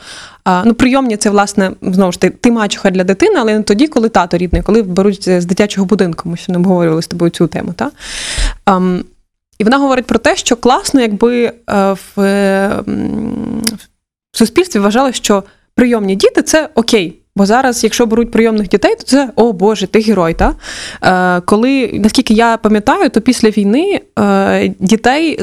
ну, 0.66 0.74
прийомні 0.74 1.18
це, 1.18 1.30
власне, 1.30 1.72
знову 1.82 2.12
ж 2.12 2.20
таки, 2.20 2.38
ти 2.42 2.52
мачуха 2.52 2.90
для 2.90 3.04
дитини, 3.04 3.36
але 3.40 3.58
не 3.58 3.64
тоді, 3.64 3.88
коли 3.88 4.10
тато 4.10 4.38
рідний, 4.38 4.62
коли 4.62 4.82
беруть 4.82 5.30
з 5.30 5.46
дитячого 5.46 5.86
будинку. 5.86 6.30
Ми 6.30 6.38
ще 6.38 6.52
не 6.52 6.58
обговорювали 6.58 7.02
з 7.02 7.08
тобою 7.08 7.32
цю 7.32 7.48
тему. 7.48 7.74
Та? 7.76 7.92
Ам, 8.66 9.04
і 9.60 9.64
вона 9.64 9.78
говорить 9.78 10.06
про 10.06 10.20
те, 10.20 10.36
що 10.36 10.56
класно, 10.56 11.02
якби 11.02 11.44
е, 11.46 11.52
в, 12.16 12.22
е, 12.22 12.84
в 14.32 14.38
суспільстві 14.38 14.80
вважали, 14.80 15.14
що 15.14 15.44
прийомні 15.76 16.16
діти 16.16 16.42
це 16.42 16.70
окей. 16.76 17.20
Бо 17.38 17.46
зараз, 17.46 17.84
якщо 17.84 18.06
беруть 18.06 18.32
прийомних 18.32 18.70
дітей, 18.70 18.96
то 18.96 19.04
це 19.04 19.30
о 19.36 19.54
Боже, 19.54 19.88
ти 19.88 20.00
герой. 20.00 20.34
Та? 20.34 20.56
Е, 21.38 21.42
коли, 21.42 22.00
наскільки 22.04 22.34
я 22.34 22.58
пам'ятаю, 22.58 23.10
то 23.10 23.22
після 23.22 23.50
війни 23.50 24.02
е, 24.20 24.74
дітей 24.80 25.40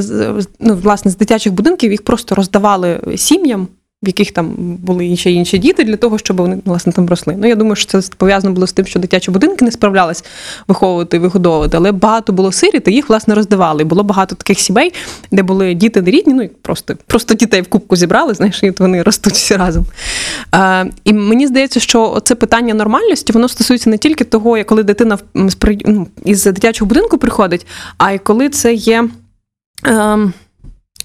ну, 0.61 0.75
власне, 0.75 1.11
з 1.11 1.17
дитячих 1.17 1.53
будинків 1.53 1.91
їх 1.91 2.05
просто 2.05 2.35
роздавали 2.35 3.01
сім'ям, 3.17 3.69
в 4.05 4.07
яких 4.07 4.31
там 4.31 4.55
були 4.57 5.07
інші 5.07 5.35
інші 5.35 5.59
діти, 5.59 5.85
для 5.85 5.97
того, 5.97 6.19
щоб 6.19 6.37
вони 6.37 6.59
власне 6.65 6.93
там 6.93 7.09
росли. 7.09 7.35
Ну 7.39 7.49
я 7.49 7.55
думаю, 7.55 7.77
що 7.77 8.01
це 8.01 8.11
пов'язано 8.17 8.55
було 8.55 8.67
з 8.67 8.73
тим, 8.73 8.87
що 8.87 8.99
дитячі 8.99 9.31
будинки 9.31 9.65
не 9.65 9.71
справлялись 9.71 10.25
виховувати 10.69 11.17
і 11.17 11.21
вигодовувати, 11.21 11.77
але 11.77 11.93
багато 11.93 12.33
було 12.33 12.53
сиріт, 12.53 12.89
і 12.89 12.93
їх 12.93 13.09
власне 13.09 13.35
роздавали. 13.35 13.85
Було 13.85 14.03
багато 14.03 14.35
таких 14.35 14.61
сімей, 14.61 14.93
де 15.31 15.43
були 15.43 15.75
діти 15.75 16.03
нерідні, 16.03 16.35
ну 16.35 16.43
і 16.43 16.49
просто, 16.49 16.95
просто 17.07 17.35
дітей 17.35 17.63
в 17.63 17.69
кубку 17.69 17.97
зібрали, 17.97 18.35
знаєш, 18.35 18.63
і 18.63 18.71
вони 18.79 19.03
ростуть 19.03 19.33
всі 19.33 19.57
разом. 19.57 19.85
Е, 20.55 20.87
і 21.05 21.13
мені 21.13 21.47
здається, 21.47 21.81
що 21.81 22.21
це 22.25 22.35
питання 22.35 22.75
нормальності, 22.75 23.33
воно 23.33 23.49
стосується 23.49 23.91
не 23.91 23.99
тільки 23.99 24.25
того, 24.25 24.59
як 24.59 24.67
коли 24.67 24.83
дитина 24.83 25.19
ну, 25.35 26.07
із 26.25 26.45
дитячого 26.45 26.89
будинку 26.89 27.19
приходить, 27.19 27.67
а 27.99 28.13
й 28.13 28.19
коли 28.19 28.49
це 28.49 28.75
є. 28.75 29.09
Е, 29.87 30.19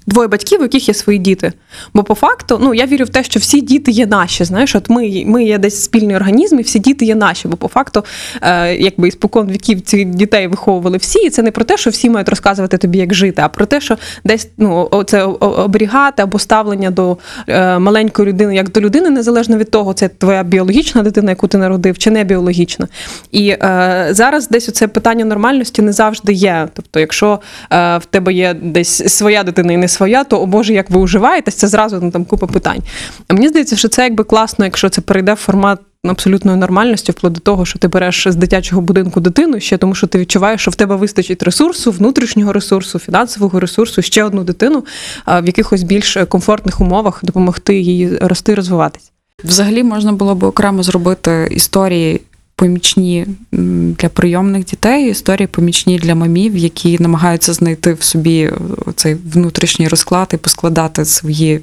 Двоє 0.10 0.28
батьків, 0.28 0.60
у 0.60 0.64
яких 0.64 0.88
є 0.88 0.94
свої 0.94 1.20
діти. 1.20 1.54
Бо 1.94 2.04
по 2.04 2.16
факту, 2.16 2.60
ну 2.62 2.74
я 2.74 2.86
вірю 2.86 3.06
в 3.06 3.10
те, 3.10 3.24
що 3.24 3.40
всі 3.40 3.62
діти 3.62 3.92
є 3.92 4.06
наші. 4.06 4.44
Знаєш, 4.44 4.76
от 4.76 4.90
ми, 4.90 5.24
ми 5.26 5.44
є 5.44 5.58
десь 5.58 5.84
спільний 5.84 6.16
організм, 6.16 6.60
і 6.60 6.62
всі 6.62 6.80
діти 6.80 7.06
є 7.06 7.16
наші. 7.16 7.48
Бо 7.48 7.58
по 7.58 7.68
факту, 7.68 8.04
е, 8.42 8.76
якби 8.76 9.08
і 9.08 9.12
спокон 9.12 9.48
віків 9.48 9.82
цих 9.82 10.06
дітей 10.06 10.48
виховували 10.48 10.98
всі, 10.98 11.20
і 11.20 11.30
це 11.30 11.44
не 11.44 11.52
про 11.52 11.66
те, 11.66 11.78
що 11.78 11.90
всі 11.90 12.10
мають 12.10 12.30
розказувати 12.30 12.78
тобі, 12.78 12.98
як 12.98 13.14
жити, 13.14 13.42
а 13.42 13.50
про 13.50 13.66
те, 13.66 13.82
що 13.82 13.98
десь 14.24 14.48
ну 14.58 14.90
це 15.08 15.24
оберігати 15.40 16.22
або 16.22 16.40
ставлення 16.40 16.92
до 16.92 17.18
е, 17.48 17.80
маленької 17.80 18.28
людини 18.28 18.56
як 18.56 18.72
до 18.72 18.82
людини, 18.82 19.10
незалежно 19.10 19.58
від 19.58 19.72
того, 19.72 19.94
це 19.94 20.08
твоя 20.08 20.44
біологічна 20.44 21.04
дитина, 21.04 21.32
яку 21.32 21.48
ти 21.48 21.58
народив, 21.58 21.98
чи 21.98 22.12
не 22.12 22.24
біологічна. 22.24 22.88
І 23.32 23.50
е, 23.50 24.08
зараз 24.12 24.48
десь 24.48 24.70
оце 24.70 24.88
питання 24.88 25.26
нормальності 25.26 25.82
не 25.82 25.94
завжди 25.94 26.34
є. 26.34 26.68
Тобто, 26.74 27.00
якщо 27.00 27.40
е, 27.72 27.98
в 27.98 28.06
тебе 28.06 28.34
є 28.34 28.54
десь 28.54 29.16
своя 29.16 29.44
дитина 29.44 29.74
і 29.74 29.78
не 29.78 29.88
своя, 29.88 29.99
то 30.30 30.42
о 30.42 30.46
Боже, 30.46 30.74
як 30.74 30.90
ви 30.90 31.00
уживаєтесь, 31.00 31.56
це 31.56 31.68
зразу 31.68 32.00
ну, 32.02 32.12
там 32.12 32.26
купа 32.26 32.48
питань. 32.48 32.82
А 33.28 33.34
мені 33.34 33.48
здається, 33.48 33.76
що 33.76 33.88
це 33.88 34.04
якби 34.04 34.24
класно, 34.24 34.66
якщо 34.66 34.90
це 34.90 35.02
перейде 35.02 35.34
в 35.34 35.38
формат. 35.38 35.80
Абсолютної 36.04 36.58
нормальності, 36.58 37.12
вплоть 37.12 37.34
до 37.34 37.40
того, 37.40 37.66
що 37.66 37.80
ти 37.80 37.88
береш 37.88 38.28
з 38.28 38.36
дитячого 38.36 38.82
будинку 38.82 39.20
дитину 39.20 39.60
ще 39.60 39.78
тому, 39.78 39.96
що 39.96 40.08
ти 40.08 40.20
відчуваєш, 40.20 40.62
що 40.62 40.72
в 40.72 40.76
тебе 40.76 40.96
вистачить 40.96 41.44
ресурсу, 41.44 41.92
внутрішнього 41.92 42.54
ресурсу, 42.54 43.00
фінансового 43.00 43.60
ресурсу, 43.60 44.02
ще 44.02 44.24
одну 44.24 44.44
дитину 44.44 44.86
в 45.28 45.46
якихось 45.46 45.84
більш 45.84 46.18
комфортних 46.30 46.82
умовах 46.82 47.20
допомогти 47.24 47.80
їй 47.80 48.18
рости, 48.22 48.56
розвиватись. 48.56 49.12
Взагалі 49.44 49.84
можна 49.84 50.14
було 50.14 50.36
б 50.36 50.44
окремо 50.44 50.84
зробити 50.84 51.48
історії 51.52 52.22
помічні 52.60 53.28
для 53.52 54.10
прийомних 54.10 54.66
дітей, 54.66 55.10
історії 55.10 55.48
помічні 55.48 56.00
для 56.00 56.16
мамів, 56.16 56.58
які 56.58 56.98
намагаються 57.00 57.54
знайти 57.54 57.94
в 57.94 58.04
собі 58.04 58.52
цей 58.96 59.16
внутрішній 59.16 59.88
розклад 59.88 60.32
і 60.34 60.38
поскладати 60.38 61.06
свої 61.06 61.62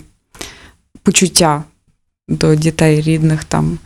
почуття 1.03 1.64
до 2.28 2.55
дітей 2.55 3.01
рідних 3.01 3.44
там 3.44 3.78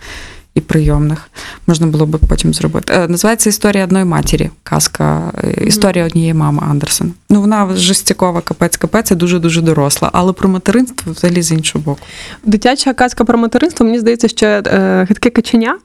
і 0.55 0.61
прийомних. 0.61 1.31
Можна 1.67 1.87
було 1.87 2.07
б 2.07 2.19
потім 2.29 2.55
зробити. 2.55 2.93
Е, 2.93 3.09
Називається 3.09 3.49
Історія 3.51 3.85
одної 3.85 4.05
матері. 4.05 4.51
Казка, 4.63 5.33
е, 5.45 5.65
історія 5.65 6.07
однієї 6.07 6.35
мами 6.35 6.63
Андерсен. 6.71 7.13
Ну, 7.31 7.41
вона 7.41 7.77
жестякова, 7.77 8.41
капець, 8.41 8.77
капець, 8.77 9.11
і 9.11 9.15
дуже-дуже 9.15 9.61
доросла. 9.61 10.11
Але 10.13 10.33
про 10.33 10.49
материнство 10.49 11.13
взагалі 11.13 11.43
з 11.43 11.53
іншого 11.53 11.85
боку. 11.85 12.01
Дитяча 12.45 12.95
казка 12.95 13.25
про 13.25 13.39
материнство, 13.39 13.87
мені 13.87 13.99
здається, 13.99 14.29
ще 14.29 14.63
е, 14.67 15.05
хитке 15.09 15.31
каченя. 15.31 15.79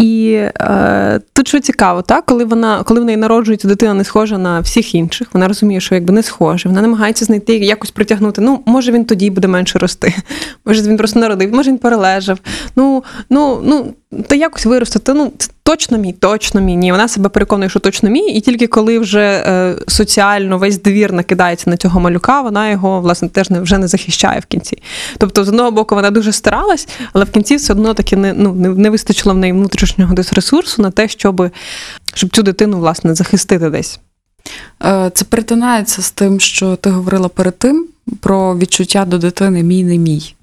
І 0.00 0.32
е, 0.60 1.20
тут 1.32 1.48
що 1.48 1.60
цікаво, 1.60 2.02
так? 2.02 2.26
коли 2.26 2.44
вона, 2.44 2.82
коли 2.82 3.00
в 3.00 3.04
неї 3.04 3.16
народжується 3.16 3.68
дитина 3.68 3.94
не 3.94 4.04
схожа 4.04 4.38
на 4.38 4.60
всіх 4.60 4.94
інших, 4.94 5.28
вона 5.32 5.48
розуміє, 5.48 5.80
що 5.80 5.94
якби 5.94 6.14
не 6.14 6.22
схожа, 6.22 6.68
вона 6.68 6.82
намагається 6.82 7.24
знайти 7.24 7.56
якось 7.56 7.90
притягнути. 7.90 8.40
Ну, 8.40 8.60
може 8.66 8.92
він 8.92 9.04
тоді 9.04 9.30
буде 9.30 9.48
менше 9.48 9.78
рости, 9.78 10.14
може 10.64 10.82
він 10.82 10.96
просто 10.96 11.20
народив, 11.20 11.54
може 11.54 11.70
він 11.70 11.78
перележав. 11.78 12.38
Ну, 12.76 13.04
ну, 13.30 13.60
ну, 13.64 13.94
то 14.28 14.34
якось 14.34 14.66
виростити. 14.66 15.14
Ну, 15.14 15.32
це 15.38 15.50
точно 15.70 15.98
мій, 15.98 16.12
точно 16.12 16.60
мій. 16.60 16.76
Ні, 16.76 16.92
вона 16.92 17.08
себе 17.08 17.28
переконує, 17.28 17.70
що 17.70 17.80
точно 17.80 18.10
мій, 18.10 18.26
і 18.26 18.40
тільки 18.40 18.66
коли 18.66 18.98
вже 18.98 19.20
е, 19.20 19.76
соціально 19.88 20.58
весь 20.58 20.82
двір 20.82 21.12
накидається 21.12 21.70
на 21.70 21.76
цього 21.76 22.00
малюка, 22.00 22.40
вона 22.40 22.70
його 22.70 23.00
власне 23.00 23.28
теж 23.28 23.50
не 23.50 23.60
вже 23.60 23.78
не 23.78 23.88
захищає 23.88 24.40
в 24.40 24.46
кінці. 24.46 24.82
Тобто, 25.18 25.44
з 25.44 25.48
одного 25.48 25.70
боку, 25.70 25.94
вона 25.94 26.10
дуже 26.10 26.32
старалась, 26.32 26.88
але 27.12 27.24
в 27.24 27.30
кінці 27.30 27.56
все 27.56 27.72
одно 27.72 27.94
таки 27.94 28.16
не, 28.16 28.32
ну, 28.32 28.54
не, 28.54 28.90
вистачило 28.90 29.34
в 29.34 29.38
неї 29.38 29.52
внутрішнього 29.52 30.14
десь 30.14 30.32
ресурсу 30.32 30.82
на 30.82 30.90
те, 30.90 31.08
щоб, 31.08 31.50
щоб 32.14 32.30
цю 32.30 32.42
дитину 32.42 32.78
власне 32.78 33.14
захистити 33.14 33.70
десь. 33.70 34.00
Е, 34.84 35.10
Це 35.14 35.24
перетинається 35.24 36.02
з 36.02 36.10
тим, 36.10 36.40
що 36.40 36.76
ти 36.76 36.90
говорила 36.90 37.28
перед 37.28 37.58
тим 37.58 37.86
про 38.20 38.58
відчуття 38.58 39.04
до 39.04 39.18
дитини 39.18 39.62
мій 39.62 39.84
не 39.84 39.98
мій. 39.98 40.34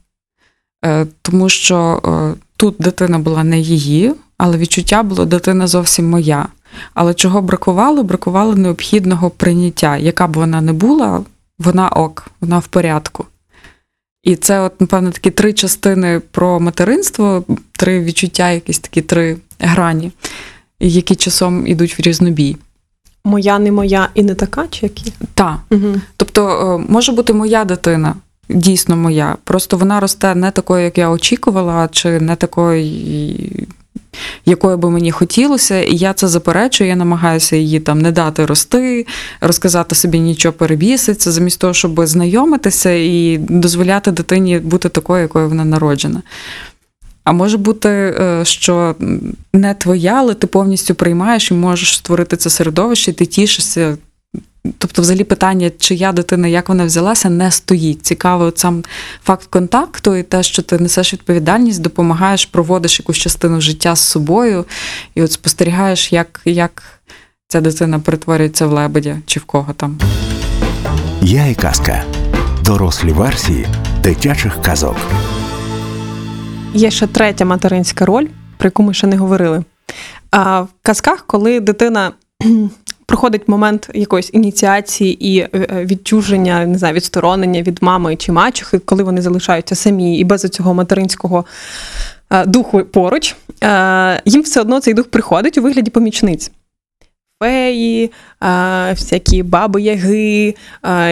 Е, 0.86 1.08
Тому 1.22 1.50
що 1.50 2.02
тут 2.58 2.76
дитина 2.80 3.20
була 3.20 3.44
не 3.44 3.60
її, 3.60 4.14
але 4.38 4.58
відчуття 4.58 5.04
було 5.04 5.26
дитина 5.26 5.68
зовсім 5.68 6.10
моя. 6.10 6.48
Але 6.94 7.14
чого 7.14 7.42
бракувало? 7.42 8.04
Бракувало 8.04 8.56
необхідного 8.56 9.30
прийняття. 9.30 9.98
Яка 9.98 10.28
б 10.28 10.34
вона 10.36 10.62
не 10.62 10.74
була, 10.74 11.24
вона 11.60 11.90
ок, 11.90 12.28
вона 12.42 12.60
в 12.60 12.68
порядку. 12.68 13.26
І 14.24 14.36
це, 14.36 14.60
от, 14.60 14.82
напевно, 14.82 15.12
такі 15.12 15.32
три 15.32 15.54
частини 15.54 16.22
про 16.32 16.60
материнство, 16.60 17.44
три 17.72 18.04
відчуття, 18.04 18.52
якісь 18.52 18.80
такі 18.80 19.02
три 19.02 19.38
грані, 19.60 20.12
які 20.80 21.16
часом 21.16 21.68
ідуть 21.68 22.00
в 22.00 22.02
різнобій. 22.02 22.58
Моя, 23.26 23.60
не 23.60 23.72
моя 23.72 24.10
і 24.14 24.24
не 24.24 24.36
така, 24.36 24.68
чи 24.68 24.86
які? 24.86 25.14
Так. 25.34 25.58
Угу. 25.72 26.02
Тобто 26.18 26.50
е, 26.50 26.86
може 26.92 27.12
бути 27.12 27.34
моя 27.34 27.66
дитина, 27.66 28.16
дійсно 28.50 28.98
моя. 28.98 29.38
Просто 29.44 29.78
вона 29.78 30.00
росте 30.00 30.36
не 30.36 30.52
такою, 30.52 30.84
як 30.84 30.98
я 30.98 31.10
очікувала, 31.10 31.88
чи 31.92 32.20
не 32.20 32.36
такою, 32.36 32.86
якою 34.46 34.78
би 34.78 34.90
мені 34.90 35.12
хотілося, 35.12 35.82
і 35.82 35.96
я 35.96 36.14
це 36.14 36.28
заперечую, 36.28 36.90
я 36.90 36.96
намагаюся 36.96 37.56
її 37.56 37.80
там 37.80 38.02
не 38.02 38.12
дати 38.12 38.46
рости, 38.46 39.06
розказати 39.42 39.96
собі 39.96 40.20
нічого 40.20 40.54
перебіситься, 40.54 41.32
замість 41.32 41.60
того, 41.60 41.74
щоб 41.74 42.06
знайомитися 42.06 42.92
і 42.92 43.38
дозволяти 43.38 44.12
дитині 44.12 44.60
бути 44.60 44.90
такою, 44.90 45.22
якою 45.22 45.50
вона 45.50 45.66
народжена. 45.66 46.22
А 47.24 47.32
може 47.32 47.58
бути, 47.58 47.90
е, 47.90 48.46
що 48.46 48.96
не 49.54 49.74
твоя, 49.74 50.14
але 50.14 50.34
ти 50.34 50.48
повністю 50.48 50.96
приймаєш 50.96 51.52
і 51.52 51.54
можеш 51.54 51.98
створити 51.98 52.38
це 52.38 52.50
середовище, 52.50 53.12
і 53.12 53.14
ти 53.14 53.26
тішишся. 53.26 53.98
Тобто, 54.78 55.02
взагалі, 55.02 55.24
питання, 55.24 55.72
чия 55.80 56.12
дитина, 56.12 56.48
як 56.48 56.70
вона 56.70 56.86
взялася, 56.86 57.30
не 57.30 57.52
стоїть. 57.52 58.06
Цікаво, 58.06 58.44
от 58.44 58.60
сам 58.60 58.84
факт 59.24 59.48
контакту 59.50 60.16
і 60.16 60.24
те, 60.24 60.44
що 60.44 60.62
ти 60.62 60.80
несеш 60.80 61.14
відповідальність, 61.14 61.82
допомагаєш, 61.82 62.46
проводиш 62.46 63.00
якусь 63.00 63.18
частину 63.18 63.62
життя 63.62 63.96
з 63.96 64.00
собою, 64.00 64.66
і 65.16 65.24
от 65.24 65.32
спостерігаєш, 65.32 66.14
як, 66.14 66.42
як 66.46 66.84
ця 67.48 67.62
дитина 67.62 68.00
перетворюється 68.00 68.68
в 68.68 68.72
лебедя 68.72 69.18
чи 69.26 69.40
в 69.40 69.44
кого 69.44 69.74
там. 69.74 70.00
Я 71.22 71.48
і 71.48 71.56
казка. 71.56 72.04
Дорослі 72.64 73.12
версії 73.12 73.68
дитячих 74.04 74.62
казок. 74.62 74.98
Є 76.74 76.92
ще 76.92 77.08
третя 77.08 77.46
материнська 77.46 78.06
роль, 78.06 78.26
про 78.58 78.68
яку 78.68 78.84
ми 78.84 78.94
ще 78.94 79.08
не 79.08 79.18
говорили. 79.18 79.64
А 80.32 80.62
в 80.62 80.68
казках, 80.82 81.24
коли 81.28 81.60
дитина 81.60 82.12
проходить 83.08 83.48
момент 83.48 83.90
якоїсь 83.94 84.30
ініціації 84.34 85.28
і 85.28 85.40
е, 85.40 85.50
е, 85.54 85.86
відчуження, 85.86 86.66
не 86.66 86.78
знаю, 86.78 86.94
відсторонення 86.94 87.62
від 87.62 87.84
мами 87.84 88.16
чи 88.16 88.32
мачухи, 88.32 88.80
коли 88.80 89.04
вони 89.04 89.22
залишаються 89.22 89.76
самі 89.76 90.20
і 90.20 90.24
без 90.24 90.42
цього 90.42 90.74
материнського 90.74 91.46
е, 92.30 92.46
духу 92.46 92.84
поруч, 92.84 93.36
їм 94.26 94.42
все 94.42 94.62
одно 94.62 94.80
цей 94.80 94.94
дух 94.94 95.08
приходить 95.08 95.58
у 95.58 95.62
вигляді 95.62 95.92
помічниць. 95.92 96.52
Феї, 97.44 98.12
всякі 98.90 99.44
баби 99.44 99.82
яги 99.82 100.56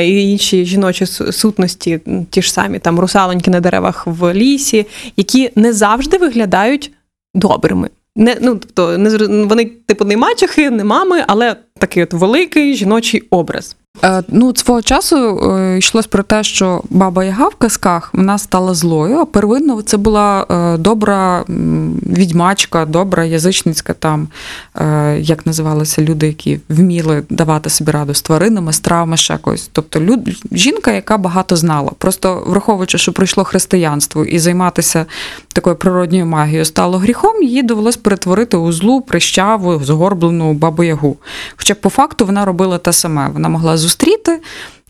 і 0.02 0.32
інші 0.32 0.66
жіночі 0.66 1.06
сутності, 1.06 2.00
ті 2.30 2.42
ж 2.42 2.54
самі 2.54 2.80
там 2.80 3.00
русалоньки 3.00 3.52
на 3.52 3.60
деревах 3.60 4.08
в 4.08 4.34
лісі, 4.34 4.88
які 5.18 5.52
не 5.56 5.74
завжди 5.74 6.18
виглядають 6.18 6.92
добрими. 7.34 7.90
Не, 8.16 8.38
ну, 8.42 8.56
тобто, 8.58 8.98
не, 8.98 9.18
вони, 9.46 9.66
типу, 9.66 10.06
не 10.06 10.18
мачехи, 10.18 10.70
не 10.70 10.84
мами, 10.84 11.24
але 11.28 11.56
такий 11.80 12.04
от 12.04 12.14
великий 12.14 12.76
жіночий 12.76 13.22
образ. 13.30 13.78
Е, 14.06 14.24
Ну, 14.28 14.56
свого 14.56 14.82
часу 14.82 15.40
е, 15.40 15.78
йшлось 15.78 16.08
про 16.08 16.24
те, 16.24 16.44
що 16.44 16.82
баба 16.90 17.24
Яга 17.24 17.48
в 17.48 17.56
казках 17.56 18.10
вона 18.14 18.38
стала 18.38 18.74
злою, 18.74 19.18
а 19.18 19.26
первинно 19.26 19.82
це 19.82 19.98
була 19.98 20.46
е, 20.52 20.78
добра 20.78 21.44
відьмачка, 21.48 22.86
добра 22.86 23.26
язичницька 23.26 23.94
там, 23.94 24.28
як 25.18 25.46
називалися 25.46 26.02
люди, 26.02 26.28
які 26.28 26.60
вміли 26.70 27.24
давати 27.30 27.70
собі 27.70 27.92
раду 27.92 28.14
з 28.14 28.22
тваринами, 28.22 28.74
з 28.74 28.80
травми, 28.80 29.18
ще 29.18 29.38
когось. 29.38 29.70
Тобто 29.72 30.00
люд, 30.00 30.20
жінка, 30.52 30.92
яка 30.92 31.18
багато 31.18 31.56
знала. 31.56 31.92
Просто 31.98 32.44
враховуючи, 32.48 32.98
що 32.98 33.14
прийшло 33.14 33.44
християнство 33.44 34.26
і 34.26 34.40
займатися 34.40 35.06
такою 35.54 35.76
природньою 35.76 36.26
магією 36.26 36.66
стало 36.66 36.98
гріхом, 36.98 37.44
її 37.44 37.64
довелось 37.64 37.98
перетворити 37.98 38.58
у 38.58 38.72
злу, 38.72 39.02
прищаву, 39.02 39.84
згорблену 39.84 40.54
бабу 40.54 40.84
Ягу. 40.84 41.18
Хоча 41.56 41.76
по 41.76 41.90
факту 41.90 42.26
вона 42.26 42.46
робила 42.46 42.78
те 42.78 42.94
саме. 42.94 43.30
Вона 43.34 43.50
могла 43.50 43.78
зустріти 43.78 43.95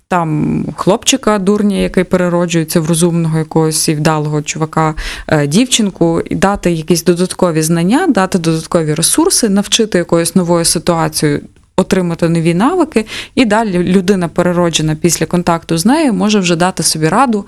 там 0.07 0.63
хлопчика 0.75 1.39
дурня, 1.39 1.77
який 1.77 2.03
перероджується 2.03 2.79
в 2.81 2.87
розумного 2.87 3.37
якогось 3.37 3.89
і 3.89 3.95
вдалого 3.95 4.41
чувака, 4.41 4.93
е, 5.27 5.47
дівчинку, 5.47 6.21
і 6.29 6.35
дати 6.35 6.71
якісь 6.71 7.03
додаткові 7.03 7.61
знання, 7.61 8.07
дати 8.07 8.39
додаткові 8.39 8.93
ресурси, 8.93 9.49
навчити 9.49 9.97
якоюсь 9.97 10.35
новою 10.35 10.65
ситуацією. 10.65 11.41
Отримати 11.77 12.29
нові 12.29 12.53
навики, 12.53 13.05
і 13.35 13.45
далі 13.45 13.77
людина, 13.77 14.27
перероджена 14.27 14.95
після 14.95 15.25
контакту 15.25 15.77
з 15.77 15.85
нею, 15.85 16.13
може 16.13 16.39
вже 16.39 16.55
дати 16.55 16.83
собі 16.83 17.07
раду 17.07 17.45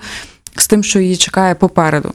з 0.56 0.66
тим, 0.66 0.84
що 0.84 1.00
її 1.00 1.16
чекає 1.16 1.54
попереду. 1.54 2.12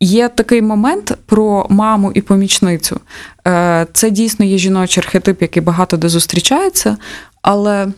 Є 0.00 0.28
такий 0.28 0.62
момент 0.62 1.18
про 1.26 1.66
маму 1.70 2.12
і 2.14 2.20
помічницю. 2.20 3.00
Е, 3.46 3.86
Це 3.92 4.10
дійсно 4.10 4.44
є 4.44 4.58
жіночий 4.58 5.02
архетип, 5.04 5.42
який 5.42 5.62
багато 5.62 5.96
де 5.96 6.08
зустрічається, 6.08 6.96
але 7.42 7.88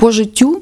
по 0.00 0.10
життю 0.10 0.60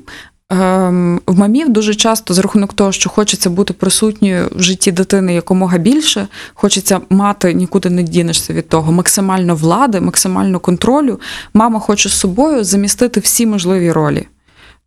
ем, 0.50 1.20
в 1.26 1.38
мамів 1.38 1.68
дуже 1.68 1.94
часто 1.94 2.34
за 2.34 2.42
рахунок 2.42 2.72
того, 2.72 2.92
що 2.92 3.10
хочеться 3.10 3.50
бути 3.50 3.72
присутньою 3.72 4.48
в 4.52 4.62
житті 4.62 4.92
дитини 4.92 5.34
якомога 5.34 5.78
більше, 5.78 6.28
хочеться 6.54 7.00
мати, 7.10 7.54
нікуди 7.54 7.90
не 7.90 8.02
дінешся 8.02 8.52
від 8.52 8.68
того, 8.68 8.92
максимально 8.92 9.54
влади, 9.54 10.00
максимально 10.00 10.60
контролю. 10.60 11.20
Мама 11.54 11.80
хоче 11.80 12.08
з 12.08 12.12
собою 12.12 12.64
замістити 12.64 13.20
всі 13.20 13.46
можливі 13.46 13.92
ролі. 13.92 14.26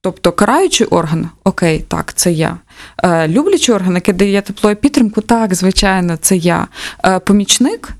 Тобто 0.01 0.31
караючий 0.31 0.87
орган, 0.87 1.29
окей, 1.43 1.85
так, 1.87 2.13
це 2.13 2.31
я. 2.31 2.57
Е, 3.03 3.27
люблячий 3.27 3.75
орган, 3.75 3.95
який 3.95 4.13
дає 4.13 4.41
тепло 4.41 4.71
і 4.71 4.75
підтримку, 4.75 5.21
так, 5.21 5.53
звичайно, 5.53 6.17
це 6.21 6.37
я. 6.37 6.67
Е, 7.05 7.19
помічник, 7.19 7.93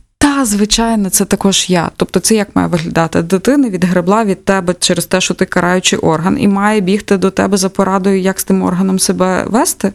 звичайно, 0.44 1.10
це 1.10 1.26
також 1.26 1.70
я. 1.70 1.92
Тобто, 1.96 2.20
це 2.20 2.36
як 2.36 2.56
має 2.56 2.68
виглядати? 2.68 3.22
Дитина 3.22 3.70
відгребла 3.70 4.26
від 4.26 4.46
тебе 4.46 4.76
через 4.80 5.06
те, 5.06 5.22
що 5.22 5.34
ти 5.34 5.46
караючий 5.46 6.00
орган, 6.00 6.38
і 6.40 6.48
має 6.48 6.82
бігти 6.82 7.18
до 7.18 7.32
тебе 7.32 7.58
за 7.58 7.70
порадою, 7.70 8.20
як 8.20 8.40
з 8.40 8.44
тим 8.44 8.64
органом 8.64 9.00
себе 9.00 9.46
вести. 9.48 9.94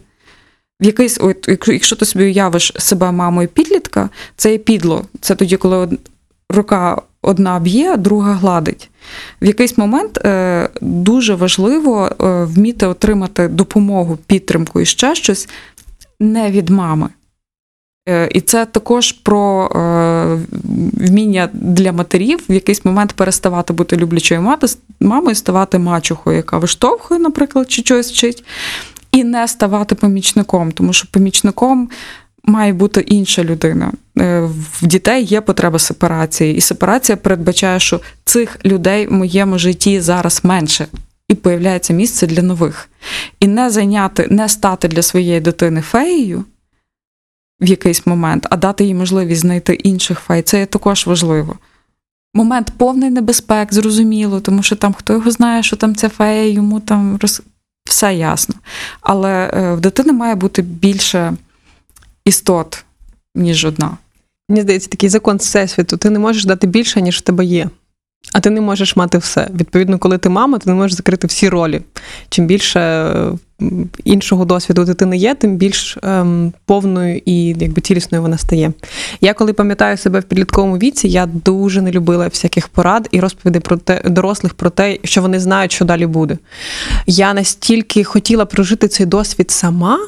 В 0.80 0.84
якийсь, 0.84 1.18
якщо- 1.66 1.96
ти 1.96 2.04
собі 2.04 2.24
уявиш 2.24 2.72
себе 2.78 3.12
мамою 3.12 3.48
підлітка, 3.48 4.08
це 4.36 4.52
є 4.52 4.58
підло. 4.58 5.04
Це 5.20 5.34
тоді, 5.34 5.56
коли 5.56 5.98
рука 6.50 7.02
одна 7.22 7.58
б'є, 7.58 7.96
друга 7.96 8.32
гладить. 8.32 8.90
В 9.42 9.46
якийсь 9.46 9.78
момент 9.78 10.18
е, 10.24 10.68
дуже 10.80 11.34
важливо 11.34 12.06
е, 12.06 12.44
вміти 12.44 12.86
отримати 12.86 13.48
допомогу, 13.48 14.18
підтримку 14.26 14.80
і 14.80 14.86
ще 14.86 15.14
щось 15.14 15.48
не 16.20 16.50
від 16.50 16.68
мами. 16.68 17.08
Е, 18.08 18.28
І 18.32 18.40
це 18.40 18.66
також 18.66 19.12
про 19.12 19.66
е, 19.66 20.38
вміння 20.92 21.48
для 21.52 21.92
матерів 21.92 22.44
в 22.48 22.52
якийсь 22.52 22.84
момент 22.84 23.12
переставати 23.12 23.72
бути 23.72 23.96
люблячою 23.96 24.42
мати, 24.42 24.66
мамою, 25.00 25.34
ставати 25.34 25.78
мачухою, 25.78 26.36
яка 26.36 26.58
виштовхує, 26.58 27.20
наприклад, 27.20 27.70
чи 27.70 27.82
щось 27.82 28.12
вчить, 28.12 28.44
і 29.12 29.24
не 29.24 29.48
ставати 29.48 29.94
помічником, 29.94 30.72
тому 30.72 30.92
що 30.92 31.08
помічником 31.10 31.88
має 32.44 32.72
бути 32.72 33.00
інша 33.00 33.44
людина. 33.44 33.92
Е, 34.18 34.40
В 34.80 34.86
дітей 34.86 35.24
є 35.24 35.40
потреба 35.40 35.78
сепарації, 35.78 36.56
і 36.56 36.60
сепарація 36.60 37.16
передбачає, 37.16 37.80
що 37.80 38.00
цих 38.24 38.58
людей 38.64 39.06
в 39.06 39.12
моєму 39.12 39.58
житті 39.58 40.00
зараз 40.00 40.40
менше. 40.44 40.86
І 41.28 41.34
появляється 41.34 41.92
місце 41.92 42.26
для 42.26 42.42
нових. 42.42 42.88
І 43.40 43.46
не 43.46 43.70
зайняти, 43.70 44.26
не 44.30 44.48
стати 44.48 44.88
для 44.88 45.02
своєї 45.02 45.40
дитини 45.40 45.80
феєю 45.80 46.44
в 47.60 47.68
якийсь 47.68 48.06
момент, 48.06 48.46
а 48.50 48.56
дати 48.56 48.84
їй 48.84 48.94
можливість 48.94 49.40
знайти 49.40 49.74
інших 49.74 50.20
фей, 50.20 50.42
це 50.42 50.66
також 50.66 51.06
важливо. 51.06 51.56
Момент 52.34 52.72
повний 52.76 53.10
небезпек, 53.10 53.74
зрозуміло, 53.74 54.40
тому 54.40 54.62
що 54.62 54.76
там 54.76 54.94
хто 54.94 55.12
його 55.12 55.30
знає, 55.30 55.62
що 55.62 55.76
там 55.76 55.96
ця 55.96 56.08
фея, 56.08 56.48
йому 56.48 56.80
там 56.80 57.18
роз... 57.20 57.42
все 57.84 58.14
ясно. 58.14 58.54
Але 59.00 59.50
е, 59.54 59.74
в 59.74 59.80
дитини 59.80 60.12
має 60.12 60.34
бути 60.34 60.62
більше 60.62 61.34
істот, 62.24 62.84
ніж 63.34 63.64
одна. 63.64 63.96
Мені 64.48 64.62
здається, 64.62 64.88
такий 64.88 65.08
закон 65.08 65.36
всесвіту. 65.36 65.96
Ти 65.96 66.10
не 66.10 66.18
можеш 66.18 66.44
дати 66.44 66.66
більше, 66.66 67.02
ніж 67.02 67.18
в 67.18 67.20
тебе 67.20 67.44
є. 67.44 67.68
А 68.32 68.40
ти 68.40 68.50
не 68.50 68.60
можеш 68.60 68.96
мати 68.96 69.18
все. 69.18 69.48
Відповідно, 69.54 69.98
коли 69.98 70.18
ти 70.18 70.28
мама, 70.28 70.58
ти 70.58 70.70
не 70.70 70.76
можеш 70.76 70.96
закрити 70.96 71.26
всі 71.26 71.48
ролі. 71.48 71.80
Чим 72.28 72.46
більше 72.46 73.12
іншого 74.04 74.44
досвіду 74.44 74.84
дитини 74.84 75.16
є, 75.16 75.34
тим 75.34 75.56
більш 75.56 75.98
ем, 76.02 76.52
повною 76.64 77.20
і 77.24 77.46
якби 77.46 77.80
цілісною 77.80 78.22
вона 78.22 78.38
стає. 78.38 78.72
Я 79.20 79.34
коли 79.34 79.52
пам'ятаю 79.52 79.96
себе 79.96 80.20
в 80.20 80.22
підлітковому 80.22 80.78
віці, 80.78 81.08
я 81.08 81.26
дуже 81.26 81.82
не 81.82 81.90
любила 81.90 82.28
всяких 82.28 82.68
порад 82.68 83.08
і 83.10 83.20
розповідей 83.20 83.60
про 83.60 83.76
те 83.76 84.02
дорослих 84.04 84.54
про 84.54 84.70
те, 84.70 84.98
що 85.04 85.22
вони 85.22 85.40
знають, 85.40 85.72
що 85.72 85.84
далі 85.84 86.06
буде. 86.06 86.38
Я 87.06 87.34
настільки 87.34 88.04
хотіла 88.04 88.46
прожити 88.46 88.88
цей 88.88 89.06
досвід 89.06 89.50
сама. 89.50 89.98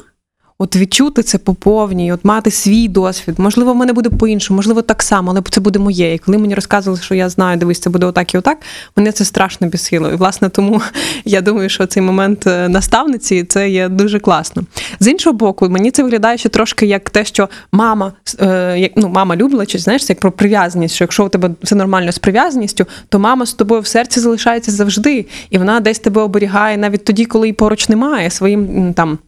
От 0.61 0.75
відчути 0.75 1.23
це 1.23 1.37
по 1.37 1.53
повній, 1.53 2.13
от 2.13 2.25
мати 2.25 2.51
свій 2.51 2.87
досвід. 2.87 3.35
Можливо, 3.39 3.73
в 3.73 3.75
мене 3.75 3.93
буде 3.93 4.09
по-іншому, 4.09 4.55
можливо, 4.55 4.81
так 4.81 5.03
само, 5.03 5.31
але 5.31 5.41
це 5.49 5.61
буде 5.61 5.79
моє. 5.79 6.13
І 6.13 6.17
коли 6.17 6.37
мені 6.37 6.55
розказували, 6.55 7.03
що 7.03 7.15
я 7.15 7.29
знаю, 7.29 7.57
дивись, 7.57 7.79
це 7.79 7.89
буде 7.89 8.05
отак 8.05 8.33
і 8.33 8.37
отак, 8.37 8.57
мене 8.95 9.11
це 9.11 9.25
страшно 9.25 9.67
бісило. 9.67 10.09
І 10.09 10.15
власне 10.15 10.49
тому 10.49 10.81
я 11.25 11.41
думаю, 11.41 11.69
що 11.69 11.85
цей 11.85 12.03
момент 12.03 12.47
е, 12.47 12.69
наставниці 12.69 13.43
це 13.43 13.69
є 13.69 13.89
дуже 13.89 14.19
класно. 14.19 14.63
З 14.99 15.07
іншого 15.07 15.33
боку, 15.33 15.69
мені 15.69 15.91
це 15.91 16.03
виглядає 16.03 16.37
ще 16.37 16.49
трошки 16.49 16.85
як 16.85 17.09
те, 17.09 17.25
що 17.25 17.49
мама, 17.71 18.13
е, 18.39 18.79
як 18.79 18.91
ну, 18.95 19.09
мама 19.09 19.35
любила, 19.35 19.65
чи 19.65 19.79
знаєш, 19.79 20.09
як 20.09 20.19
про 20.19 20.31
прив'язаність, 20.31 20.95
що 20.95 21.03
якщо 21.03 21.25
у 21.25 21.29
тебе 21.29 21.49
все 21.63 21.75
нормально 21.75 22.11
з 22.11 22.19
прив'язаністю, 22.19 22.85
то 23.09 23.19
мама 23.19 23.45
з 23.45 23.53
тобою 23.53 23.81
в 23.81 23.87
серці 23.87 24.19
залишається 24.19 24.71
завжди, 24.71 25.25
і 25.49 25.57
вона 25.57 25.79
десь 25.79 25.99
тебе 25.99 26.21
оберігає 26.21 26.77
навіть 26.77 27.05
тоді, 27.05 27.25
коли 27.25 27.47
її 27.47 27.53
поруч 27.53 27.89
немає, 27.89 28.29
своїм 28.29 28.93
там. 28.93 29.19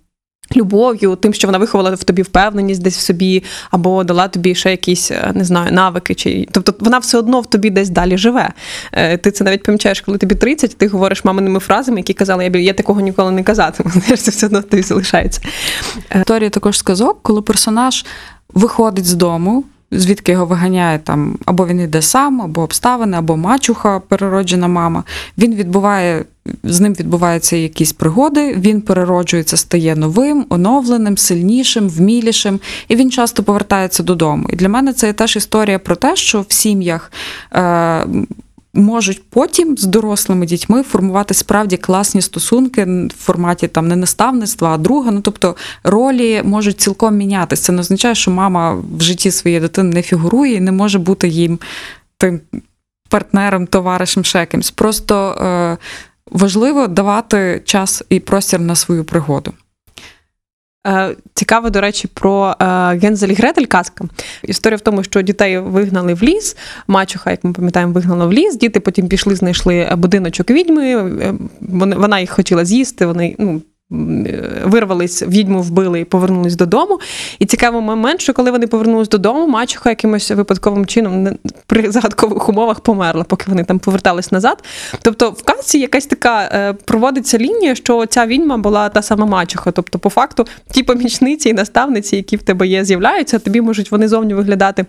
Любов'ю, 0.55 1.15
тим, 1.15 1.33
що 1.33 1.47
вона 1.47 1.57
виховала 1.57 1.91
в 1.91 2.03
тобі 2.03 2.21
впевненість 2.21 2.81
десь 2.81 2.97
в 2.97 3.01
собі, 3.01 3.43
або 3.71 4.03
дала 4.03 4.27
тобі 4.27 4.55
ще 4.55 4.71
якісь, 4.71 5.11
е, 5.11 5.31
не 5.35 5.43
знаю, 5.43 5.71
навики. 5.71 6.15
Чи... 6.15 6.47
Тобто 6.51 6.73
вона 6.79 6.97
все 6.97 7.17
одно 7.17 7.41
в 7.41 7.45
тобі 7.45 7.69
десь 7.69 7.89
далі 7.89 8.17
живе. 8.17 8.49
Е, 8.91 9.17
Ти 9.17 9.31
це 9.31 9.43
навіть 9.43 9.63
помічаєш, 9.63 10.01
коли 10.01 10.17
тобі 10.17 10.35
30, 10.35 10.77
ти 10.77 10.87
говориш 10.87 11.25
маминими 11.25 11.59
фразами, 11.59 11.99
які 11.99 12.13
казали, 12.13 12.51
я, 12.53 12.59
я 12.59 12.73
такого 12.73 13.01
ніколи 13.01 13.31
не 13.31 13.43
казатиму. 13.43 13.89
Знаєш, 13.95 14.21
це 14.21 14.31
все 14.31 14.45
одно 14.45 14.61
тобі 14.61 14.83
залишається. 14.83 15.41
Історія 16.15 16.49
також 16.49 16.77
сказок, 16.77 17.19
коли 17.21 17.41
персонаж 17.41 18.05
виходить 18.53 19.05
з 19.05 19.13
дому, 19.13 19.63
звідки 19.91 20.31
його 20.31 20.45
виганяє 20.45 20.99
там, 20.99 21.37
або 21.45 21.67
він 21.67 21.79
йде 21.79 22.01
сам, 22.01 22.41
або 22.41 22.61
обставини, 22.61 23.17
або 23.17 23.37
мачуха, 23.37 23.99
перероджена 23.99 24.67
мама. 24.67 25.03
Він 25.37 25.55
відбуває, 25.55 26.25
з 26.63 26.79
ним 26.79 26.93
відбуваються 26.93 27.55
якісь 27.55 27.93
пригоди, 27.93 28.55
він 28.55 28.81
перероджується, 28.81 29.57
стає 29.57 29.95
новим, 29.95 30.45
оновленим, 30.49 31.17
сильнішим, 31.17 31.89
вмілішим, 31.89 32.59
і 32.87 32.95
він 32.95 33.11
часто 33.11 33.43
повертається 33.43 34.03
додому. 34.03 34.47
І 34.49 34.55
для 34.55 34.69
мене 34.69 34.93
це 34.93 35.13
теж 35.13 35.35
історія 35.35 35.79
про 35.79 35.95
те, 35.95 36.15
що 36.15 36.41
в 36.41 36.53
сім'ях. 36.53 37.11
Е- 37.53 38.05
Можуть 38.73 39.29
потім 39.29 39.77
з 39.77 39.83
дорослими 39.83 40.45
дітьми 40.45 40.83
формувати 40.83 41.33
справді 41.33 41.77
класні 41.77 42.21
стосунки 42.21 42.85
в 42.85 43.13
форматі 43.17 43.67
там 43.67 43.87
не 43.87 43.95
наставництва, 43.95 44.73
а 44.73 44.77
друга. 44.77 45.11
Ну 45.11 45.21
тобто 45.21 45.55
ролі 45.83 46.41
можуть 46.43 46.81
цілком 46.81 47.15
мінятися. 47.15 47.63
Це 47.63 47.71
не 47.71 47.79
означає, 47.79 48.15
що 48.15 48.31
мама 48.31 48.73
в 48.97 49.01
житті 49.01 49.31
своєї 49.31 49.59
дитини 49.59 49.93
не 49.93 50.01
фігурує 50.01 50.53
і 50.53 50.61
не 50.61 50.71
може 50.71 50.99
бути 50.99 51.27
їм 51.27 51.59
тим 52.17 52.39
партнером, 53.09 53.67
товаришем, 53.67 54.23
ще 54.23 54.45
кимсь. 54.45 54.71
Просто 54.71 55.31
е, 55.31 55.77
важливо 56.31 56.87
давати 56.87 57.61
час 57.65 58.03
і 58.09 58.19
простір 58.19 58.59
на 58.59 58.75
свою 58.75 59.03
пригоду. 59.03 59.53
Е, 60.87 61.15
Цікаво, 61.33 61.69
до 61.69 61.81
речі, 61.81 62.07
про 62.13 62.55
е, 62.61 62.65
Гензель 62.97 63.33
Гретель 63.35 63.65
казка. 63.65 64.05
Історія 64.43 64.77
в 64.77 64.81
тому, 64.81 65.03
що 65.03 65.21
дітей 65.21 65.59
вигнали 65.59 66.13
в 66.13 66.23
ліс. 66.23 66.57
Мачуха, 66.87 67.31
як 67.31 67.43
ми 67.43 67.53
пам'ятаємо, 67.53 67.93
вигнала 67.93 68.25
в 68.25 68.33
ліс. 68.33 68.55
Діти 68.57 68.79
потім 68.79 69.07
пішли, 69.07 69.35
знайшли 69.35 69.89
будиночок 69.97 70.49
відьми. 70.49 70.85
е, 71.21 71.33
Вони, 71.61 71.95
вона 71.95 72.19
їх 72.19 72.31
хотіла 72.31 72.65
з'їсти. 72.65 73.05
Вони 73.05 73.35
ну. 73.39 73.61
Вирвались, 74.65 75.23
відьму 75.23 75.61
вбили 75.61 75.99
і 75.99 76.03
повернулись 76.03 76.55
додому. 76.55 76.99
І 77.39 77.45
цікавий 77.45 77.81
момент, 77.81 78.21
що 78.21 78.33
коли 78.33 78.51
вони 78.51 78.67
повернулись 78.67 79.09
додому, 79.09 79.47
мачуха 79.47 79.89
якимось 79.89 80.31
випадковим 80.31 80.85
чином 80.85 81.27
при 81.67 81.91
загадкових 81.91 82.49
умовах 82.49 82.79
померла, 82.79 83.23
поки 83.23 83.45
вони 83.47 83.63
там 83.63 83.79
повертались 83.79 84.31
назад. 84.31 84.63
Тобто 85.01 85.29
в 85.29 85.43
казці 85.43 85.77
якась 85.77 86.05
така 86.05 86.41
е, 86.41 86.73
проводиться 86.73 87.37
лінія, 87.37 87.75
що 87.75 88.05
ця 88.05 88.25
відьма 88.25 88.57
була 88.57 88.89
та 88.89 89.01
сама 89.01 89.25
мачуха. 89.25 89.71
Тобто, 89.71 89.99
по 89.99 90.09
факту, 90.09 90.47
ті 90.71 90.83
помічниці 90.83 91.49
і 91.49 91.53
наставниці, 91.53 92.15
які 92.15 92.37
в 92.37 92.43
тебе 92.43 92.67
є, 92.67 92.85
з'являються, 92.85 93.39
тобі 93.39 93.61
можуть 93.61 93.91
вони 93.91 94.07
зовні 94.07 94.33
виглядати. 94.33 94.85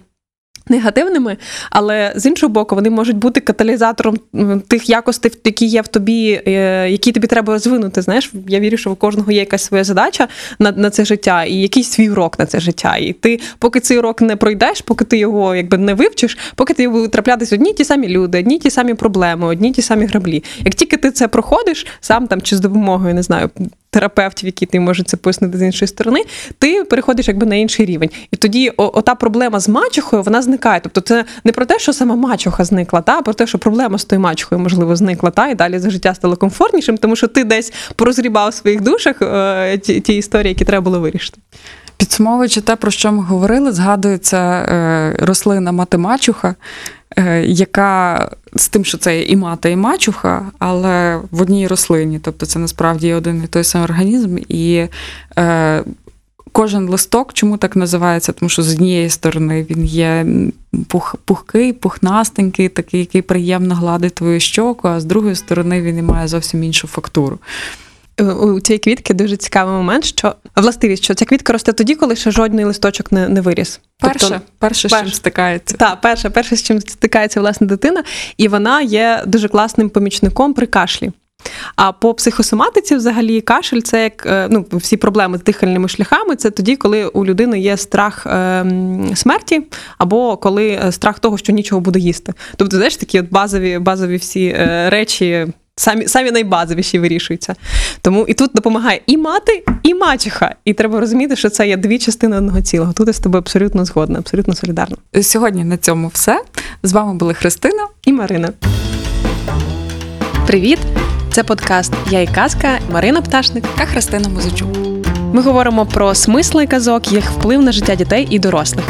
Негативними, 0.68 1.36
але 1.70 2.12
з 2.16 2.26
іншого 2.26 2.52
боку, 2.52 2.74
вони 2.74 2.90
можуть 2.90 3.16
бути 3.16 3.40
каталізатором 3.40 4.18
тих 4.68 4.88
якостей, 4.88 5.32
які 5.44 5.66
є 5.66 5.80
в 5.82 5.88
тобі, 5.88 6.42
е, 6.46 6.90
які 6.90 7.12
тобі 7.12 7.26
треба 7.26 7.52
розвинути. 7.52 8.02
Знаєш, 8.02 8.32
я 8.48 8.60
вірю, 8.60 8.76
що 8.76 8.90
у 8.90 8.94
кожного 8.94 9.32
є 9.32 9.38
якась 9.38 9.64
своя 9.64 9.84
задача 9.84 10.28
на, 10.58 10.72
на 10.72 10.90
це 10.90 11.04
життя 11.04 11.44
і 11.44 11.54
якийсь 11.54 11.90
свій 11.90 12.10
урок 12.10 12.38
на 12.38 12.46
це 12.46 12.60
життя. 12.60 12.96
І 12.96 13.12
ти, 13.12 13.40
поки 13.58 13.80
цей 13.80 13.98
урок 13.98 14.22
не 14.22 14.36
пройдеш, 14.36 14.80
поки 14.80 15.04
ти 15.04 15.18
його 15.18 15.54
якби 15.54 15.78
не 15.78 15.94
вивчиш, 15.94 16.38
поки 16.54 16.74
ти 16.74 16.88
будуть 16.88 17.10
траплятися 17.10 17.54
одні 17.54 17.72
ті 17.72 17.84
самі 17.84 18.08
люди, 18.08 18.38
одні 18.38 18.58
ті 18.58 18.70
самі 18.70 18.94
проблеми, 18.94 19.46
одні 19.46 19.72
ті 19.72 19.82
самі 19.82 20.06
граблі. 20.06 20.44
Як 20.64 20.74
тільки 20.74 20.96
ти 20.96 21.10
це 21.10 21.28
проходиш, 21.28 21.86
сам 22.00 22.26
там 22.26 22.42
чи 22.42 22.56
з 22.56 22.60
допомогою, 22.60 23.14
не 23.14 23.22
знаю, 23.22 23.50
терапевтів, 23.92 24.46
які 24.46 24.66
ти 24.66 24.80
можуть 24.80 25.08
це 25.08 25.16
пояснити 25.16 25.58
з 25.58 25.62
іншої 25.62 25.88
сторони, 25.88 26.24
ти 26.58 26.84
переходиш 26.84 27.28
якби 27.28 27.46
на 27.46 27.54
інший 27.54 27.86
рівень. 27.86 28.10
І 28.30 28.36
тоді 28.36 28.72
о, 28.76 28.90
ота 28.94 29.14
проблема 29.14 29.60
з 29.60 29.68
мачухою 29.68 30.22
вона 30.22 30.42
зникає. 30.42 30.80
Тобто, 30.80 31.00
це 31.00 31.24
не 31.44 31.52
про 31.52 31.66
те, 31.66 31.78
що 31.78 31.92
сама 31.92 32.16
мачуха 32.16 32.64
зникла, 32.64 33.00
та 33.00 33.18
а 33.18 33.22
про 33.22 33.34
те, 33.34 33.46
що 33.46 33.58
проблема 33.58 33.98
з 33.98 34.04
тою 34.04 34.20
мачухою, 34.20 34.60
можливо, 34.60 34.96
зникла, 34.96 35.30
та 35.30 35.48
і 35.48 35.54
далі 35.54 35.78
за 35.78 35.90
життя 35.90 36.14
стало 36.14 36.36
комфортнішим, 36.36 36.98
тому 36.98 37.16
що 37.16 37.28
ти 37.28 37.44
десь 37.44 37.72
порозрібав 37.96 38.50
в 38.50 38.54
своїх 38.54 38.80
душах 38.80 39.22
е, 39.22 39.78
ті, 39.78 40.00
ті 40.00 40.16
історії, 40.16 40.48
які 40.48 40.64
треба 40.64 40.84
було 40.84 41.00
вирішити. 41.00 41.38
Підсумовуючи 42.02 42.60
те, 42.60 42.76
про 42.76 42.90
що 42.90 43.12
ми 43.12 43.22
говорили, 43.22 43.72
згадується 43.72 44.38
е, 44.38 45.16
рослина 45.18 45.72
матемачуха, 45.72 46.54
е, 47.16 47.44
яка 47.44 48.30
з 48.56 48.68
тим, 48.68 48.84
що 48.84 48.98
це 48.98 49.22
і 49.22 49.36
мати, 49.36 49.70
і 49.70 49.76
мачуха, 49.76 50.46
але 50.58 51.20
в 51.30 51.40
одній 51.42 51.66
рослині. 51.66 52.18
Тобто 52.18 52.46
це 52.46 52.58
насправді 52.58 53.12
один 53.12 53.42
і 53.44 53.46
той 53.46 53.64
самий 53.64 53.84
організм. 53.84 54.38
І 54.48 54.86
е, 55.38 55.84
кожен 56.52 56.88
листок, 56.88 57.32
чому 57.32 57.56
так 57.56 57.76
називається? 57.76 58.32
Тому 58.32 58.48
що 58.48 58.62
з 58.62 58.72
однієї 58.72 59.10
сторони 59.10 59.66
він 59.70 59.84
є 59.84 60.26
пух, 60.88 61.16
пухкий, 61.24 61.72
пухнастенький, 61.72 62.68
такий, 62.68 63.00
який 63.00 63.22
приємно 63.22 63.74
гладить 63.74 64.14
твою 64.14 64.40
щоку, 64.40 64.88
а 64.88 65.00
з 65.00 65.04
другої 65.04 65.34
сторони 65.34 65.82
він 65.82 65.98
і 65.98 66.02
має 66.02 66.28
зовсім 66.28 66.64
іншу 66.64 66.88
фактуру. 66.88 67.38
Е, 68.20 68.24
У 68.24 68.60
цієї 68.60 68.78
квітки 68.78 69.14
дуже 69.14 69.36
цікавий 69.36 69.74
момент, 69.74 70.04
що 70.04 70.34
властивість, 70.56 71.04
що 71.04 71.14
ця 71.14 71.24
квітка 71.24 71.52
росте 71.52 71.72
тоді, 71.72 71.94
коли 71.94 72.16
ще 72.16 72.30
жодний 72.30 72.64
листочок 72.64 73.12
не, 73.12 73.28
не 73.28 73.40
виріс. 73.40 73.80
Перше, 74.00 74.18
Тобто, 74.28 74.40
перше, 74.58 74.88
з 74.88 74.92
чим 74.92 75.08
стикається. 75.08 75.76
Так, 75.76 76.00
перше, 76.00 76.30
перше, 76.30 76.56
з 76.56 76.62
чим 76.62 76.80
стикається 76.80 77.40
власне 77.40 77.66
дитина, 77.66 78.04
і 78.36 78.48
вона 78.48 78.80
є 78.82 79.22
дуже 79.26 79.48
класним 79.48 79.90
помічником 79.90 80.54
при 80.54 80.66
кашлі. 80.66 81.12
А 81.76 81.92
по 81.92 82.14
психосоматиці, 82.14 82.96
взагалі, 82.96 83.40
кашель 83.40 83.80
це 83.80 84.02
як 84.02 84.26
е, 84.26 84.48
ну, 84.50 84.66
всі 84.72 84.96
проблеми 84.96 85.38
з 85.38 85.42
дихальними 85.42 85.88
шляхами. 85.88 86.36
Це 86.36 86.50
тоді, 86.50 86.76
коли 86.76 87.06
у 87.06 87.24
людини 87.24 87.60
є 87.60 87.76
страх 87.76 88.26
е, 88.26 88.64
смерті, 89.14 89.62
або 89.98 90.36
коли 90.36 90.68
е, 90.68 90.92
страх 90.92 91.18
того, 91.18 91.38
що 91.38 91.52
нічого 91.52 91.80
буде 91.80 91.98
їсти. 91.98 92.32
Тобто, 92.56 92.76
знаєш, 92.76 92.96
такі 92.96 93.20
от 93.20 93.30
базові, 93.30 93.78
базові 93.78 94.16
всі 94.16 94.46
е, 94.46 94.90
речі. 94.90 95.46
Самі, 95.76 96.08
самі 96.08 96.30
найбазовіші 96.30 96.98
вирішуються. 96.98 97.54
Тому 98.02 98.24
і 98.28 98.34
тут 98.34 98.50
допомагає 98.54 99.00
і 99.06 99.16
мати, 99.16 99.64
і 99.82 99.94
мачеха. 99.94 100.54
І 100.64 100.72
треба 100.74 101.00
розуміти, 101.00 101.36
що 101.36 101.50
це 101.50 101.68
є 101.68 101.76
дві 101.76 101.98
частини 101.98 102.36
одного 102.36 102.60
цілого. 102.60 102.92
Тут 102.92 103.06
я 103.06 103.12
з 103.12 103.18
тобою 103.18 103.38
абсолютно 103.40 103.84
згодна, 103.84 104.18
абсолютно 104.18 104.54
солідарна. 104.54 104.96
Сьогодні 105.22 105.64
на 105.64 105.76
цьому 105.76 106.08
все. 106.08 106.42
З 106.82 106.92
вами 106.92 107.14
були 107.14 107.34
Христина. 107.34 107.86
І 108.04 108.12
Марина. 108.12 108.48
Привіт! 110.46 110.78
Це 111.32 111.44
подкаст 111.44 111.92
Я 112.10 112.20
і 112.20 112.26
казка 112.26 112.78
Марина 112.90 113.22
Пташник. 113.22 113.64
та 113.78 113.86
Христина 113.86 114.28
Музичук. 114.28 114.68
Ми 115.32 115.42
говоримо 115.42 115.86
про 115.86 116.14
смисли 116.14 116.66
казок, 116.66 117.12
їх 117.12 117.30
вплив 117.30 117.62
на 117.62 117.72
життя 117.72 117.94
дітей 117.94 118.26
і 118.30 118.38
дорослих. 118.38 118.84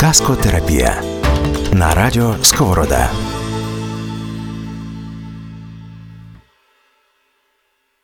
Казкотерапія 0.00 1.02
на 1.72 1.94
радіо 1.94 2.34
Сковорода. 2.42 3.10